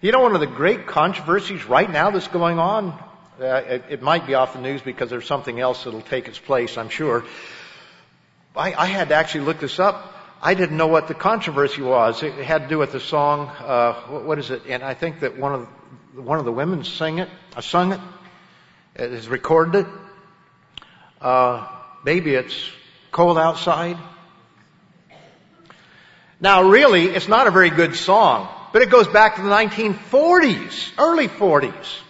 You 0.00 0.12
know, 0.12 0.20
one 0.20 0.34
of 0.34 0.40
the 0.40 0.46
great 0.46 0.86
controversies 0.86 1.66
right 1.66 1.90
now 1.90 2.10
that's 2.10 2.28
going 2.28 2.58
on, 2.58 2.90
uh, 3.38 3.44
it, 3.44 3.84
it, 3.90 4.02
might 4.02 4.26
be 4.26 4.34
off 4.34 4.54
the 4.54 4.60
news 4.60 4.80
because 4.80 5.10
there's 5.10 5.26
something 5.26 5.60
else 5.60 5.84
that'll 5.84 6.00
take 6.00 6.26
its 6.26 6.38
place, 6.38 6.78
I'm 6.78 6.88
sure. 6.88 7.24
I, 8.56 8.72
I 8.72 8.86
had 8.86 9.08
to 9.08 9.14
actually 9.14 9.44
look 9.44 9.60
this 9.60 9.78
up. 9.78 10.14
I 10.40 10.54
didn't 10.54 10.76
know 10.76 10.86
what 10.86 11.08
the 11.08 11.14
controversy 11.14 11.82
was. 11.82 12.22
It 12.22 12.34
had 12.34 12.62
to 12.62 12.68
do 12.68 12.78
with 12.78 12.92
the 12.92 13.00
song, 13.00 13.48
uh, 13.48 13.94
what 14.20 14.38
is 14.38 14.50
it? 14.50 14.62
And 14.68 14.82
I 14.82 14.94
think 14.94 15.20
that 15.20 15.36
one 15.38 15.54
of 15.54 15.68
one 16.14 16.38
of 16.38 16.44
the 16.44 16.52
women 16.52 16.84
sang 16.84 17.18
it, 17.18 17.28
I 17.54 17.58
uh, 17.58 17.60
sung 17.60 17.92
it, 17.92 18.00
it 18.94 19.10
has 19.10 19.26
recorded 19.26 19.80
it. 19.80 19.86
Uh, 21.20 21.66
maybe 22.04 22.34
it's 22.34 22.70
cold 23.10 23.36
outside. 23.36 23.98
Now 26.44 26.62
really, 26.62 27.06
it's 27.06 27.26
not 27.26 27.46
a 27.46 27.50
very 27.50 27.70
good 27.70 27.96
song, 27.96 28.46
but 28.74 28.82
it 28.82 28.90
goes 28.90 29.08
back 29.08 29.36
to 29.36 29.42
the 29.42 29.48
1940s, 29.48 30.92
early 30.98 31.26
40s. 31.26 32.00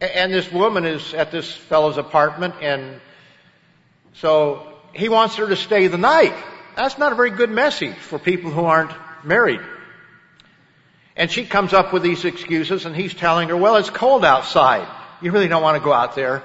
And 0.00 0.32
this 0.32 0.52
woman 0.52 0.84
is 0.84 1.14
at 1.14 1.32
this 1.32 1.50
fellow's 1.50 1.96
apartment 1.96 2.54
and 2.62 3.00
so 4.12 4.72
he 4.92 5.08
wants 5.08 5.34
her 5.34 5.48
to 5.48 5.56
stay 5.56 5.88
the 5.88 5.98
night. 5.98 6.32
That's 6.76 6.96
not 6.96 7.10
a 7.10 7.16
very 7.16 7.30
good 7.30 7.50
message 7.50 7.96
for 7.96 8.20
people 8.20 8.52
who 8.52 8.66
aren't 8.66 8.92
married. 9.24 9.62
And 11.16 11.28
she 11.28 11.44
comes 11.44 11.72
up 11.72 11.92
with 11.92 12.04
these 12.04 12.24
excuses 12.24 12.86
and 12.86 12.94
he's 12.94 13.14
telling 13.14 13.48
her, 13.48 13.56
well, 13.56 13.74
it's 13.74 13.90
cold 13.90 14.24
outside. 14.24 14.86
You 15.20 15.32
really 15.32 15.48
don't 15.48 15.62
want 15.62 15.76
to 15.76 15.84
go 15.84 15.92
out 15.92 16.14
there. 16.14 16.44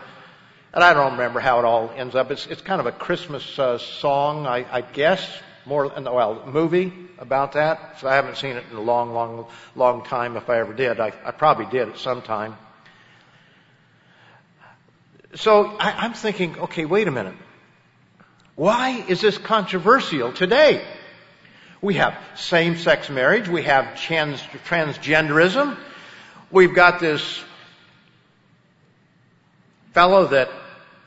And 0.73 0.83
I 0.83 0.95
don't 0.95 1.11
remember 1.11 1.39
how 1.39 1.59
it 1.59 1.65
all 1.65 1.91
ends 1.95 2.15
up. 2.15 2.31
It's, 2.31 2.47
it's 2.47 2.63
kind 2.63 2.79
of 2.81 2.87
a 2.87 2.91
Christmas 2.91 3.59
uh, 3.59 3.77
song, 3.77 4.47
I, 4.47 4.65
I 4.71 4.81
guess, 4.81 5.21
more, 5.65 5.87
well, 5.87 6.43
movie 6.45 6.93
about 7.19 7.53
that. 7.53 7.99
So 7.99 8.07
I 8.07 8.15
haven't 8.15 8.37
seen 8.37 8.55
it 8.55 8.65
in 8.71 8.77
a 8.77 8.81
long, 8.81 9.13
long, 9.13 9.47
long 9.75 10.03
time 10.03 10.37
if 10.37 10.49
I 10.49 10.59
ever 10.59 10.73
did. 10.73 10.99
I, 10.99 11.13
I 11.23 11.31
probably 11.31 11.65
did 11.65 11.89
at 11.89 11.97
some 11.97 12.21
time. 12.21 12.57
So 15.35 15.65
I, 15.65 15.91
I'm 15.91 16.13
thinking, 16.13 16.59
okay, 16.59 16.85
wait 16.85 17.07
a 17.07 17.11
minute. 17.11 17.35
Why 18.55 19.03
is 19.07 19.21
this 19.21 19.37
controversial 19.37 20.33
today? 20.33 20.85
We 21.81 21.95
have 21.95 22.17
same-sex 22.35 23.09
marriage. 23.09 23.47
We 23.47 23.63
have 23.63 23.99
trans- 23.99 24.41
transgenderism. 24.67 25.77
We've 26.51 26.75
got 26.75 26.99
this 26.99 27.43
fellow 29.93 30.27
that 30.27 30.49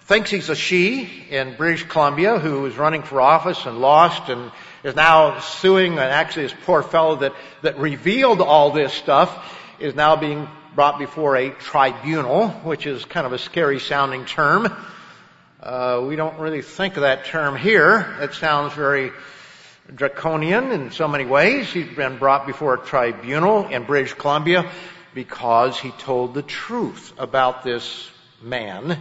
thinks 0.04 0.30
he's 0.30 0.50
a 0.50 0.54
she 0.54 1.08
in 1.30 1.56
British 1.56 1.84
Columbia 1.84 2.38
who 2.38 2.66
is 2.66 2.76
running 2.76 3.02
for 3.02 3.22
office 3.22 3.64
and 3.64 3.78
lost 3.78 4.28
and 4.28 4.52
is 4.82 4.94
now 4.94 5.40
suing 5.40 5.92
and 5.92 6.00
actually 6.00 6.42
this 6.42 6.54
poor 6.64 6.82
fellow 6.82 7.16
that, 7.16 7.32
that 7.62 7.78
revealed 7.78 8.42
all 8.42 8.70
this 8.70 8.92
stuff 8.92 9.58
is 9.78 9.94
now 9.94 10.14
being 10.14 10.46
brought 10.74 10.98
before 10.98 11.36
a 11.36 11.50
tribunal, 11.50 12.48
which 12.48 12.86
is 12.86 13.06
kind 13.06 13.26
of 13.26 13.32
a 13.32 13.38
scary 13.38 13.80
sounding 13.80 14.26
term. 14.26 14.76
Uh, 15.62 16.04
we 16.06 16.16
don't 16.16 16.38
really 16.38 16.60
think 16.60 16.96
of 16.96 17.02
that 17.02 17.24
term 17.24 17.56
here. 17.56 18.14
It 18.20 18.34
sounds 18.34 18.74
very 18.74 19.10
draconian 19.94 20.70
in 20.70 20.90
so 20.90 21.08
many 21.08 21.24
ways. 21.24 21.72
He's 21.72 21.96
been 21.96 22.18
brought 22.18 22.46
before 22.46 22.74
a 22.74 22.84
tribunal 22.84 23.68
in 23.68 23.84
British 23.84 24.12
Columbia 24.12 24.70
because 25.14 25.78
he 25.78 25.92
told 25.92 26.34
the 26.34 26.42
truth 26.42 27.14
about 27.16 27.64
this 27.64 28.10
man 28.42 29.00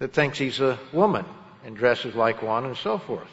that 0.00 0.14
thinks 0.14 0.38
he's 0.38 0.60
a 0.60 0.78
woman 0.92 1.24
and 1.64 1.76
dresses 1.76 2.14
like 2.14 2.42
one 2.42 2.64
and 2.64 2.76
so 2.76 2.98
forth. 2.98 3.28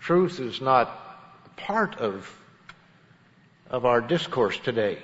Truth 0.00 0.40
is 0.40 0.60
not 0.60 1.56
part 1.56 1.96
of, 1.98 2.34
of 3.70 3.84
our 3.84 4.00
discourse 4.00 4.58
today. 4.58 4.98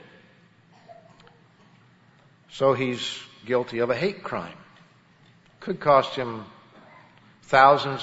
So 2.51 2.73
he's 2.73 3.21
guilty 3.45 3.81
of 3.81 3.91
a 3.91 3.95
hate 3.95 4.23
crime. 4.23 4.57
Could 5.61 5.81
cost 5.81 6.17
him 6.17 6.45
thousands, 7.43 8.03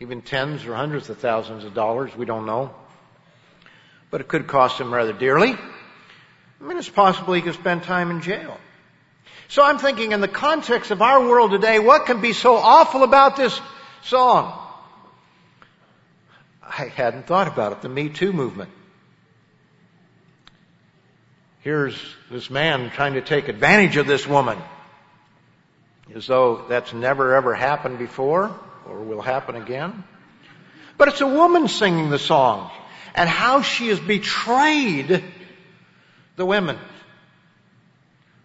even 0.00 0.22
tens 0.22 0.64
or 0.64 0.74
hundreds 0.74 1.10
of 1.10 1.18
thousands 1.18 1.64
of 1.64 1.74
dollars. 1.74 2.16
We 2.16 2.24
don't 2.24 2.46
know. 2.46 2.74
But 4.10 4.22
it 4.22 4.28
could 4.28 4.46
cost 4.46 4.80
him 4.80 4.92
rather 4.92 5.12
dearly. 5.12 5.52
I 5.52 6.64
mean, 6.64 6.78
it's 6.78 6.88
possible 6.88 7.34
he 7.34 7.42
could 7.42 7.54
spend 7.54 7.82
time 7.82 8.10
in 8.10 8.22
jail. 8.22 8.58
So 9.50 9.64
I'm 9.64 9.78
thinking 9.78 10.12
in 10.12 10.20
the 10.20 10.28
context 10.28 10.92
of 10.92 11.02
our 11.02 11.26
world 11.26 11.50
today, 11.50 11.80
what 11.80 12.06
can 12.06 12.20
be 12.20 12.32
so 12.32 12.54
awful 12.54 13.02
about 13.02 13.34
this 13.34 13.60
song? 14.04 14.56
I 16.62 16.84
hadn't 16.84 17.26
thought 17.26 17.48
about 17.48 17.72
it. 17.72 17.82
The 17.82 17.88
Me 17.88 18.10
Too 18.10 18.32
movement. 18.32 18.70
Here's 21.62 22.00
this 22.30 22.48
man 22.48 22.90
trying 22.90 23.14
to 23.14 23.22
take 23.22 23.48
advantage 23.48 23.96
of 23.96 24.06
this 24.06 24.24
woman 24.24 24.56
as 26.14 26.28
though 26.28 26.64
that's 26.68 26.92
never 26.92 27.34
ever 27.34 27.52
happened 27.52 27.98
before 27.98 28.56
or 28.86 29.00
will 29.00 29.20
happen 29.20 29.56
again. 29.56 30.04
But 30.96 31.08
it's 31.08 31.22
a 31.22 31.26
woman 31.26 31.66
singing 31.66 32.08
the 32.08 32.20
song 32.20 32.70
and 33.16 33.28
how 33.28 33.62
she 33.62 33.88
has 33.88 33.98
betrayed 33.98 35.24
the 36.36 36.46
women 36.46 36.78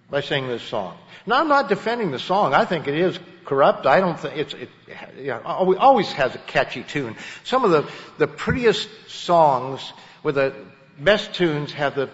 by 0.09 0.21
singing 0.21 0.49
this 0.49 0.63
song. 0.63 0.97
Now 1.25 1.39
I'm 1.39 1.47
not 1.47 1.69
defending 1.69 2.11
the 2.11 2.19
song. 2.19 2.53
I 2.53 2.65
think 2.65 2.87
it 2.87 2.95
is 2.95 3.19
corrupt. 3.45 3.85
I 3.85 3.99
don't 3.99 4.19
think 4.19 4.37
it's, 4.37 4.53
it 4.53 4.69
you 5.17 5.27
know, 5.27 5.41
always 5.79 6.11
has 6.13 6.35
a 6.35 6.39
catchy 6.39 6.83
tune. 6.83 7.15
Some 7.43 7.63
of 7.63 7.71
the, 7.71 7.89
the 8.17 8.27
prettiest 8.27 8.89
songs 9.07 9.93
with 10.23 10.35
the 10.35 10.53
best 10.99 11.33
tunes 11.33 11.71
have 11.73 11.95
the 11.95 12.09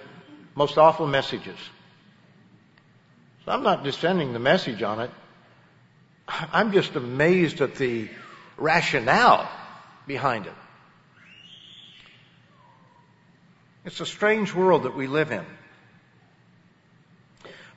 most 0.56 0.78
awful 0.78 1.08
messages. 1.08 1.58
So 3.46 3.52
I'm 3.52 3.64
not 3.64 3.84
defending 3.84 4.34
the 4.34 4.40
message 4.40 4.84
on 4.84 5.00
it. 5.00 5.12
I'm 6.28 6.72
just 6.72 6.96
amazed 6.96 7.62
at 7.62 7.76
the 7.76 8.10
rationale 8.58 9.50
behind 10.08 10.46
it. 10.46 10.54
It's 13.84 14.00
a 14.00 14.06
strange 14.06 14.54
world 14.54 14.84
that 14.84 14.96
we 14.96 15.08
live 15.08 15.32
in. 15.32 15.46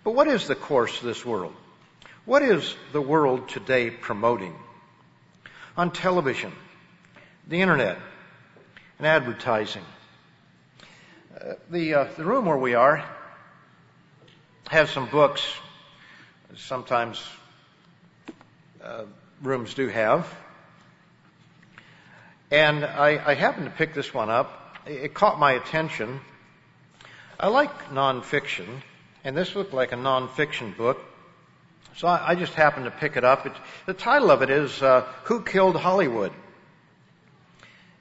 But 0.04 0.14
what 0.14 0.28
is 0.28 0.46
the 0.46 0.54
course 0.54 0.98
of 0.98 1.04
this 1.04 1.24
world? 1.24 1.54
What 2.26 2.42
is 2.42 2.76
the 2.92 3.00
world 3.00 3.48
today 3.48 3.90
promoting? 3.90 4.54
On 5.76 5.90
television, 5.90 6.52
the 7.48 7.62
internet, 7.62 7.98
and 8.98 9.06
advertising. 9.06 9.84
Uh, 11.34 11.54
the, 11.70 11.94
uh, 11.94 12.08
the 12.16 12.24
room 12.24 12.44
where 12.44 12.58
we 12.58 12.74
are 12.74 13.04
has 14.68 14.90
some 14.90 15.08
books, 15.08 15.42
sometimes 16.56 17.22
uh, 18.82 19.04
rooms 19.42 19.74
do 19.74 19.88
have. 19.88 20.32
And 22.50 22.84
I, 22.84 23.30
I 23.30 23.34
happened 23.34 23.66
to 23.66 23.72
pick 23.72 23.94
this 23.94 24.12
one 24.12 24.30
up. 24.30 24.78
It 24.86 25.14
caught 25.14 25.38
my 25.38 25.52
attention. 25.52 26.20
I 27.40 27.48
like 27.48 27.88
nonfiction, 27.88 28.82
and 29.24 29.34
this 29.34 29.56
looked 29.56 29.72
like 29.72 29.92
a 29.92 29.96
nonfiction 29.96 30.76
book. 30.76 31.00
So 31.96 32.06
I, 32.06 32.30
I 32.30 32.34
just 32.34 32.52
happened 32.54 32.84
to 32.84 32.90
pick 32.90 33.16
it 33.16 33.24
up. 33.24 33.46
It, 33.46 33.52
the 33.86 33.94
title 33.94 34.30
of 34.30 34.42
it 34.42 34.50
is 34.50 34.82
uh, 34.82 35.06
Who 35.24 35.42
Killed 35.42 35.76
Hollywood? 35.76 36.32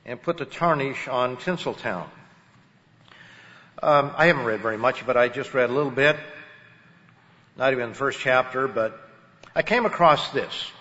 And 0.05 0.21
put 0.21 0.37
the 0.37 0.45
tarnish 0.45 1.07
on 1.07 1.37
Tinseltown. 1.37 2.07
Um, 3.81 4.11
I 4.17 4.27
haven't 4.27 4.45
read 4.45 4.59
very 4.59 4.77
much, 4.77 5.05
but 5.05 5.15
I 5.15 5.29
just 5.29 5.53
read 5.53 5.69
a 5.69 5.73
little 5.73 5.91
bit. 5.91 6.17
Not 7.55 7.71
even 7.71 7.89
the 7.89 7.95
first 7.95 8.19
chapter, 8.19 8.67
but 8.67 8.99
I 9.55 9.61
came 9.61 9.85
across 9.85 10.31
this. 10.31 10.71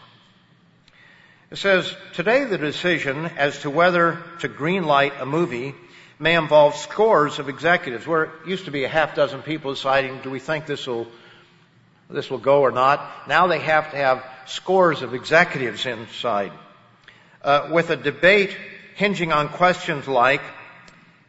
It 1.51 1.57
says, 1.57 1.95
today 2.14 2.45
the 2.45 2.59
decision 2.59 3.26
as 3.26 3.59
to 3.61 3.70
whether 3.70 4.22
to 4.40 4.49
greenlight 4.49 5.20
a 5.20 5.26
movie 5.26 5.74
may 6.22 6.36
involve 6.36 6.76
scores 6.76 7.40
of 7.40 7.48
executives, 7.48 8.06
where 8.06 8.22
it 8.22 8.30
used 8.46 8.66
to 8.66 8.70
be 8.70 8.84
a 8.84 8.88
half 8.88 9.16
dozen 9.16 9.42
people 9.42 9.74
deciding, 9.74 10.20
do 10.20 10.30
we 10.30 10.38
think 10.38 10.66
this 10.66 10.86
will, 10.86 11.08
this 12.08 12.30
will 12.30 12.38
go 12.38 12.60
or 12.60 12.70
not? 12.70 13.28
Now 13.28 13.48
they 13.48 13.58
have 13.58 13.90
to 13.90 13.96
have 13.96 14.24
scores 14.46 15.02
of 15.02 15.14
executives 15.14 15.84
inside. 15.84 16.52
Uh, 17.42 17.70
with 17.72 17.90
a 17.90 17.96
debate 17.96 18.56
hinging 18.94 19.32
on 19.32 19.48
questions 19.48 20.06
like, 20.06 20.42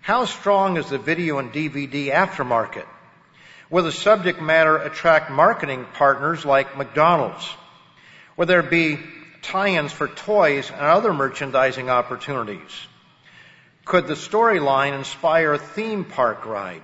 how 0.01 0.25
strong 0.25 0.77
is 0.77 0.89
the 0.89 0.99
video 0.99 1.39
and 1.39 1.51
DVD 1.51 2.11
aftermarket? 2.13 2.85
Will 3.71 3.83
the 3.83 3.91
subject 3.91 4.39
matter 4.39 4.77
attract 4.77 5.31
marketing 5.31 5.87
partners 5.95 6.45
like 6.45 6.77
McDonald's? 6.77 7.49
Will 8.37 8.45
there 8.45 8.61
be 8.61 8.99
tie-ins 9.41 9.91
for 9.91 10.07
toys 10.07 10.69
and 10.69 10.81
other 10.81 11.13
merchandising 11.13 11.89
opportunities? 11.89 12.69
Could 13.85 14.07
the 14.07 14.13
storyline 14.13 14.93
inspire 14.93 15.53
a 15.53 15.59
theme 15.59 16.05
park 16.05 16.45
ride? 16.45 16.83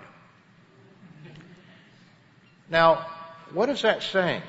Now, 2.69 3.07
what 3.53 3.69
is 3.69 3.81
that 3.81 4.03
saying? 4.03 4.43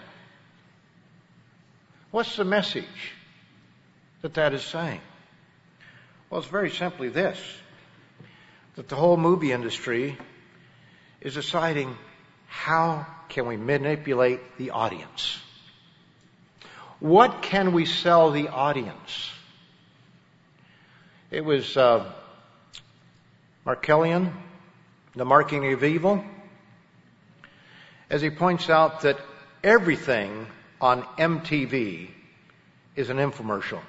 What's 2.11 2.37
the 2.37 2.45
message 2.45 3.13
that 4.23 4.35
that 4.35 4.53
is 4.53 4.63
saying? 4.63 5.01
Well, 6.29 6.41
it's 6.41 6.51
very 6.51 6.71
simply 6.71 7.09
this 7.09 7.39
that 8.77 8.89
the 8.89 8.97
whole 8.97 9.17
movie 9.17 9.53
industry 9.53 10.17
is 11.21 11.35
deciding 11.35 11.97
how 12.47 13.07
can 13.29 13.47
we 13.47 13.57
manipulate 13.57 14.59
the 14.59 14.71
audience? 14.71 15.39
What 16.99 17.43
can 17.43 17.73
we 17.73 17.87
sell 17.87 18.31
the 18.31 18.49
audience? 18.49 19.31
It 21.31 21.45
was 21.45 21.77
uh, 21.77 22.13
Marcellian, 23.71 24.33
The 25.15 25.25
Marketing 25.25 25.73
of 25.73 25.85
Evil, 25.85 26.25
as 28.09 28.21
he 28.21 28.29
points 28.29 28.69
out 28.69 29.03
that 29.03 29.17
everything 29.63 30.49
on 30.81 31.03
MTV 31.17 32.11
is 32.97 33.11
an 33.11 33.19
infomercial. 33.19 33.81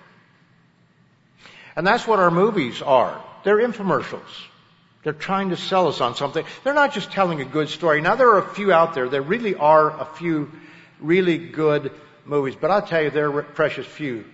And 1.75 1.87
that's 1.87 2.05
what 2.05 2.19
our 2.19 2.29
movies 2.29 2.83
are. 2.83 3.23
They're 3.43 3.57
infomercials. 3.57 4.21
They're 5.03 5.13
trying 5.13 5.49
to 5.49 5.57
sell 5.57 5.87
us 5.87 5.99
on 5.99 6.15
something. 6.15 6.45
They're 6.63 6.75
not 6.75 6.93
just 6.93 7.11
telling 7.11 7.41
a 7.41 7.45
good 7.45 7.69
story. 7.69 8.01
Now 8.01 8.13
there 8.13 8.29
are 8.29 8.37
a 8.37 8.53
few 8.53 8.71
out 8.71 8.93
there. 8.93 9.09
There 9.09 9.23
really 9.23 9.55
are 9.55 9.99
a 9.99 10.05
few 10.05 10.51
really 10.99 11.39
good 11.39 11.91
movies, 12.23 12.55
but 12.59 12.69
I'll 12.69 12.85
tell 12.85 13.01
you, 13.01 13.09
they're 13.09 13.31
precious 13.41 13.87
few. 13.87 14.25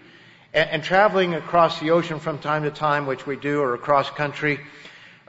And, 0.54 0.70
and 0.70 0.84
traveling 0.84 1.36
across 1.36 1.80
the 1.80 1.92
ocean 1.92 2.20
from 2.20 2.40
time 2.40 2.64
to 2.64 2.72
time, 2.72 3.06
which 3.06 3.26
we 3.26 3.38
do, 3.38 3.62
or 3.62 3.76
across 3.76 4.10
country, 4.10 4.60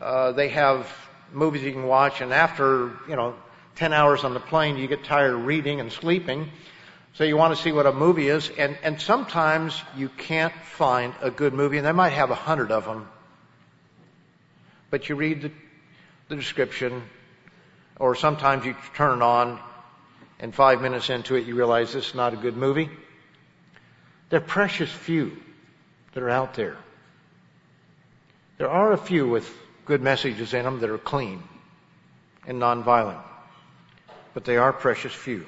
uh, 0.00 0.32
they 0.32 0.48
have 0.48 0.90
movies 1.32 1.62
you 1.62 1.72
can 1.72 1.86
watch, 1.86 2.20
and 2.20 2.32
after, 2.32 2.92
you 3.08 3.16
know, 3.16 3.34
10 3.76 3.92
hours 3.92 4.24
on 4.24 4.34
the 4.34 4.40
plane, 4.40 4.76
you 4.76 4.86
get 4.86 5.04
tired 5.04 5.34
of 5.34 5.44
reading 5.44 5.80
and 5.80 5.92
sleeping. 5.92 6.50
So 7.14 7.24
you 7.24 7.36
want 7.36 7.56
to 7.56 7.62
see 7.62 7.72
what 7.72 7.86
a 7.86 7.92
movie 7.92 8.28
is, 8.28 8.50
and, 8.58 8.78
and 8.82 9.00
sometimes 9.00 9.80
you 9.96 10.08
can't 10.08 10.54
find 10.64 11.14
a 11.20 11.30
good 11.30 11.52
movie, 11.52 11.78
and 11.78 11.86
they 11.86 11.92
might 11.92 12.10
have 12.10 12.30
a 12.30 12.34
hundred 12.34 12.70
of 12.70 12.84
them. 12.84 13.08
But 14.90 15.08
you 15.08 15.16
read 15.16 15.42
the, 15.42 15.50
the 16.28 16.36
description, 16.36 17.02
or 17.98 18.14
sometimes 18.14 18.64
you 18.64 18.76
turn 18.94 19.18
it 19.18 19.22
on, 19.22 19.58
and 20.38 20.54
five 20.54 20.80
minutes 20.80 21.10
into 21.10 21.34
it, 21.34 21.46
you 21.46 21.56
realize 21.56 21.92
this 21.92 22.10
is 22.10 22.14
not 22.14 22.34
a 22.34 22.36
good 22.36 22.56
movie. 22.56 22.88
There 24.30 24.38
are 24.38 24.44
precious 24.44 24.90
few 24.90 25.36
that 26.12 26.22
are 26.22 26.30
out 26.30 26.54
there. 26.54 26.76
There 28.58 28.70
are 28.70 28.92
a 28.92 28.98
few 28.98 29.28
with 29.28 29.52
good 29.88 30.02
messages 30.02 30.52
in 30.52 30.64
them 30.64 30.80
that 30.80 30.90
are 30.90 30.98
clean 30.98 31.42
and 32.46 32.60
nonviolent, 32.60 33.22
but 34.34 34.44
they 34.44 34.58
are 34.58 34.72
precious 34.72 35.12
few. 35.12 35.46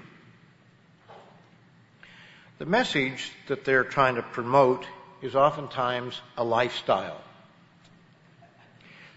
The 2.59 2.65
message 2.65 3.31
that 3.49 3.65
they're 3.65 3.85
trying 3.85 4.17
to 4.17 4.23
promote 4.23 4.87
is 5.21 5.37
oftentimes 5.37 6.19
a 6.39 6.45
lifestyle. 6.45 7.21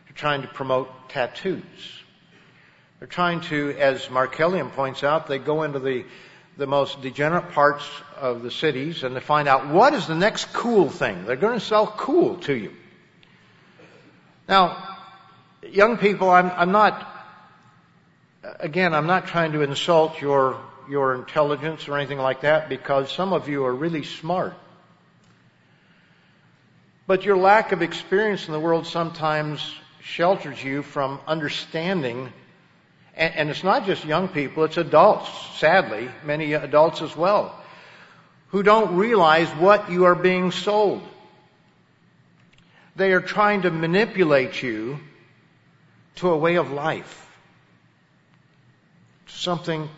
They're 0.06 0.16
trying 0.16 0.42
to 0.42 0.48
promote 0.50 0.90
tattoos. 1.10 1.64
They're 3.00 3.08
trying 3.08 3.42
to, 3.42 3.76
as 3.80 4.10
Mark 4.10 4.36
Killian 4.36 4.70
points 4.72 5.06
out, 5.06 5.28
they 5.28 5.40
go 5.40 5.64
into 5.64 5.80
the, 5.80 6.06
the 6.58 6.68
most 6.68 7.02
degenerate 7.02 7.52
parts 7.52 7.86
of 8.18 8.44
the 8.44 8.52
cities 8.52 9.04
and 9.04 9.16
they 9.16 9.22
find 9.22 9.48
out 9.48 9.70
what 9.70 9.94
is 9.94 10.06
the 10.06 10.16
next 10.16 10.52
cool 10.52 10.90
thing. 10.90 11.26
They're 11.26 11.38
going 11.38 11.58
to 11.60 11.66
sell 11.66 11.88
cool 11.88 12.38
to 12.40 12.54
you. 12.54 12.74
Now, 14.48 14.93
young 15.72 15.98
people, 15.98 16.30
I'm, 16.30 16.52
I'm 16.52 16.72
not, 16.72 17.08
again, 18.60 18.94
I'm 18.94 19.08
not 19.08 19.28
trying 19.28 19.54
to 19.54 19.62
insult 19.62 20.22
your, 20.22 20.60
your 20.90 21.16
intelligence 21.16 21.88
or 21.88 21.98
anything 21.98 22.20
like 22.20 22.42
that 22.42 22.70
because 22.70 23.12
some 23.12 23.34
of 23.34 23.48
you 23.48 23.66
are 23.66 23.74
really 23.74 24.04
smart. 24.04 24.54
But 27.06 27.26
your 27.26 27.38
lack 27.38 27.72
of 27.72 27.82
experience 27.82 28.48
in 28.48 28.54
the 28.54 28.60
world 28.60 28.88
sometimes 28.88 29.76
shelters 30.02 30.64
you 30.64 30.84
from 30.84 31.20
understanding 31.28 32.32
and, 33.16 33.36
and, 33.36 33.50
it's 33.52 33.64
not 33.64 33.86
just 33.86 34.06
young 34.06 34.28
people, 34.28 34.64
it's 34.64 34.78
adults, 34.78 35.30
sadly, 35.60 36.10
many 36.24 36.54
adults 36.54 37.04
as 37.04 37.16
well, 37.16 37.56
who 38.48 38.64
don't 38.64 38.96
realize 38.96 39.48
what 39.50 39.92
you 39.92 40.06
are 40.06 40.16
being 40.16 40.50
sold. 40.50 41.04
They 42.96 43.12
are 43.12 43.22
trying 43.22 43.64
to 43.64 43.70
manipulate 43.70 44.64
you 44.64 45.00
to 46.16 46.30
a 46.30 46.38
way 46.38 46.56
of 46.56 46.72
life. 46.72 47.20
Something, 49.28 49.90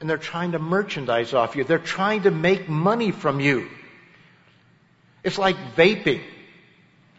and 0.00 0.08
they're 0.08 0.18
trying 0.18 0.52
to 0.52 0.58
merchandise 0.58 1.34
off 1.34 1.56
you. 1.56 1.64
They're 1.64 1.78
trying 1.78 2.22
to 2.22 2.30
make 2.30 2.68
money 2.68 3.10
from 3.10 3.40
you. 3.40 3.68
It's 5.22 5.38
like 5.38 5.56
vaping. 5.76 6.22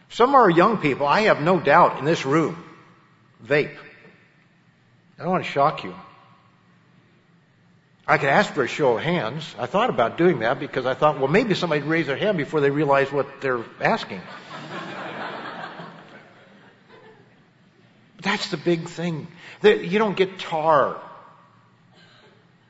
Some 0.08 0.34
are 0.34 0.48
young 0.48 0.78
people, 0.78 1.06
I 1.06 1.22
have 1.22 1.42
no 1.42 1.58
doubt, 1.58 1.98
in 1.98 2.04
this 2.04 2.24
room, 2.24 2.62
vape. 3.44 3.76
I 5.18 5.22
don't 5.22 5.32
want 5.32 5.44
to 5.44 5.50
shock 5.50 5.84
you. 5.84 5.94
I 8.06 8.18
could 8.18 8.28
ask 8.28 8.52
for 8.52 8.62
a 8.62 8.68
show 8.68 8.98
of 8.98 9.02
hands. 9.02 9.52
I 9.58 9.66
thought 9.66 9.90
about 9.90 10.16
doing 10.16 10.38
that 10.40 10.60
because 10.60 10.86
I 10.86 10.94
thought, 10.94 11.18
well, 11.18 11.26
maybe 11.28 11.54
somebody'd 11.54 11.84
raise 11.84 12.06
their 12.06 12.16
hand 12.16 12.38
before 12.38 12.60
they 12.60 12.70
realize 12.70 13.10
what 13.10 13.40
they're 13.40 13.64
asking. 13.80 14.20
That's 18.26 18.48
the 18.48 18.56
big 18.56 18.88
thing. 18.88 19.28
You 19.62 20.00
don't 20.00 20.16
get 20.16 20.40
tar 20.40 21.00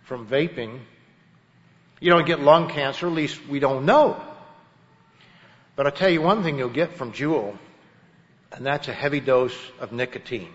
from 0.04 0.26
vaping. 0.26 0.80
You 1.98 2.10
don't 2.10 2.26
get 2.26 2.40
lung 2.40 2.68
cancer, 2.68 3.06
at 3.06 3.12
least 3.14 3.40
we 3.48 3.58
don't 3.58 3.86
know. 3.86 4.20
But 5.74 5.86
I'll 5.86 5.92
tell 5.92 6.10
you 6.10 6.20
one 6.20 6.42
thing 6.42 6.58
you'll 6.58 6.68
get 6.68 6.98
from 6.98 7.12
Juul, 7.12 7.56
and 8.52 8.66
that's 8.66 8.88
a 8.88 8.92
heavy 8.92 9.20
dose 9.20 9.56
of 9.80 9.92
nicotine. 9.92 10.52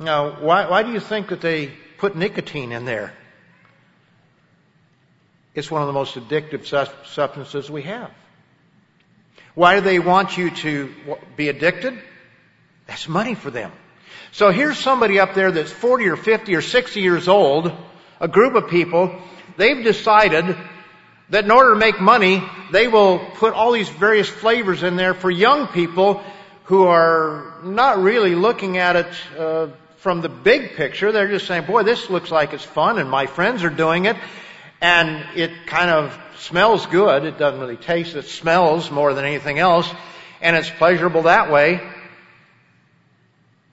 Now, 0.00 0.32
why, 0.40 0.68
why 0.68 0.82
do 0.82 0.90
you 0.90 0.98
think 0.98 1.28
that 1.28 1.40
they 1.40 1.70
put 1.98 2.16
nicotine 2.16 2.72
in 2.72 2.84
there? 2.84 3.12
It's 5.54 5.70
one 5.70 5.82
of 5.82 5.86
the 5.86 5.92
most 5.92 6.16
addictive 6.16 6.66
substances 7.06 7.70
we 7.70 7.82
have. 7.82 8.10
Why 9.54 9.76
do 9.76 9.82
they 9.82 10.00
want 10.00 10.36
you 10.36 10.50
to 10.50 10.92
be 11.36 11.48
addicted? 11.48 12.02
That's 12.86 13.08
money 13.08 13.34
for 13.34 13.50
them. 13.50 13.72
So 14.32 14.50
here's 14.50 14.78
somebody 14.78 15.20
up 15.20 15.34
there 15.34 15.52
that's 15.52 15.70
40 15.70 16.08
or 16.08 16.16
50 16.16 16.54
or 16.54 16.60
60 16.60 17.00
years 17.00 17.28
old, 17.28 17.72
a 18.20 18.28
group 18.28 18.54
of 18.54 18.68
people, 18.68 19.14
they've 19.56 19.82
decided 19.84 20.56
that 21.30 21.44
in 21.44 21.50
order 21.50 21.72
to 21.74 21.78
make 21.78 22.00
money, 22.00 22.42
they 22.72 22.88
will 22.88 23.18
put 23.18 23.54
all 23.54 23.72
these 23.72 23.88
various 23.88 24.28
flavors 24.28 24.82
in 24.82 24.96
there 24.96 25.14
for 25.14 25.30
young 25.30 25.68
people 25.68 26.22
who 26.64 26.84
are 26.84 27.60
not 27.62 28.02
really 28.02 28.34
looking 28.34 28.78
at 28.78 28.96
it 28.96 29.06
uh, 29.38 29.68
from 29.98 30.20
the 30.20 30.28
big 30.28 30.74
picture. 30.74 31.12
They're 31.12 31.28
just 31.28 31.46
saying, 31.46 31.66
boy, 31.66 31.82
this 31.82 32.10
looks 32.10 32.30
like 32.30 32.52
it's 32.52 32.64
fun 32.64 32.98
and 32.98 33.08
my 33.08 33.26
friends 33.26 33.62
are 33.64 33.70
doing 33.70 34.06
it 34.06 34.16
and 34.80 35.24
it 35.38 35.66
kind 35.66 35.90
of 35.90 36.18
smells 36.38 36.86
good. 36.86 37.24
It 37.24 37.38
doesn't 37.38 37.60
really 37.60 37.76
taste, 37.76 38.16
it 38.16 38.26
smells 38.26 38.90
more 38.90 39.14
than 39.14 39.24
anything 39.24 39.58
else 39.58 39.88
and 40.40 40.56
it's 40.56 40.70
pleasurable 40.70 41.22
that 41.22 41.50
way 41.50 41.80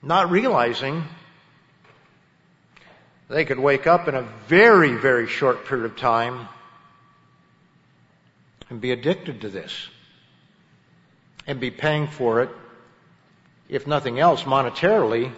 not 0.02 0.30
realizing 0.30 1.04
they 3.28 3.44
could 3.44 3.58
wake 3.58 3.86
up 3.86 4.08
in 4.08 4.14
a 4.14 4.22
very, 4.48 4.94
very 4.94 5.28
short 5.28 5.64
period 5.66 5.86
of 5.86 5.96
time 5.96 6.48
and 8.68 8.80
be 8.80 8.90
addicted 8.90 9.42
to 9.42 9.48
this 9.48 9.88
and 11.46 11.60
be 11.60 11.70
paying 11.70 12.08
for 12.08 12.42
it, 12.42 12.50
if 13.68 13.86
nothing 13.86 14.18
else, 14.18 14.42
monetarily, 14.42 15.32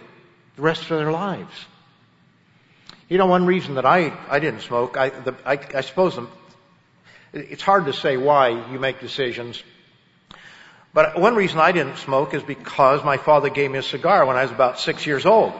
the 0.55 0.61
rest 0.61 0.81
of 0.83 0.97
their 0.97 1.11
lives. 1.11 1.53
You 3.07 3.17
know, 3.17 3.27
one 3.27 3.45
reason 3.45 3.75
that 3.75 3.85
I, 3.85 4.17
I 4.29 4.39
didn't 4.39 4.61
smoke, 4.61 4.97
I, 4.97 5.09
the, 5.09 5.35
I, 5.45 5.59
I 5.75 5.81
suppose 5.81 6.17
it's 7.33 7.61
hard 7.61 7.85
to 7.85 7.93
say 7.93 8.17
why 8.17 8.49
you 8.71 8.79
make 8.79 8.99
decisions 8.99 9.61
but 10.95 11.19
one 11.19 11.35
reason 11.35 11.59
I 11.59 11.73
didn't 11.73 11.97
smoke 11.97 12.33
is 12.33 12.41
because 12.41 13.03
my 13.03 13.17
father 13.17 13.49
gave 13.49 13.69
me 13.69 13.79
a 13.79 13.83
cigar 13.83 14.25
when 14.25 14.37
I 14.37 14.43
was 14.43 14.51
about 14.51 14.79
six 14.79 15.05
years 15.05 15.25
old. 15.25 15.51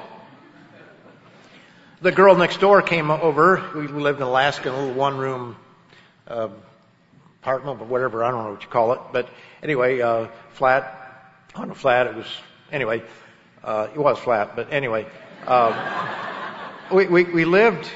The 2.01 2.13
girl 2.13 2.35
next 2.35 2.61
door 2.61 2.81
came 2.81 3.11
over. 3.11 3.61
We 3.75 3.87
lived 3.87 4.21
in 4.21 4.25
Alaska 4.25 4.69
in 4.69 4.73
a 4.73 4.77
little 4.77 4.93
one 4.93 5.17
room 5.17 5.57
uh, 6.25 6.47
apartment, 7.41 7.81
or 7.81 7.85
whatever, 7.85 8.23
I 8.23 8.31
don't 8.31 8.45
know 8.45 8.51
what 8.51 8.63
you 8.63 8.69
call 8.69 8.93
it. 8.93 9.01
But 9.11 9.27
anyway, 9.61 9.99
uh, 9.99 10.29
flat, 10.53 11.33
on 11.53 11.69
a 11.69 11.75
flat, 11.75 12.07
it 12.07 12.15
was, 12.15 12.27
anyway, 12.71 13.03
uh, 13.61 13.89
it 13.93 13.99
was 13.99 14.17
flat, 14.17 14.55
but 14.55 14.71
anyway, 14.71 15.05
uh, 15.47 16.87
we, 16.93 17.07
we, 17.07 17.23
we 17.25 17.43
lived 17.43 17.91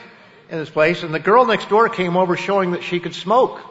in 0.50 0.58
this 0.58 0.70
place 0.70 1.04
and 1.04 1.14
the 1.14 1.20
girl 1.20 1.46
next 1.46 1.70
door 1.70 1.88
came 1.88 2.18
over 2.18 2.36
showing 2.36 2.72
that 2.72 2.84
she 2.84 3.00
could 3.00 3.16
smoke. 3.16 3.62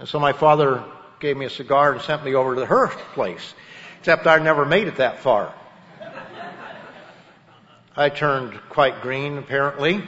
And 0.00 0.08
so 0.08 0.18
my 0.18 0.32
father 0.32 0.82
gave 1.20 1.36
me 1.36 1.46
a 1.46 1.50
cigar 1.50 1.92
and 1.92 2.02
sent 2.02 2.24
me 2.24 2.34
over 2.34 2.54
to 2.56 2.66
her 2.66 2.88
place. 3.14 3.54
Except 4.00 4.26
I 4.26 4.38
never 4.38 4.64
made 4.64 4.88
it 4.88 4.96
that 4.96 5.20
far. 5.20 5.54
I 7.96 8.10
turned 8.10 8.54
quite 8.68 9.02
green, 9.02 9.38
apparently. 9.38 10.04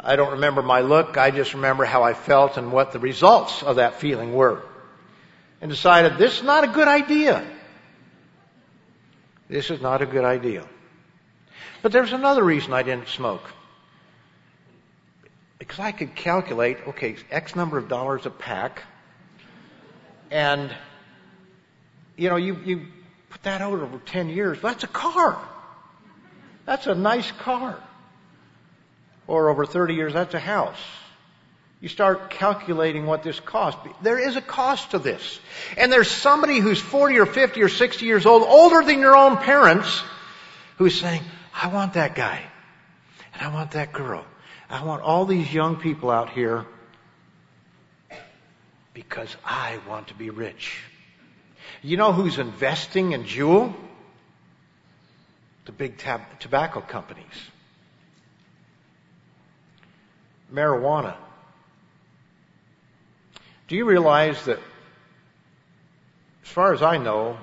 I 0.00 0.16
don't 0.16 0.32
remember 0.32 0.62
my 0.62 0.80
look. 0.80 1.18
I 1.18 1.30
just 1.30 1.52
remember 1.52 1.84
how 1.84 2.02
I 2.02 2.14
felt 2.14 2.56
and 2.56 2.72
what 2.72 2.92
the 2.92 2.98
results 2.98 3.62
of 3.62 3.76
that 3.76 4.00
feeling 4.00 4.32
were. 4.32 4.62
And 5.60 5.70
decided 5.70 6.16
this 6.16 6.38
is 6.38 6.42
not 6.42 6.64
a 6.64 6.68
good 6.68 6.88
idea. 6.88 7.46
This 9.48 9.70
is 9.70 9.80
not 9.80 10.00
a 10.00 10.06
good 10.06 10.24
idea. 10.24 10.66
But 11.82 11.92
there's 11.92 12.12
another 12.12 12.42
reason 12.42 12.72
I 12.72 12.82
didn't 12.82 13.08
smoke. 13.08 13.44
Because 15.58 15.78
I 15.78 15.92
could 15.92 16.14
calculate, 16.14 16.78
okay, 16.88 17.16
X 17.30 17.54
number 17.56 17.78
of 17.78 17.88
dollars 17.88 18.26
a 18.26 18.30
pack. 18.30 18.82
And, 20.30 20.74
you 22.16 22.28
know, 22.28 22.36
you, 22.36 22.58
you 22.64 22.86
put 23.30 23.42
that 23.44 23.60
out 23.60 23.72
over 23.72 23.98
10 23.98 24.28
years, 24.28 24.60
that's 24.60 24.84
a 24.84 24.88
car. 24.88 25.38
That's 26.64 26.86
a 26.86 26.94
nice 26.94 27.30
car. 27.32 27.78
Or 29.26 29.50
over 29.50 29.66
30 29.66 29.94
years, 29.94 30.12
that's 30.12 30.34
a 30.34 30.40
house. 30.40 30.78
You 31.80 31.88
start 31.88 32.30
calculating 32.30 33.06
what 33.06 33.22
this 33.22 33.38
costs. 33.38 33.80
There 34.02 34.18
is 34.18 34.36
a 34.36 34.40
cost 34.40 34.92
to 34.92 34.98
this. 34.98 35.38
And 35.76 35.92
there's 35.92 36.10
somebody 36.10 36.58
who's 36.58 36.80
40 36.80 37.18
or 37.18 37.26
50 37.26 37.62
or 37.62 37.68
60 37.68 38.06
years 38.06 38.24
old, 38.24 38.42
older 38.42 38.82
than 38.82 38.98
your 38.98 39.16
own 39.16 39.36
parents, 39.36 40.02
who's 40.78 40.98
saying, 40.98 41.22
I 41.54 41.68
want 41.68 41.94
that 41.94 42.14
guy. 42.14 42.40
And 43.34 43.42
I 43.42 43.52
want 43.52 43.72
that 43.72 43.92
girl. 43.92 44.24
I 44.70 44.82
want 44.84 45.02
all 45.02 45.26
these 45.26 45.52
young 45.52 45.76
people 45.76 46.10
out 46.10 46.30
here 46.30 46.66
because 48.96 49.36
I 49.44 49.78
want 49.86 50.08
to 50.08 50.14
be 50.14 50.30
rich. 50.30 50.78
You 51.82 51.98
know 51.98 52.14
who's 52.14 52.38
investing 52.38 53.12
in 53.12 53.24
Juul? 53.24 53.74
The 55.66 55.72
big 55.72 55.98
tab- 55.98 56.40
tobacco 56.40 56.80
companies. 56.80 57.50
Marijuana. 60.50 61.14
Do 63.68 63.76
you 63.76 63.84
realize 63.84 64.42
that, 64.46 64.60
as 66.42 66.48
far 66.48 66.72
as 66.72 66.80
I 66.80 66.96
know, 66.96 67.36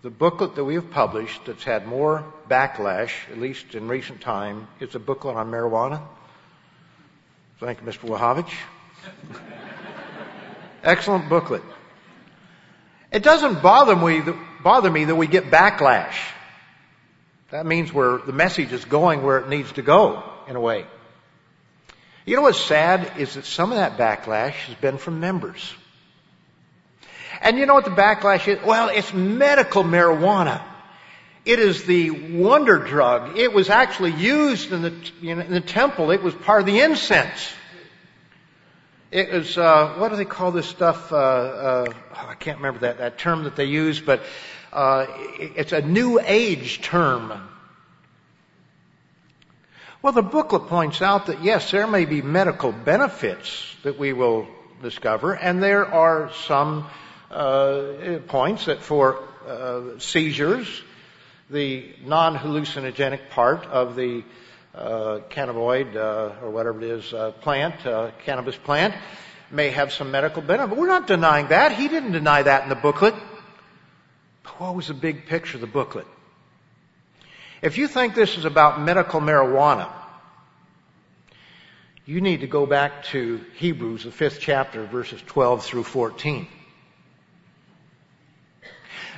the 0.00 0.08
booklet 0.08 0.54
that 0.54 0.64
we 0.64 0.76
have 0.76 0.90
published 0.90 1.44
that's 1.44 1.64
had 1.64 1.86
more 1.86 2.24
backlash, 2.48 3.12
at 3.30 3.38
least 3.38 3.74
in 3.74 3.88
recent 3.88 4.22
time, 4.22 4.68
is 4.80 4.94
a 4.94 4.98
booklet 4.98 5.36
on 5.36 5.50
marijuana? 5.50 6.00
Thank 7.60 7.82
you, 7.82 7.86
Mr. 7.86 8.08
Wahovich. 8.08 8.54
Excellent 10.84 11.28
booklet. 11.28 11.62
It 13.10 13.22
doesn't 13.22 13.62
bother 13.62 13.96
me, 13.96 14.22
bother 14.62 14.90
me 14.90 15.04
that 15.06 15.14
we 15.14 15.26
get 15.26 15.50
backlash. 15.50 16.14
That 17.50 17.64
means 17.64 17.92
where 17.92 18.18
the 18.18 18.32
message 18.32 18.72
is 18.72 18.84
going 18.84 19.22
where 19.22 19.38
it 19.38 19.48
needs 19.48 19.72
to 19.72 19.82
go, 19.82 20.22
in 20.46 20.56
a 20.56 20.60
way. 20.60 20.84
You 22.26 22.36
know 22.36 22.42
what's 22.42 22.60
sad 22.60 23.18
is 23.18 23.34
that 23.34 23.44
some 23.44 23.70
of 23.70 23.78
that 23.78 23.96
backlash 23.96 24.52
has 24.52 24.76
been 24.76 24.98
from 24.98 25.20
members. 25.20 25.74
And 27.40 27.58
you 27.58 27.66
know 27.66 27.74
what 27.74 27.84
the 27.84 27.90
backlash 27.90 28.48
is? 28.48 28.62
Well, 28.64 28.88
it's 28.88 29.12
medical 29.12 29.84
marijuana. 29.84 30.62
It 31.44 31.58
is 31.58 31.84
the 31.84 32.10
wonder 32.10 32.78
drug. 32.78 33.38
It 33.38 33.52
was 33.52 33.68
actually 33.68 34.12
used 34.12 34.72
in 34.72 34.82
the, 34.82 34.94
in 35.22 35.50
the 35.50 35.60
temple. 35.60 36.10
It 36.10 36.22
was 36.22 36.34
part 36.34 36.60
of 36.60 36.66
the 36.66 36.80
incense. 36.80 37.52
It 39.14 39.30
was, 39.30 39.56
uh, 39.56 39.94
what 39.98 40.08
do 40.08 40.16
they 40.16 40.24
call 40.24 40.50
this 40.50 40.66
stuff? 40.66 41.12
Uh, 41.12 41.16
uh, 41.16 41.92
oh, 42.16 42.26
I 42.28 42.34
can't 42.34 42.56
remember 42.56 42.80
that, 42.80 42.98
that 42.98 43.16
term 43.16 43.44
that 43.44 43.54
they 43.54 43.66
use, 43.66 44.00
but 44.00 44.20
uh, 44.72 45.06
it's 45.38 45.70
a 45.70 45.80
new 45.80 46.18
age 46.18 46.80
term. 46.80 47.32
Well, 50.02 50.12
the 50.12 50.22
booklet 50.22 50.66
points 50.66 51.00
out 51.00 51.26
that 51.26 51.44
yes, 51.44 51.70
there 51.70 51.86
may 51.86 52.06
be 52.06 52.22
medical 52.22 52.72
benefits 52.72 53.76
that 53.84 54.00
we 54.00 54.12
will 54.12 54.48
discover, 54.82 55.32
and 55.34 55.62
there 55.62 55.86
are 55.86 56.32
some 56.32 56.88
uh, 57.30 58.18
points 58.26 58.64
that 58.64 58.82
for 58.82 59.22
uh, 59.46 60.00
seizures, 60.00 60.82
the 61.50 61.88
non-hallucinogenic 62.04 63.30
part 63.30 63.64
of 63.66 63.94
the 63.94 64.24
uh, 64.74 65.20
cannabinoid 65.30 65.96
uh, 65.96 66.44
or 66.44 66.50
whatever 66.50 66.82
it 66.82 66.90
is 66.90 67.12
uh, 67.12 67.30
plant, 67.32 67.86
uh, 67.86 68.10
cannabis 68.24 68.56
plant, 68.56 68.94
may 69.50 69.70
have 69.70 69.92
some 69.92 70.10
medical 70.10 70.42
benefit. 70.42 70.70
But 70.70 70.78
we're 70.78 70.88
not 70.88 71.06
denying 71.06 71.48
that. 71.48 71.72
He 71.72 71.88
didn't 71.88 72.12
deny 72.12 72.42
that 72.42 72.64
in 72.64 72.68
the 72.68 72.74
booklet. 72.74 73.14
But 74.42 74.60
what 74.60 74.74
was 74.74 74.88
the 74.88 74.94
big 74.94 75.26
picture 75.26 75.56
of 75.56 75.60
the 75.60 75.66
booklet? 75.66 76.06
If 77.62 77.78
you 77.78 77.88
think 77.88 78.14
this 78.14 78.36
is 78.36 78.44
about 78.44 78.80
medical 78.80 79.20
marijuana, 79.20 79.90
you 82.04 82.20
need 82.20 82.40
to 82.40 82.46
go 82.46 82.66
back 82.66 83.04
to 83.04 83.40
Hebrews, 83.56 84.04
the 84.04 84.10
fifth 84.10 84.38
chapter, 84.40 84.84
verses 84.84 85.22
12 85.26 85.64
through 85.64 85.84
14. 85.84 86.46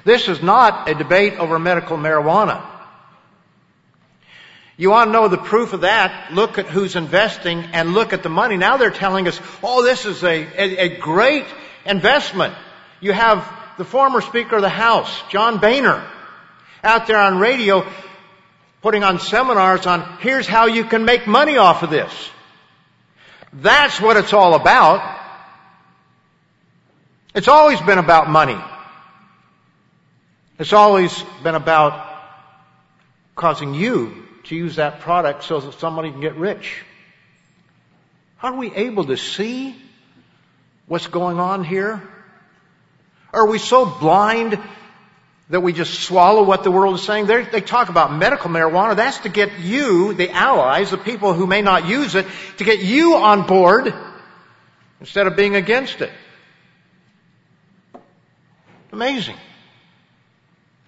This 0.04 0.28
is 0.28 0.40
not 0.40 0.88
a 0.88 0.94
debate 0.94 1.40
over 1.40 1.58
medical 1.58 1.96
marijuana. 1.96 2.75
You 4.78 4.90
want 4.90 5.08
to 5.08 5.12
know 5.12 5.28
the 5.28 5.38
proof 5.38 5.72
of 5.72 5.82
that? 5.82 6.32
Look 6.32 6.58
at 6.58 6.66
who's 6.66 6.96
investing 6.96 7.64
and 7.72 7.94
look 7.94 8.12
at 8.12 8.22
the 8.22 8.28
money. 8.28 8.56
Now 8.56 8.76
they're 8.76 8.90
telling 8.90 9.26
us, 9.26 9.40
oh, 9.62 9.82
this 9.82 10.04
is 10.04 10.22
a, 10.22 10.28
a, 10.28 10.76
a 10.78 10.96
great 10.98 11.46
investment. 11.86 12.54
You 13.00 13.12
have 13.12 13.50
the 13.78 13.84
former 13.84 14.20
Speaker 14.20 14.56
of 14.56 14.62
the 14.62 14.68
House, 14.68 15.22
John 15.30 15.60
Boehner, 15.60 16.06
out 16.84 17.06
there 17.06 17.18
on 17.18 17.38
radio 17.38 17.90
putting 18.82 19.02
on 19.02 19.18
seminars 19.18 19.86
on 19.86 20.18
here's 20.20 20.46
how 20.46 20.66
you 20.66 20.84
can 20.84 21.04
make 21.04 21.26
money 21.26 21.56
off 21.56 21.82
of 21.82 21.90
this. 21.90 22.12
That's 23.52 24.00
what 24.00 24.18
it's 24.18 24.34
all 24.34 24.54
about. 24.54 25.18
It's 27.34 27.48
always 27.48 27.80
been 27.80 27.98
about 27.98 28.28
money. 28.28 28.58
It's 30.58 30.72
always 30.72 31.24
been 31.42 31.54
about 31.54 32.06
causing 33.34 33.74
you 33.74 34.25
to 34.48 34.56
use 34.56 34.76
that 34.76 35.00
product 35.00 35.44
so 35.44 35.60
that 35.60 35.74
somebody 35.78 36.10
can 36.10 36.20
get 36.20 36.36
rich. 36.36 36.82
Are 38.42 38.54
we 38.54 38.72
able 38.74 39.04
to 39.04 39.16
see 39.16 39.74
what's 40.86 41.06
going 41.06 41.40
on 41.40 41.64
here? 41.64 42.02
Are 43.32 43.46
we 43.46 43.58
so 43.58 43.86
blind 43.86 44.58
that 45.50 45.60
we 45.60 45.72
just 45.72 46.00
swallow 46.00 46.42
what 46.42 46.64
the 46.64 46.70
world 46.70 46.94
is 46.94 47.02
saying? 47.02 47.26
They're, 47.26 47.44
they 47.44 47.60
talk 47.60 47.88
about 47.88 48.12
medical 48.12 48.50
marijuana. 48.50 48.96
That's 48.96 49.18
to 49.20 49.28
get 49.28 49.58
you, 49.60 50.14
the 50.14 50.30
allies, 50.30 50.90
the 50.90 50.98
people 50.98 51.32
who 51.32 51.46
may 51.46 51.62
not 51.62 51.86
use 51.86 52.14
it, 52.14 52.26
to 52.58 52.64
get 52.64 52.80
you 52.80 53.16
on 53.16 53.46
board 53.46 53.92
instead 55.00 55.26
of 55.26 55.36
being 55.36 55.56
against 55.56 56.00
it. 56.00 56.10
Amazing. 58.92 59.36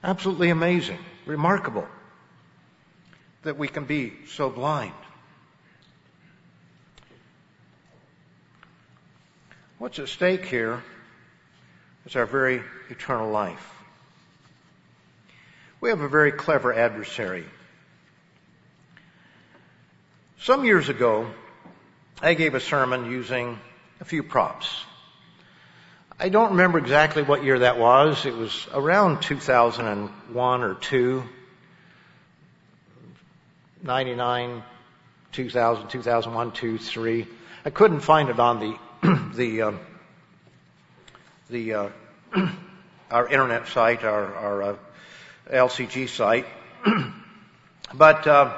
Absolutely 0.03 0.51
amazing. 0.51 0.99
Remarkable 1.27 1.87
that 3.49 3.57
we 3.57 3.67
can 3.67 3.87
be 3.87 4.13
so 4.27 4.51
blind. 4.51 4.93
What's 9.79 9.99
at 9.99 10.11
stake 10.11 10.45
here 10.45 10.83
is 12.05 12.15
our 12.15 12.27
very 12.27 12.61
eternal 12.91 13.31
life. 13.31 13.73
We 15.81 15.89
have 15.89 16.03
a 16.03 16.09
very 16.11 16.31
clever 16.31 16.75
adversary. 16.75 17.47
Some 20.41 20.67
years 20.67 20.91
ago, 20.91 21.31
I 22.21 22.35
gave 22.35 22.55
a 22.55 22.61
sermon 22.61 23.11
using 23.11 23.59
a 23.99 24.05
few 24.05 24.23
props. 24.23 24.85
I 26.21 26.29
don't 26.29 26.51
remember 26.51 26.79
exactly 26.79 27.23
what 27.23 27.45
year 27.45 27.61
that 27.61 27.79
was. 27.79 28.27
It 28.27 28.35
was 28.35 28.69
around 28.75 29.23
2001 29.23 30.63
or 30.63 30.75
2. 30.75 31.25
99, 33.83 34.63
2000, 35.33 35.89
2001, 35.89 36.53
2, 36.53 36.79
3. 36.79 37.27
I 37.65 37.71
couldn't 37.71 38.01
find 38.01 38.29
it 38.29 38.41
on 38.41 38.61
the, 38.61 38.79
the, 39.35 39.63
uh, 39.63 39.73
the, 41.51 41.75
uh, 41.75 41.89
our 43.11 43.29
internet 43.29 43.69
site, 43.69 44.05
our, 44.05 44.35
our 44.35 44.63
uh, 44.63 44.77
LCG 45.51 46.09
site. 46.09 46.47
but, 47.95 48.27
uh, 48.27 48.57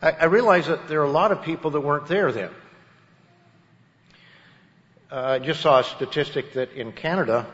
I, 0.00 0.10
I 0.10 0.24
realize 0.24 0.66
that 0.66 0.88
there 0.88 1.00
are 1.00 1.06
a 1.06 1.10
lot 1.10 1.32
of 1.32 1.42
people 1.42 1.72
that 1.72 1.80
weren't 1.80 2.06
there 2.06 2.32
then. 2.32 2.50
Uh, 5.10 5.20
I 5.20 5.38
just 5.40 5.60
saw 5.60 5.80
a 5.80 5.84
statistic 5.84 6.54
that 6.54 6.72
in 6.72 6.92
Canada, 6.92 7.46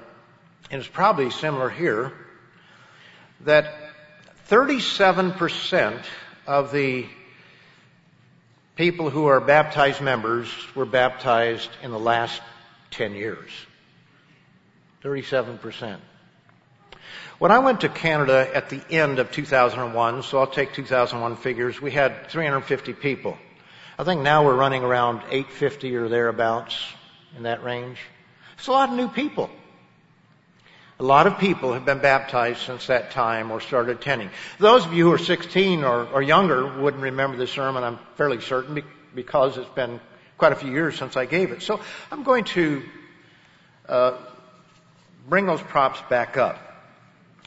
and 0.70 0.80
it's 0.80 0.88
probably 0.88 1.30
similar 1.30 1.68
here, 1.68 2.12
that 3.41 3.72
37% 4.49 6.05
of 6.47 6.72
the 6.72 7.07
people 8.76 9.11
who 9.11 9.26
are 9.26 9.41
baptized 9.41 10.01
members 10.01 10.49
were 10.74 10.86
baptized 10.86 11.70
in 11.82 11.91
the 11.91 11.99
last 11.99 12.41
10 12.93 13.14
years. 13.14 13.51
37%. 15.03 15.99
When 17.39 17.53
I 17.53 17.61
went 17.61 17.82
to 17.82 17.89
Canada 17.89 18.51
at 18.53 18.68
the 18.68 18.82
end 18.91 19.20
of 19.20 19.30
2001, 19.30 20.22
so 20.24 20.39
I'll 20.39 20.47
take 20.47 20.72
2001 20.72 21.36
figures, 21.36 21.80
we 21.80 21.93
had 21.93 22.28
350 22.28 22.95
people. 22.95 23.39
I 23.99 24.05
think 24.05 24.22
now 24.22 24.45
we're 24.45 24.57
running 24.57 24.82
around 24.82 25.18
850 25.30 25.95
or 25.97 26.09
thereabouts 26.09 26.76
in 27.36 27.45
that 27.45 27.62
range. 27.62 27.99
It's 28.59 28.66
a 28.66 28.72
lot 28.72 28.89
of 28.89 28.97
new 28.97 29.09
people. 29.09 29.51
A 31.01 31.05
lot 31.05 31.28
of 31.28 31.38
people 31.38 31.74
have 31.74 31.84
been 31.84 32.01
baptized 32.01 32.62
since 32.62 32.88
that 32.88 33.12
time 33.12 33.53
or 33.53 33.61
started 33.61 33.96
attending. 33.96 34.30
Those 34.59 34.84
of 34.84 34.92
you 34.92 35.05
who 35.05 35.12
are 35.12 35.18
16 35.18 35.84
or, 35.84 36.07
or 36.07 36.22
younger 36.22 36.80
wouldn't 36.80 37.05
remember 37.05 37.36
this 37.36 37.53
sermon, 37.53 37.84
I'm 37.84 38.01
fairly 38.16 38.40
certain, 38.40 38.82
because 39.14 39.59
it's 39.59 39.68
been 39.76 40.01
quite 40.38 40.51
a 40.53 40.57
few 40.57 40.72
years 40.72 40.99
since 40.99 41.16
I 41.16 41.26
gave 41.26 41.53
it. 41.53 41.62
So 41.62 41.80
I'm 42.11 42.24
going 42.24 42.42
to 42.44 42.82
uh, 43.88 44.18
bring 45.28 45.46
those 45.46 45.61
props 45.62 46.01
back 46.11 46.36
up. 46.36 46.59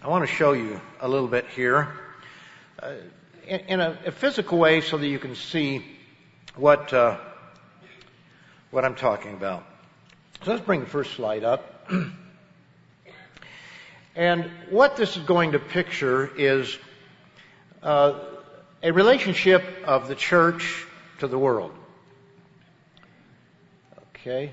I 0.02 0.08
want 0.08 0.26
to 0.26 0.34
show 0.34 0.54
you 0.54 0.80
a 1.02 1.10
little 1.10 1.28
bit 1.28 1.45
here 1.47 1.89
uh, 2.82 2.93
in, 3.45 3.60
in 3.60 3.80
a, 3.82 3.97
a, 4.06 4.12
physical 4.12 4.60
way 4.60 4.80
so 4.80 4.97
that 4.97 5.08
you 5.08 5.20
can 5.20 5.36
see 5.36 5.86
what 6.56 6.93
uh, 6.93 7.18
what 8.72 8.86
I'm 8.86 8.95
talking 8.95 9.34
about. 9.34 9.66
So 10.43 10.52
let's 10.52 10.66
bring 10.66 10.80
the 10.80 10.86
first 10.86 11.14
slide 11.16 11.43
up. 11.43 11.89
And 14.16 14.51
what 14.70 14.97
this 14.97 15.16
is 15.16 15.24
going 15.24 15.53
to 15.53 15.59
picture 15.59 16.30
is 16.36 16.78
uh, 17.82 18.20
a 18.84 18.91
relationship 18.91 19.64
of 19.86 20.07
the 20.07 20.16
church 20.16 20.86
to 21.20 21.28
the 21.28 21.38
world. 21.38 21.72
Okay. 24.09 24.51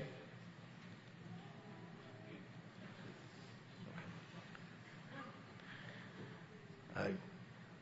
I, 6.95 7.09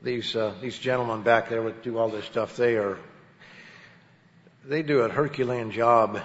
these 0.02 0.36
uh, 0.36 0.54
these 0.62 0.78
gentlemen 0.78 1.22
back 1.22 1.50
there 1.50 1.64
that 1.64 1.84
do 1.84 1.98
all 1.98 2.10
this 2.10 2.26
stuff, 2.26 2.58
they 2.58 2.76
are 2.76 2.98
they 4.66 4.82
do 4.82 5.02
a 5.02 5.10
Herculean 5.10 5.72
job 5.72 6.20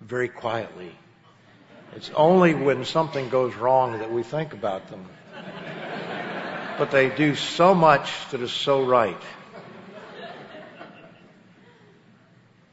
very 0.00 0.28
quietly. 0.28 0.96
It's 1.94 2.10
only 2.14 2.54
when 2.54 2.84
something 2.84 3.28
goes 3.28 3.54
wrong 3.54 3.98
that 3.98 4.10
we 4.10 4.22
think 4.22 4.54
about 4.54 4.88
them. 4.88 5.06
but 6.78 6.90
they 6.90 7.10
do 7.10 7.34
so 7.34 7.74
much 7.74 8.10
that 8.30 8.40
is 8.40 8.52
so 8.52 8.84
right. 8.84 9.20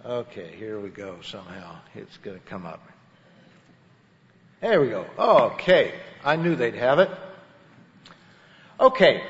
Okay, 0.06 0.56
here 0.56 0.80
we 0.80 0.90
go 0.90 1.18
somehow. 1.22 1.76
It's 1.94 2.18
going 2.18 2.40
to 2.40 2.46
come 2.46 2.66
up. 2.66 2.82
There 4.62 4.82
we 4.82 4.90
go. 4.90 5.06
Okay. 5.18 5.94
I 6.24 6.38
knew 6.38 6.56
they'd 6.56 6.76
have 6.76 7.00
it. 7.00 7.10
Okay. 8.80 9.22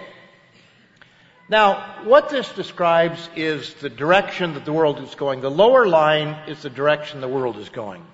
Now, 1.49 2.03
what 2.03 2.29
this 2.29 2.47
describes 2.53 3.27
is 3.35 3.73
the 3.75 3.89
direction 3.89 4.53
that 4.53 4.65
the 4.65 4.73
world 4.73 4.99
is 4.99 5.15
going. 5.15 5.41
The 5.41 5.49
lower 5.49 5.87
line 5.87 6.47
is 6.47 6.61
the 6.61 6.69
direction 6.69 7.21
the 7.21 7.27
world 7.27 7.57
is 7.57 7.69
going. 7.69 8.05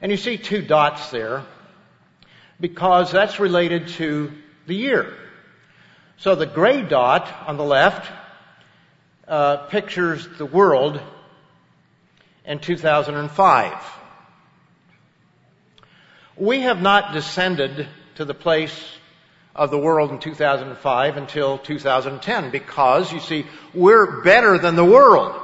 And 0.00 0.10
you 0.10 0.16
see 0.16 0.38
two 0.38 0.62
dots 0.62 1.10
there 1.10 1.44
because 2.58 3.10
that's 3.12 3.38
related 3.38 3.88
to 3.88 4.32
the 4.66 4.74
year. 4.74 5.14
So 6.18 6.34
the 6.34 6.46
gray 6.46 6.82
dot 6.82 7.32
on 7.46 7.56
the 7.56 7.64
left 7.64 8.10
uh, 9.26 9.68
pictures 9.68 10.26
the 10.38 10.46
world 10.46 11.00
in 12.44 12.58
2005. 12.58 13.74
We 16.36 16.60
have 16.60 16.80
not 16.80 17.12
descended 17.12 17.86
to 18.16 18.24
the 18.24 18.34
place 18.34 18.74
of 19.54 19.70
the 19.70 19.78
world 19.78 20.10
in 20.10 20.18
2005 20.18 21.16
until 21.16 21.58
2010 21.58 22.50
because, 22.50 23.12
you 23.12 23.20
see, 23.20 23.46
we're 23.74 24.22
better 24.22 24.58
than 24.58 24.76
the 24.76 24.84
world. 24.84 25.38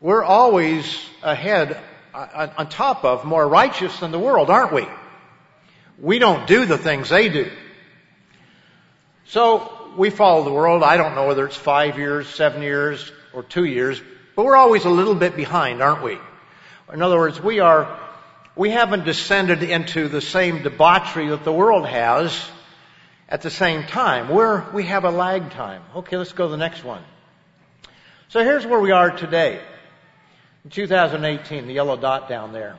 We're 0.00 0.24
always 0.24 0.84
ahead, 1.22 1.80
on 2.14 2.68
top 2.68 3.04
of, 3.04 3.24
more 3.24 3.46
righteous 3.46 3.98
than 4.00 4.10
the 4.10 4.18
world, 4.18 4.50
aren't 4.50 4.72
we? 4.72 4.86
We 6.00 6.18
don't 6.18 6.46
do 6.46 6.66
the 6.66 6.78
things 6.78 7.08
they 7.08 7.28
do. 7.28 7.50
So, 9.26 9.92
we 9.96 10.10
follow 10.10 10.44
the 10.44 10.52
world. 10.52 10.82
I 10.82 10.96
don't 10.96 11.14
know 11.14 11.26
whether 11.26 11.46
it's 11.46 11.56
five 11.56 11.98
years, 11.98 12.28
seven 12.28 12.62
years, 12.62 13.10
or 13.32 13.42
two 13.42 13.64
years, 13.64 14.00
but 14.36 14.44
we're 14.44 14.56
always 14.56 14.84
a 14.84 14.90
little 14.90 15.14
bit 15.14 15.36
behind, 15.36 15.82
aren't 15.82 16.02
we? 16.02 16.18
In 16.92 17.02
other 17.02 17.16
words, 17.16 17.40
we 17.40 17.60
are 17.60 17.98
we 18.56 18.70
haven't 18.70 19.04
descended 19.04 19.62
into 19.62 20.08
the 20.08 20.20
same 20.20 20.62
debauchery 20.62 21.28
that 21.28 21.44
the 21.44 21.52
world 21.52 21.86
has 21.86 22.38
at 23.28 23.42
the 23.42 23.50
same 23.50 23.84
time. 23.84 24.28
We're, 24.28 24.70
we 24.72 24.84
have 24.84 25.04
a 25.04 25.10
lag 25.10 25.50
time. 25.50 25.82
Okay, 25.96 26.16
let's 26.16 26.32
go 26.32 26.46
to 26.46 26.50
the 26.50 26.56
next 26.56 26.84
one. 26.84 27.02
So 28.28 28.42
here's 28.42 28.66
where 28.66 28.80
we 28.80 28.90
are 28.90 29.10
today. 29.10 29.60
In 30.64 30.70
2018, 30.70 31.66
the 31.66 31.72
yellow 31.72 31.96
dot 31.96 32.28
down 32.28 32.52
there. 32.52 32.76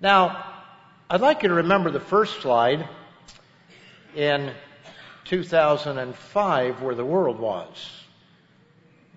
Now, 0.00 0.44
I'd 1.10 1.20
like 1.20 1.42
you 1.42 1.48
to 1.48 1.56
remember 1.56 1.90
the 1.90 2.00
first 2.00 2.40
slide 2.42 2.88
in 4.14 4.52
2005 5.24 6.82
where 6.82 6.94
the 6.94 7.04
world 7.04 7.40
was. 7.40 8.04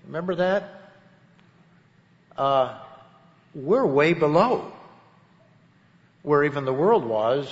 Remember 0.07 0.35
that? 0.35 0.93
Uh, 2.35 2.77
we're 3.53 3.85
way 3.85 4.13
below 4.13 4.71
where 6.23 6.43
even 6.43 6.65
the 6.65 6.73
world 6.73 7.05
was 7.05 7.47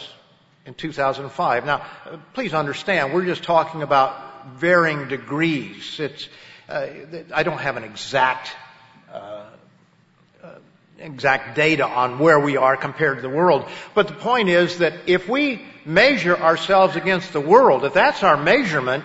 in 0.65 0.73
2005. 0.73 1.65
Now, 1.65 1.85
please 2.33 2.53
understand, 2.53 3.13
we're 3.13 3.25
just 3.25 3.43
talking 3.43 3.83
about 3.83 4.55
varying 4.55 5.07
degrees. 5.07 5.99
It's, 5.99 6.27
uh, 6.67 6.87
I 7.33 7.43
don't 7.43 7.59
have 7.59 7.77
an 7.77 7.83
exact, 7.83 8.51
exact 10.99 11.55
data 11.55 11.85
on 11.85 12.19
where 12.19 12.39
we 12.39 12.57
are 12.57 12.77
compared 12.77 13.17
to 13.17 13.21
the 13.21 13.29
world. 13.29 13.65
But 13.95 14.07
the 14.07 14.13
point 14.13 14.49
is 14.49 14.79
that 14.79 14.93
if 15.07 15.27
we 15.27 15.65
measure 15.85 16.37
ourselves 16.37 16.95
against 16.95 17.33
the 17.33 17.41
world, 17.41 17.85
if 17.85 17.93
that's 17.93 18.23
our 18.23 18.37
measurement, 18.37 19.03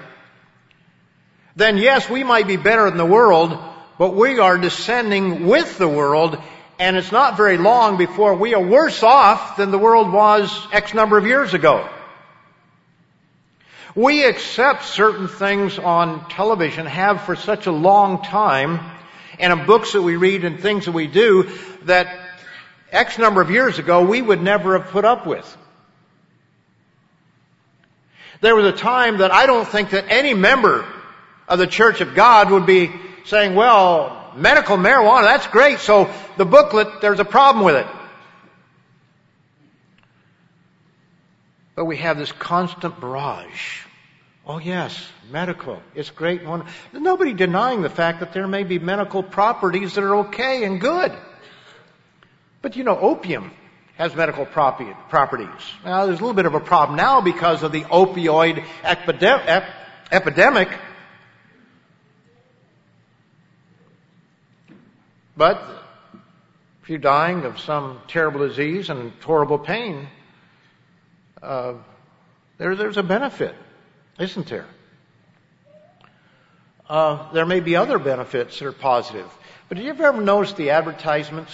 then 1.57 1.79
yes, 1.79 2.11
we 2.11 2.25
might 2.25 2.47
be 2.47 2.57
better 2.57 2.89
than 2.89 2.99
the 2.99 3.07
world, 3.07 3.57
but 3.99 4.15
we 4.15 4.39
are 4.41 4.59
descending 4.59 5.47
with 5.47 5.79
the 5.79 5.89
world 5.89 6.39
and 6.79 6.97
it's 6.97 7.13
not 7.13 7.37
very 7.37 7.57
long 7.57 7.97
before 7.97 8.35
we 8.35 8.55
are 8.55 8.63
worse 8.63 9.03
off 9.03 9.57
than 9.57 9.71
the 9.71 9.79
world 9.79 10.13
was 10.13 10.51
X 10.73 10.93
number 10.93 11.17
of 11.17 11.27
years 11.27 11.55
ago. 11.55 11.89
We 13.95 14.25
accept 14.25 14.85
certain 14.85 15.29
things 15.29 15.79
on 15.79 16.29
television, 16.29 16.87
have 16.87 17.23
for 17.23 17.37
such 17.37 17.67
a 17.67 17.73
long 17.73 18.23
time, 18.23 18.81
and 19.39 19.53
in 19.53 19.67
books 19.67 19.93
that 19.93 20.03
we 20.03 20.17
read 20.17 20.45
and 20.45 20.59
things 20.59 20.87
that 20.87 20.93
we 20.93 21.07
do, 21.07 21.49
that 21.87 22.39
X 22.91 23.19
number 23.19 23.41
of 23.41 23.51
years 23.51 23.79
ago 23.79 24.05
we 24.05 24.23
would 24.23 24.43
never 24.43 24.79
have 24.79 24.91
put 24.91 25.05
up 25.05 25.27
with. 25.27 25.57
There 28.41 28.55
was 28.55 28.67
a 28.67 28.77
time 28.77 29.19
that 29.19 29.31
I 29.33 29.47
don't 29.47 29.67
think 29.67 29.91
that 29.91 30.07
any 30.09 30.35
member 30.35 30.87
of 31.49 31.59
the 31.59 31.67
Church 31.67 32.01
of 32.01 32.15
God 32.15 32.51
would 32.51 32.67
be 32.67 32.91
saying, 33.25 33.55
well, 33.55 34.33
medical 34.37 34.77
marijuana, 34.77 35.23
that's 35.23 35.47
great. 35.47 35.79
So 35.79 36.11
the 36.37 36.45
booklet, 36.45 37.01
there's 37.01 37.21
a 37.21 37.25
problem 37.25 37.65
with 37.65 37.77
it. 37.77 37.87
But 41.75 41.87
we 41.87 41.97
have 41.97 42.19
this 42.19 42.33
constant 42.33 43.01
barrage. 43.01 43.81
Oh 44.47 44.59
yes, 44.59 45.09
medical. 45.31 45.83
It's 45.95 46.11
great. 46.11 46.43
Nobody 46.93 47.33
denying 47.33 47.83
the 47.83 47.91
fact 47.91 48.21
that 48.21 48.33
there 48.33 48.47
may 48.47 48.63
be 48.63 48.79
medical 48.79 49.23
properties 49.23 49.95
that 49.95 50.05
are 50.05 50.17
okay 50.27 50.65
and 50.65 50.81
good. 50.81 51.13
But 52.65 52.77
you 52.77 52.83
know, 52.83 52.99
opium 52.99 53.53
has 53.97 54.17
medical 54.17 54.47
properties. 54.47 55.63
Now 55.85 56.07
there's 56.07 56.19
a 56.19 56.23
little 56.23 56.33
bit 56.33 56.47
of 56.47 56.55
a 56.55 56.61
problem 56.61 56.97
now 56.97 57.21
because 57.21 57.63
of 57.63 57.73
the 57.73 57.83
opioid 57.83 58.65
epidemic. 60.11 60.69
But 65.37 65.63
if 66.83 66.89
you're 66.89 66.99
dying 66.99 67.45
of 67.45 67.61
some 67.61 68.01
terrible 68.09 68.49
disease 68.49 68.89
and 68.89 69.13
horrible 69.23 69.59
pain, 69.59 70.09
uh, 71.43 71.75
there, 72.57 72.75
there's 72.77 72.97
a 72.97 73.03
benefit, 73.03 73.55
isn't 74.19 74.47
there? 74.47 74.67
Uh, 76.89 77.31
there 77.33 77.45
may 77.45 77.61
be 77.61 77.77
other 77.77 77.99
benefits 77.99 78.59
that 78.59 78.67
are 78.67 78.73
positive. 78.73 79.31
But 79.69 79.77
did 79.77 79.85
you 79.85 79.91
ever 79.91 80.23
notice 80.23 80.55
the 80.55 80.71
advertisements 80.71 81.53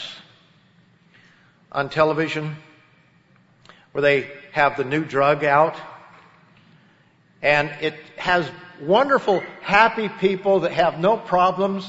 on 1.72 1.88
television 1.88 2.56
where 3.92 4.02
they 4.02 4.30
have 4.52 4.76
the 4.76 4.84
new 4.84 5.04
drug 5.04 5.44
out? 5.44 5.76
And 7.42 7.70
it 7.80 7.94
has 8.16 8.50
wonderful, 8.80 9.42
happy 9.62 10.08
people 10.08 10.60
that 10.60 10.72
have 10.72 10.98
no 10.98 11.16
problems 11.16 11.86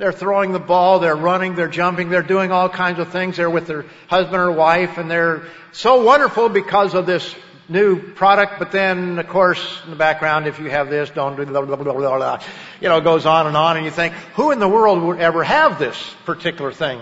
they're 0.00 0.12
throwing 0.12 0.52
the 0.52 0.58
ball, 0.58 0.98
they're 0.98 1.14
running, 1.14 1.56
they're 1.56 1.68
jumping, 1.68 2.08
they're 2.08 2.22
doing 2.22 2.50
all 2.50 2.70
kinds 2.70 2.98
of 2.98 3.10
things. 3.12 3.36
They're 3.36 3.50
with 3.50 3.66
their 3.66 3.84
husband 4.08 4.36
or 4.36 4.50
wife 4.50 4.96
and 4.96 5.10
they're 5.10 5.42
so 5.72 6.02
wonderful 6.02 6.48
because 6.48 6.94
of 6.94 7.04
this 7.04 7.34
new 7.68 8.00
product, 8.14 8.54
but 8.58 8.72
then 8.72 9.18
of 9.18 9.28
course 9.28 9.60
in 9.84 9.90
the 9.90 9.96
background, 9.96 10.46
if 10.46 10.58
you 10.58 10.70
have 10.70 10.88
this, 10.88 11.10
don't 11.10 11.36
do 11.36 11.44
blah, 11.44 11.60
blah, 11.60 11.76
blah, 11.76 11.92
blah, 11.92 12.16
blah, 12.16 12.42
you 12.80 12.88
know, 12.88 12.96
it 12.96 13.04
goes 13.04 13.26
on 13.26 13.46
and 13.46 13.58
on 13.58 13.76
and 13.76 13.84
you 13.84 13.90
think, 13.90 14.14
who 14.36 14.52
in 14.52 14.58
the 14.58 14.66
world 14.66 15.02
would 15.02 15.20
ever 15.20 15.44
have 15.44 15.78
this 15.78 15.98
particular 16.24 16.72
thing? 16.72 16.98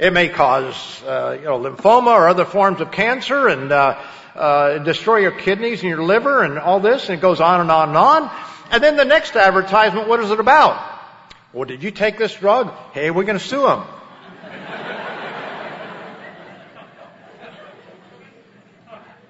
It 0.00 0.14
may 0.14 0.28
cause, 0.30 1.02
uh, 1.02 1.36
you 1.38 1.44
know, 1.44 1.58
lymphoma 1.60 2.06
or 2.06 2.26
other 2.26 2.46
forms 2.46 2.80
of 2.80 2.90
cancer 2.90 3.48
and, 3.48 3.70
uh, 3.70 4.00
uh, 4.34 4.78
destroy 4.78 5.18
your 5.18 5.32
kidneys 5.32 5.82
and 5.82 5.90
your 5.90 6.02
liver 6.02 6.42
and 6.42 6.58
all 6.58 6.80
this 6.80 7.10
and 7.10 7.18
it 7.18 7.20
goes 7.20 7.38
on 7.38 7.60
and 7.60 7.70
on 7.70 7.88
and 7.88 7.98
on. 7.98 8.30
And 8.70 8.82
then 8.82 8.96
the 8.96 9.04
next 9.04 9.36
advertisement, 9.36 10.08
what 10.08 10.20
is 10.20 10.30
it 10.30 10.40
about? 10.40 10.82
Well, 11.52 11.66
did 11.66 11.82
you 11.82 11.90
take 11.90 12.16
this 12.16 12.34
drug? 12.34 12.72
Hey, 12.94 13.10
we're 13.10 13.24
going 13.24 13.38
to 13.38 13.44
sue 13.44 13.60
them. 13.60 13.80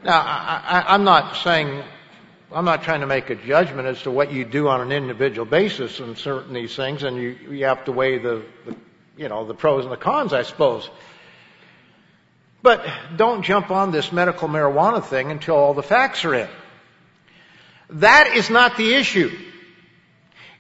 now, 0.05 0.21
I, 0.21 0.63
I, 0.65 0.95
I'm 0.95 1.03
not 1.03 1.35
saying, 1.39 1.83
I'm 2.53 2.65
not 2.65 2.85
trying 2.85 3.01
to 3.01 3.09
make 3.09 3.29
a 3.31 3.35
judgment 3.35 3.89
as 3.89 4.01
to 4.03 4.13
what 4.13 4.33
you 4.33 4.45
do 4.45 4.69
on 4.69 4.81
an 4.81 4.93
individual 4.93 5.47
basis 5.47 5.99
in 5.99 6.15
certain 6.15 6.55
these 6.55 6.77
things, 6.77 7.03
and 7.03 7.17
you, 7.17 7.37
you 7.51 7.65
have 7.65 7.87
to 7.87 7.93
weigh 7.93 8.19
the, 8.19 8.45
the, 8.67 8.77
you 9.17 9.29
know, 9.29 9.45
the 9.45 9.55
pros 9.55 9.85
and 9.85 9.93
the 9.93 9.97
cons, 9.97 10.33
I 10.33 10.43
suppose. 10.43 10.89
But 12.63 12.87
don't 13.17 13.43
jump 13.43 13.71
on 13.71 13.91
this 13.91 14.13
medical 14.13 14.49
marijuana 14.49 15.05
thing 15.05 15.31
until 15.31 15.57
all 15.57 15.75
the 15.75 15.83
facts 15.83 16.25
are 16.25 16.35
in. 16.35 16.49
That 17.91 18.35
is 18.37 18.51
not 18.51 18.77
the 18.77 18.95
issue. 18.95 19.37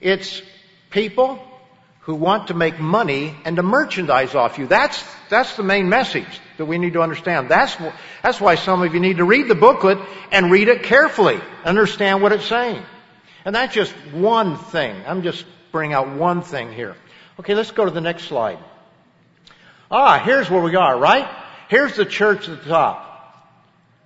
It's 0.00 0.42
people 0.90 1.38
who 2.00 2.14
want 2.14 2.48
to 2.48 2.54
make 2.54 2.80
money 2.80 3.36
and 3.44 3.56
to 3.56 3.62
merchandise 3.62 4.34
off 4.34 4.58
you. 4.58 4.66
That's, 4.66 5.04
that's 5.28 5.56
the 5.56 5.62
main 5.62 5.88
message 5.88 6.40
that 6.56 6.64
we 6.64 6.78
need 6.78 6.94
to 6.94 7.02
understand. 7.02 7.48
That's, 7.48 7.76
that's 8.22 8.40
why 8.40 8.54
some 8.54 8.82
of 8.82 8.94
you 8.94 9.00
need 9.00 9.18
to 9.18 9.24
read 9.24 9.48
the 9.48 9.54
booklet 9.54 9.98
and 10.32 10.50
read 10.50 10.68
it 10.68 10.82
carefully. 10.82 11.38
Understand 11.64 12.22
what 12.22 12.32
it's 12.32 12.46
saying. 12.46 12.82
And 13.44 13.54
that's 13.54 13.74
just 13.74 13.92
one 14.12 14.56
thing. 14.56 14.96
I'm 15.06 15.22
just 15.22 15.44
bringing 15.70 15.94
out 15.94 16.08
one 16.16 16.42
thing 16.42 16.72
here. 16.72 16.96
Okay, 17.40 17.54
let's 17.54 17.70
go 17.70 17.86
to 17.86 17.90
the 17.90 18.02
next 18.02 18.24
slide. 18.24 18.58
Ah, 19.90 20.20
here's 20.22 20.50
where 20.50 20.60
we 20.60 20.76
are, 20.76 20.98
right? 20.98 21.26
Here's 21.68 21.96
the 21.96 22.04
church 22.04 22.46
at 22.50 22.62
the 22.62 22.68
top. 22.68 23.06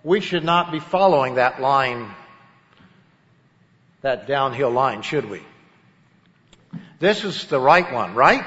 We 0.05 0.21
should 0.21 0.45
not 0.45 0.71
be 0.71 0.79
following 0.79 1.35
that 1.35 1.61
line, 1.61 2.15
that 4.03 4.29
downhill 4.29 4.71
line, 4.71 5.03
should 5.03 5.29
we? 5.29 5.43
This 7.01 7.25
is 7.25 7.47
the 7.47 7.59
right 7.59 7.93
one, 7.93 8.15
right? 8.15 8.45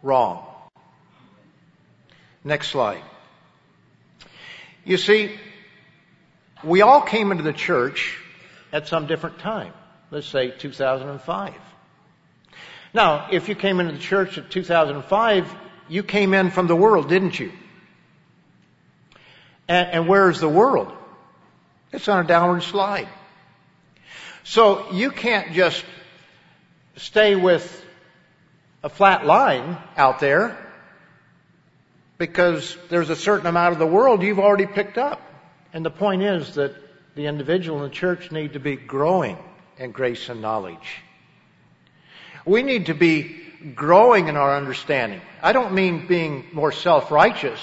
Wrong. 0.00 0.46
Next 2.44 2.68
slide. 2.68 3.02
You 4.84 4.96
see, 4.96 5.34
we 6.62 6.82
all 6.82 7.00
came 7.00 7.32
into 7.32 7.42
the 7.42 7.52
church 7.52 8.16
at 8.72 8.86
some 8.86 9.08
different 9.08 9.40
time. 9.40 9.72
Let's 10.12 10.28
say 10.28 10.52
2005. 10.52 11.54
Now, 12.92 13.28
if 13.30 13.48
you 13.48 13.54
came 13.54 13.80
into 13.80 13.92
the 13.92 13.98
church 13.98 14.36
at 14.38 14.50
2005, 14.50 15.54
you 15.88 16.02
came 16.02 16.34
in 16.34 16.50
from 16.50 16.66
the 16.66 16.76
world, 16.76 17.08
didn't 17.08 17.38
you? 17.38 17.52
And, 19.68 19.88
and 19.90 20.08
where 20.08 20.28
is 20.30 20.40
the 20.40 20.48
world? 20.48 20.92
It's 21.92 22.08
on 22.08 22.24
a 22.24 22.26
downward 22.26 22.62
slide. 22.62 23.08
So 24.42 24.90
you 24.92 25.10
can't 25.10 25.52
just 25.52 25.84
stay 26.96 27.36
with 27.36 27.84
a 28.82 28.88
flat 28.88 29.26
line 29.26 29.76
out 29.96 30.20
there 30.20 30.56
because 32.18 32.76
there's 32.88 33.10
a 33.10 33.16
certain 33.16 33.46
amount 33.46 33.72
of 33.72 33.78
the 33.78 33.86
world 33.86 34.22
you've 34.22 34.38
already 34.38 34.66
picked 34.66 34.98
up. 34.98 35.20
And 35.72 35.84
the 35.84 35.90
point 35.90 36.22
is 36.22 36.54
that 36.54 36.74
the 37.14 37.26
individual 37.26 37.82
and 37.82 37.90
the 37.90 37.94
church 37.94 38.32
need 38.32 38.54
to 38.54 38.60
be 38.60 38.76
growing 38.76 39.38
in 39.78 39.92
grace 39.92 40.28
and 40.28 40.42
knowledge. 40.42 41.02
We 42.50 42.64
need 42.64 42.86
to 42.86 42.94
be 42.94 43.36
growing 43.76 44.26
in 44.26 44.36
our 44.36 44.56
understanding. 44.56 45.20
I 45.40 45.52
don't 45.52 45.72
mean 45.72 46.08
being 46.08 46.46
more 46.52 46.72
self-righteous, 46.72 47.60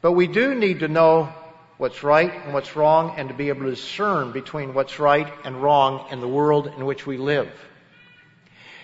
but 0.00 0.10
we 0.10 0.26
do 0.26 0.56
need 0.56 0.80
to 0.80 0.88
know 0.88 1.32
what's 1.76 2.02
right 2.02 2.34
and 2.34 2.52
what's 2.52 2.74
wrong 2.74 3.14
and 3.16 3.28
to 3.28 3.34
be 3.34 3.50
able 3.50 3.66
to 3.66 3.70
discern 3.70 4.32
between 4.32 4.74
what's 4.74 4.98
right 4.98 5.32
and 5.44 5.62
wrong 5.62 6.04
in 6.10 6.18
the 6.20 6.26
world 6.26 6.66
in 6.66 6.84
which 6.84 7.06
we 7.06 7.16
live. 7.16 7.48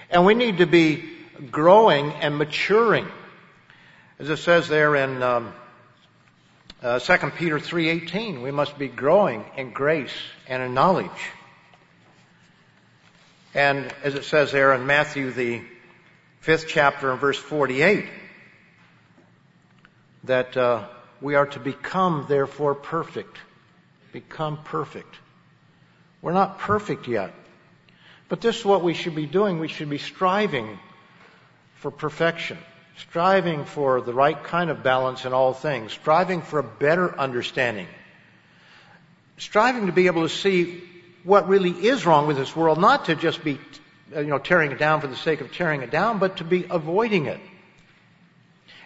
And 0.09 0.25
we 0.25 0.35
need 0.35 0.59
to 0.59 0.66
be 0.66 1.03
growing 1.51 2.12
and 2.12 2.39
maturing. 2.39 3.09
As 4.21 4.31
it 4.31 4.37
says 4.37 4.68
there 4.68 4.95
in 4.95 5.21
um, 5.21 5.53
uh, 6.81 7.01
2 7.01 7.31
Peter 7.31 7.59
3.18, 7.59 8.41
we 8.41 8.53
must 8.53 8.79
be 8.79 8.87
growing 8.87 9.45
in 9.57 9.73
grace 9.73 10.14
and 10.47 10.62
in 10.62 10.75
knowledge. 10.75 11.11
And 13.55 13.92
as 14.05 14.14
it 14.14 14.24
says 14.24 14.53
there 14.53 14.72
in 14.74 14.86
Matthew, 14.86 15.32
the 15.32 15.62
fifth 16.40 16.66
chapter 16.68 17.11
and 17.11 17.20
verse 17.20 17.38
48, 17.38 18.07
that 20.24 20.57
uh, 20.57 20.86
we 21.20 21.34
are 21.34 21.46
to 21.46 21.59
become, 21.59 22.26
therefore, 22.28 22.74
perfect. 22.74 23.36
Become 24.12 24.62
perfect. 24.64 25.14
We're 26.22 26.32
not 26.32 26.59
perfect 26.59 27.09
yet. 27.09 27.32
But 28.28 28.40
this 28.40 28.61
is 28.61 28.64
what 28.64 28.84
we 28.84 28.94
should 28.94 29.16
be 29.16 29.26
doing. 29.26 29.59
We 29.59 29.68
should 29.68 29.90
be 29.90 29.98
striving 29.98 30.78
for 31.74 31.90
perfection, 31.90 32.59
striving 32.98 33.64
for 33.64 34.01
the 34.01 34.14
right 34.14 34.42
kind 34.44 34.70
of 34.70 34.84
balance 34.84 35.24
in 35.24 35.32
all 35.32 35.55
things, 35.55 35.92
striving 35.92 36.42
for 36.42 36.61
a 36.61 36.62
better 36.62 37.18
understanding, 37.18 37.88
striving 39.38 39.86
to 39.86 39.92
be 39.92 40.07
able 40.07 40.22
to 40.22 40.28
see 40.28 40.82
what 41.25 41.49
really 41.49 41.71
is 41.71 42.07
wrong 42.07 42.27
with 42.27 42.37
this 42.37 42.55
world, 42.55 42.79
not 42.79 43.07
to 43.07 43.14
just 43.14 43.45
be, 43.45 43.59
you 44.14 44.25
know, 44.25 44.39
tearing 44.39 44.73
it 44.73 44.79
down 44.79 45.01
for 45.01 45.07
the 45.07 45.16
sake 45.16 45.41
of 45.41 45.53
tearing 45.53 45.83
it 45.83 45.91
down, 45.91 46.18
but 46.18 46.39
to 46.39 46.45
be 46.45 46.66
avoiding 46.71 47.27
it. 47.27 47.41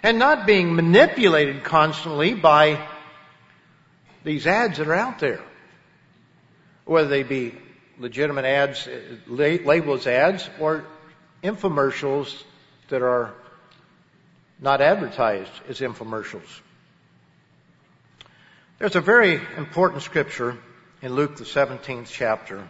And 0.03 0.19
not 0.19 0.47
being 0.47 0.75
manipulated 0.75 1.65
constantly 1.65 2.35
by 2.35 2.87
these 4.23 4.47
ads 4.47 4.79
that 4.79 4.89
are 4.89 4.95
out 4.95 5.19
there. 5.19 5.41
Whether 6.85 7.09
they 7.09 7.23
be 7.23 7.55
legitimate 7.99 8.45
ads, 8.45 8.89
labeled 9.27 10.01
as 10.01 10.07
ads, 10.07 10.51
or 10.61 10.85
infomercials 11.43 12.43
that 12.89 13.03
are 13.03 13.33
not 14.61 14.81
advertised 14.81 15.51
as 15.69 15.81
infomercials. 15.81 16.61
There's 18.79 18.97
a 18.97 19.01
very 19.01 19.41
important 19.57 20.03
scripture 20.03 20.59
in 21.05 21.15
Luke 21.15 21.37
the 21.37 21.45
17th 21.45 22.07
chapter. 22.11 22.67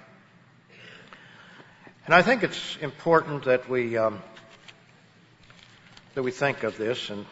And 2.04 2.12
I 2.12 2.20
think 2.20 2.42
it's 2.42 2.76
important 2.80 3.44
that 3.44 3.68
we 3.70 3.96
um, 3.96 4.20
that 6.14 6.22
we 6.24 6.32
think 6.32 6.64
of 6.64 6.76
this. 6.76 7.10
And 7.10 7.24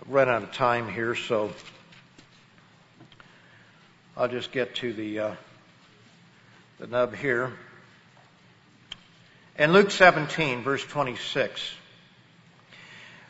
I've 0.00 0.10
run 0.10 0.28
out 0.28 0.42
of 0.42 0.50
time 0.50 0.92
here, 0.92 1.14
so 1.14 1.52
I'll 4.16 4.26
just 4.26 4.50
get 4.50 4.74
to 4.76 4.92
the, 4.92 5.20
uh, 5.20 5.34
the 6.80 6.88
nub 6.88 7.14
here. 7.14 7.52
In 9.56 9.72
Luke 9.72 9.92
17, 9.92 10.64
verse 10.64 10.84
26, 10.84 11.62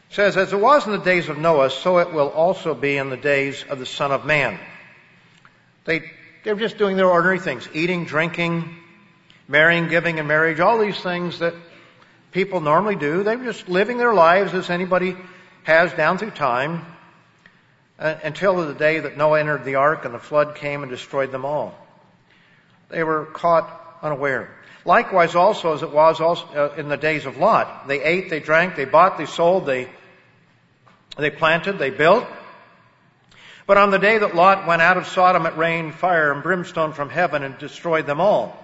says, 0.08 0.38
As 0.38 0.54
it 0.54 0.58
was 0.58 0.86
in 0.86 0.92
the 0.92 0.98
days 0.98 1.28
of 1.28 1.36
Noah, 1.36 1.68
so 1.68 1.98
it 1.98 2.14
will 2.14 2.30
also 2.30 2.74
be 2.74 2.96
in 2.96 3.10
the 3.10 3.18
days 3.18 3.62
of 3.68 3.78
the 3.78 3.84
Son 3.84 4.10
of 4.10 4.24
Man. 4.24 4.58
They, 5.86 6.10
they're 6.44 6.56
just 6.56 6.76
doing 6.76 6.96
their 6.96 7.08
ordinary 7.08 7.40
things, 7.40 7.68
eating, 7.72 8.04
drinking, 8.04 8.76
marrying, 9.48 9.88
giving 9.88 10.18
in 10.18 10.26
marriage, 10.26 10.60
all 10.60 10.78
these 10.78 11.00
things 11.00 11.38
that 11.38 11.54
people 12.32 12.60
normally 12.60 12.96
do. 12.96 13.22
They're 13.22 13.36
just 13.36 13.68
living 13.68 13.96
their 13.96 14.12
lives 14.12 14.52
as 14.52 14.68
anybody 14.68 15.16
has 15.62 15.92
down 15.94 16.18
through 16.18 16.32
time. 16.32 16.84
Uh, 17.98 18.14
until 18.24 18.66
the 18.66 18.74
day 18.74 19.00
that 19.00 19.16
Noah 19.16 19.40
entered 19.40 19.64
the 19.64 19.76
ark 19.76 20.04
and 20.04 20.12
the 20.12 20.18
flood 20.18 20.56
came 20.56 20.82
and 20.82 20.90
destroyed 20.90 21.32
them 21.32 21.46
all. 21.46 21.74
They 22.90 23.02
were 23.02 23.24
caught 23.24 23.98
unaware. 24.02 24.54
Likewise 24.84 25.34
also 25.34 25.72
as 25.72 25.82
it 25.82 25.90
was 25.90 26.20
also 26.20 26.44
uh, 26.48 26.74
in 26.76 26.90
the 26.90 26.98
days 26.98 27.24
of 27.24 27.38
Lot. 27.38 27.88
They 27.88 28.02
ate, 28.02 28.28
they 28.28 28.38
drank, 28.38 28.76
they 28.76 28.84
bought, 28.84 29.16
they 29.16 29.24
sold, 29.24 29.64
they, 29.64 29.88
they 31.16 31.30
planted, 31.30 31.78
they 31.78 31.88
built. 31.88 32.26
But 33.66 33.78
on 33.78 33.90
the 33.90 33.98
day 33.98 34.18
that 34.18 34.34
Lot 34.34 34.66
went 34.66 34.80
out 34.80 34.96
of 34.96 35.06
Sodom, 35.08 35.44
it 35.44 35.56
rained 35.56 35.94
fire 35.94 36.32
and 36.32 36.42
brimstone 36.42 36.92
from 36.92 37.10
heaven 37.10 37.42
and 37.42 37.58
destroyed 37.58 38.06
them 38.06 38.20
all. 38.20 38.56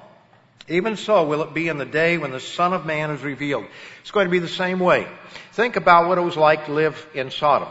Even 0.69 0.97
so 0.97 1.25
will 1.27 1.43
it 1.43 1.55
be 1.55 1.67
in 1.67 1.79
the 1.79 1.85
day 1.85 2.19
when 2.19 2.31
the 2.31 2.39
Son 2.39 2.73
of 2.73 2.87
Man 2.87 3.11
is 3.11 3.23
revealed. 3.23 3.67
It's 4.01 4.13
going 4.13 4.27
to 4.27 4.31
be 4.31 4.39
the 4.39 4.47
same 4.47 4.79
way. 4.79 5.09
Think 5.53 5.75
about 5.75 6.09
what 6.09 6.19
it 6.19 6.23
was 6.23 6.37
like 6.37 6.67
to 6.67 6.73
live 6.73 7.05
in 7.15 7.33
Sodom. 7.33 7.69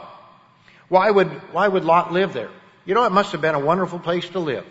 Why 0.90 1.10
would, 1.10 1.30
why 1.54 1.70
would 1.70 1.86
Lot 1.86 2.12
live 2.12 2.34
there? 2.34 2.50
You 2.86 2.96
know, 2.96 3.06
it 3.06 3.14
must 3.14 3.32
have 3.32 3.40
been 3.40 3.56
a 3.56 3.60
wonderful 3.60 4.00
place 4.00 4.28
to 4.30 4.40
live. 4.40 4.66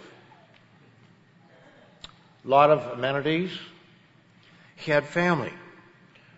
A 2.44 2.48
lot 2.48 2.70
of 2.70 2.98
amenities. 2.98 3.50
He 4.76 4.90
had 4.90 5.06
family. 5.06 5.52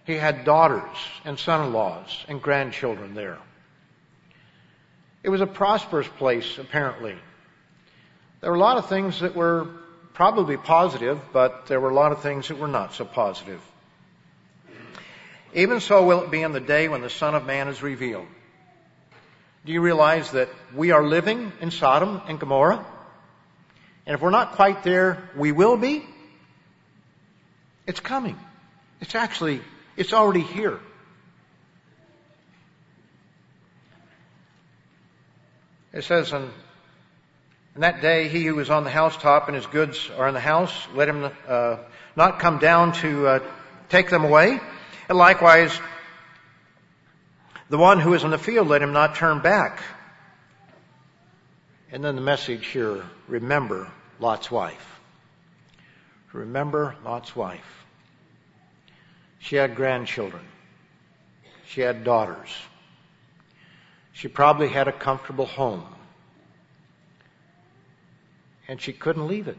He 0.06 0.14
had 0.14 0.44
daughters 0.44 0.96
and 1.24 1.36
son-in-laws 1.36 2.26
and 2.28 2.40
grandchildren 2.40 3.14
there. 3.14 3.38
It 5.22 5.28
was 5.28 5.40
a 5.40 5.46
prosperous 5.46 6.08
place, 6.08 6.58
apparently. 6.58 7.16
There 8.40 8.50
were 8.50 8.56
a 8.56 8.60
lot 8.60 8.78
of 8.78 8.88
things 8.88 9.20
that 9.20 9.36
were 9.36 9.68
probably 10.14 10.56
positive, 10.56 11.20
but 11.32 11.66
there 11.66 11.80
were 11.80 11.90
a 11.90 11.94
lot 11.94 12.12
of 12.12 12.22
things 12.22 12.48
that 12.48 12.58
were 12.58 12.68
not 12.68 12.94
so 12.94 13.04
positive. 13.04 13.60
Even 15.54 15.80
so 15.80 16.04
will 16.04 16.22
it 16.22 16.30
be 16.30 16.42
in 16.42 16.52
the 16.52 16.60
day 16.60 16.88
when 16.88 17.02
the 17.02 17.10
Son 17.10 17.34
of 17.34 17.46
Man 17.46 17.68
is 17.68 17.82
revealed. 17.82 18.26
Do 19.64 19.72
you 19.72 19.80
realize 19.80 20.32
that 20.32 20.48
we 20.74 20.90
are 20.90 21.04
living 21.04 21.52
in 21.60 21.70
Sodom 21.70 22.20
and 22.26 22.40
Gomorrah? 22.40 22.84
And 24.06 24.14
if 24.14 24.20
we're 24.20 24.30
not 24.30 24.52
quite 24.52 24.82
there, 24.82 25.30
we 25.36 25.52
will 25.52 25.76
be. 25.76 26.04
It's 27.86 28.00
coming. 28.00 28.38
It's 29.00 29.14
actually, 29.14 29.60
it's 29.96 30.12
already 30.12 30.40
here. 30.40 30.80
It 35.92 36.04
says, 36.04 36.32
in, 36.32 36.50
in 37.74 37.82
that 37.82 38.00
day, 38.00 38.28
he 38.28 38.44
who 38.44 38.58
is 38.60 38.70
on 38.70 38.84
the 38.84 38.90
housetop 38.90 39.48
and 39.48 39.54
his 39.54 39.66
goods 39.66 40.10
are 40.16 40.26
in 40.26 40.32
the 40.32 40.40
house, 40.40 40.72
let 40.94 41.08
him 41.08 41.30
uh, 41.46 41.76
not 42.16 42.38
come 42.38 42.58
down 42.58 42.92
to 42.94 43.26
uh, 43.26 43.38
take 43.90 44.08
them 44.08 44.24
away. 44.24 44.58
And 45.10 45.18
likewise, 45.18 45.78
the 47.68 47.76
one 47.76 48.00
who 48.00 48.14
is 48.14 48.24
in 48.24 48.30
the 48.30 48.38
field, 48.38 48.68
let 48.68 48.80
him 48.80 48.94
not 48.94 49.16
turn 49.16 49.40
back. 49.40 49.82
And 51.90 52.02
then 52.02 52.16
the 52.16 52.22
message 52.22 52.66
here, 52.68 53.04
remember 53.28 53.90
Lot's 54.18 54.50
wife. 54.50 55.00
remember 56.32 56.96
Lot's 57.04 57.36
wife. 57.36 57.84
She 59.40 59.56
had 59.56 59.76
grandchildren. 59.76 60.44
She 61.66 61.82
had 61.82 62.02
daughters. 62.02 62.48
She 64.12 64.28
probably 64.28 64.68
had 64.68 64.88
a 64.88 64.92
comfortable 64.92 65.46
home. 65.46 65.84
And 68.68 68.80
she 68.80 68.92
couldn't 68.92 69.26
leave 69.26 69.48
it. 69.48 69.58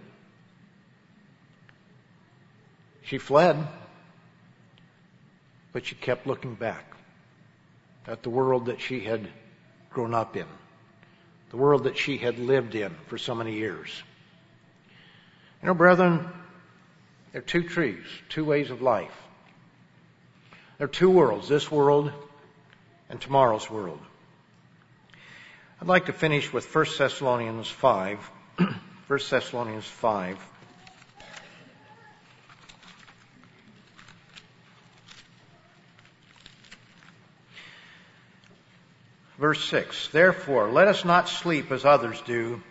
She 3.02 3.18
fled, 3.18 3.68
but 5.74 5.86
she 5.86 5.96
kept 5.96 6.26
looking 6.26 6.56
back 6.56 6.96
at 8.08 8.24
the 8.24 8.30
world 8.30 8.68
that 8.68 8.80
she 8.80 9.02
had 9.02 9.28
grown 9.90 10.14
up 10.14 10.38
in, 10.38 10.48
the 11.50 11.58
world 11.58 11.84
that 11.84 11.98
she 11.98 12.18
had 12.18 12.40
lived 12.40 12.76
in 12.76 12.96
for 13.08 13.18
so 13.18 13.36
many 13.36 13.54
years. 13.54 13.90
You 15.62 15.68
know, 15.68 15.74
brethren, 15.74 16.28
there 17.32 17.40
are 17.40 17.46
two 17.46 17.64
trees, 17.64 18.06
two 18.30 18.46
ways 18.46 18.70
of 18.70 18.82
life. 18.82 19.14
There 20.78 20.86
are 20.86 20.88
two 20.88 21.10
worlds, 21.10 21.48
this 21.48 21.70
world 21.70 22.12
and 23.10 23.20
tomorrow's 23.20 23.70
world. 23.70 24.00
I'd 25.84 25.90
like 25.90 26.06
to 26.06 26.14
finish 26.14 26.54
with 26.54 26.74
1 26.74 26.86
Thessalonians 26.98 27.68
5. 27.68 28.18
1 29.08 29.20
Thessalonians 29.30 29.84
5. 29.84 30.38
Verse 39.38 39.62
6 39.66 40.08
Therefore, 40.08 40.72
let 40.72 40.88
us 40.88 41.04
not 41.04 41.28
sleep 41.28 41.70
as 41.70 41.84
others 41.84 42.22
do, 42.22 42.64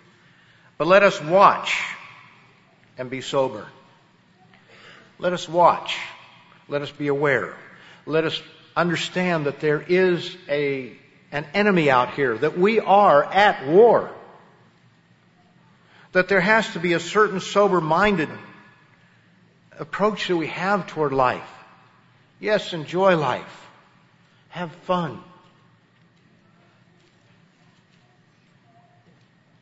but 0.78 0.86
let 0.86 1.02
us 1.02 1.20
watch 1.20 1.82
and 2.96 3.10
be 3.10 3.20
sober. 3.20 3.66
Let 5.18 5.34
us 5.34 5.46
watch. 5.46 5.98
Let 6.66 6.80
us 6.80 6.90
be 6.90 7.08
aware. 7.08 7.54
Let 8.06 8.24
us 8.24 8.40
understand 8.74 9.44
that 9.44 9.60
there 9.60 9.82
is 9.86 10.34
a, 10.48 10.96
an 11.32 11.46
enemy 11.54 11.90
out 11.90 12.14
here, 12.14 12.36
that 12.36 12.56
we 12.56 12.78
are 12.78 13.24
at 13.24 13.66
war. 13.66 14.10
That 16.12 16.28
there 16.28 16.40
has 16.40 16.70
to 16.74 16.78
be 16.78 16.92
a 16.92 17.00
certain 17.00 17.40
sober 17.40 17.80
minded 17.80 18.28
approach 19.78 20.28
that 20.28 20.36
we 20.36 20.46
have 20.48 20.86
toward 20.86 21.12
life. 21.12 21.48
Yes, 22.38 22.74
enjoy 22.74 23.16
life. 23.16 23.66
Have 24.50 24.72
fun. 24.84 25.18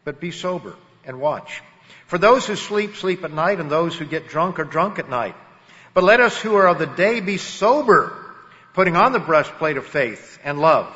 But 0.04 0.20
be 0.20 0.32
sober 0.32 0.74
and 1.04 1.20
watch. 1.20 1.62
For 2.06 2.18
those 2.18 2.46
who 2.46 2.56
sleep, 2.56 2.96
sleep 2.96 3.22
at 3.22 3.32
night, 3.32 3.60
and 3.60 3.70
those 3.70 3.96
who 3.96 4.04
get 4.04 4.28
drunk 4.28 4.58
are 4.58 4.64
drunk 4.64 4.98
at 4.98 5.08
night. 5.08 5.36
But 5.94 6.04
let 6.04 6.20
us 6.20 6.36
who 6.40 6.56
are 6.56 6.66
of 6.66 6.78
the 6.78 6.86
day 6.86 7.20
be 7.20 7.36
sober, 7.36 8.16
putting 8.74 8.96
on 8.96 9.12
the 9.12 9.18
breastplate 9.20 9.76
of 9.76 9.86
faith 9.86 10.38
and 10.42 10.58
love, 10.58 10.92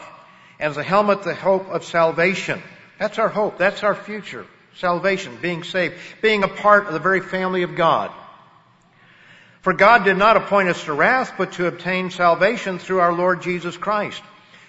as 0.58 0.76
a 0.76 0.82
helmet 0.82 1.22
the 1.22 1.34
hope 1.34 1.68
of 1.68 1.84
salvation. 1.84 2.62
That's 2.98 3.18
our 3.18 3.28
hope. 3.28 3.58
That's 3.58 3.82
our 3.82 3.94
future. 3.94 4.46
Salvation, 4.76 5.38
being 5.40 5.62
saved, 5.62 5.94
being 6.20 6.42
a 6.42 6.48
part 6.48 6.86
of 6.86 6.92
the 6.92 6.98
very 6.98 7.20
family 7.20 7.62
of 7.62 7.76
God. 7.76 8.10
For 9.62 9.72
God 9.72 10.04
did 10.04 10.16
not 10.16 10.36
appoint 10.36 10.68
us 10.68 10.84
to 10.84 10.92
wrath, 10.92 11.34
but 11.38 11.52
to 11.52 11.66
obtain 11.66 12.10
salvation 12.10 12.78
through 12.78 13.00
our 13.00 13.12
Lord 13.12 13.40
Jesus 13.40 13.76
Christ, 13.76 14.22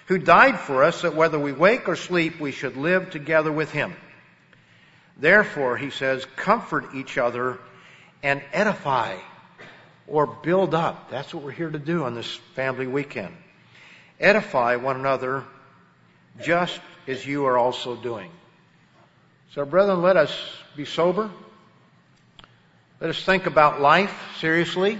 who 0.06 0.16
died 0.16 0.58
for 0.58 0.84
us 0.84 1.02
that 1.02 1.14
whether 1.14 1.38
we 1.38 1.52
wake 1.52 1.88
or 1.88 1.96
sleep, 1.96 2.40
we 2.40 2.52
should 2.52 2.76
live 2.76 3.10
together 3.10 3.52
with 3.52 3.70
Him. 3.70 3.94
Therefore, 5.18 5.76
he 5.76 5.90
says, 5.90 6.24
comfort 6.36 6.94
each 6.94 7.18
other 7.18 7.58
and 8.22 8.42
edify 8.52 9.16
or 10.06 10.26
build 10.26 10.74
up. 10.74 11.10
That's 11.10 11.34
what 11.34 11.42
we're 11.42 11.50
here 11.52 11.70
to 11.70 11.78
do 11.78 12.04
on 12.04 12.14
this 12.14 12.34
family 12.54 12.86
weekend. 12.86 13.34
Edify 14.20 14.76
one 14.76 14.96
another 14.96 15.44
just 16.42 16.80
as 17.06 17.26
you 17.26 17.46
are 17.46 17.56
also 17.56 17.96
doing. 17.96 18.30
So, 19.54 19.64
brethren, 19.64 20.02
let 20.02 20.16
us 20.16 20.32
be 20.76 20.84
sober. 20.84 21.30
Let 23.00 23.10
us 23.10 23.22
think 23.22 23.46
about 23.46 23.80
life 23.80 24.14
seriously. 24.40 24.98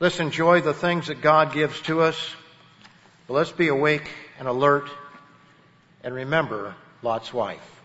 Let's 0.00 0.20
enjoy 0.20 0.60
the 0.60 0.74
things 0.74 1.06
that 1.08 1.20
God 1.20 1.52
gives 1.52 1.80
to 1.82 2.00
us. 2.00 2.34
But 3.26 3.34
let's 3.34 3.52
be 3.52 3.68
awake 3.68 4.08
and 4.38 4.48
alert 4.48 4.88
and 6.02 6.14
remember 6.14 6.74
Lot's 7.02 7.32
wife. 7.32 7.81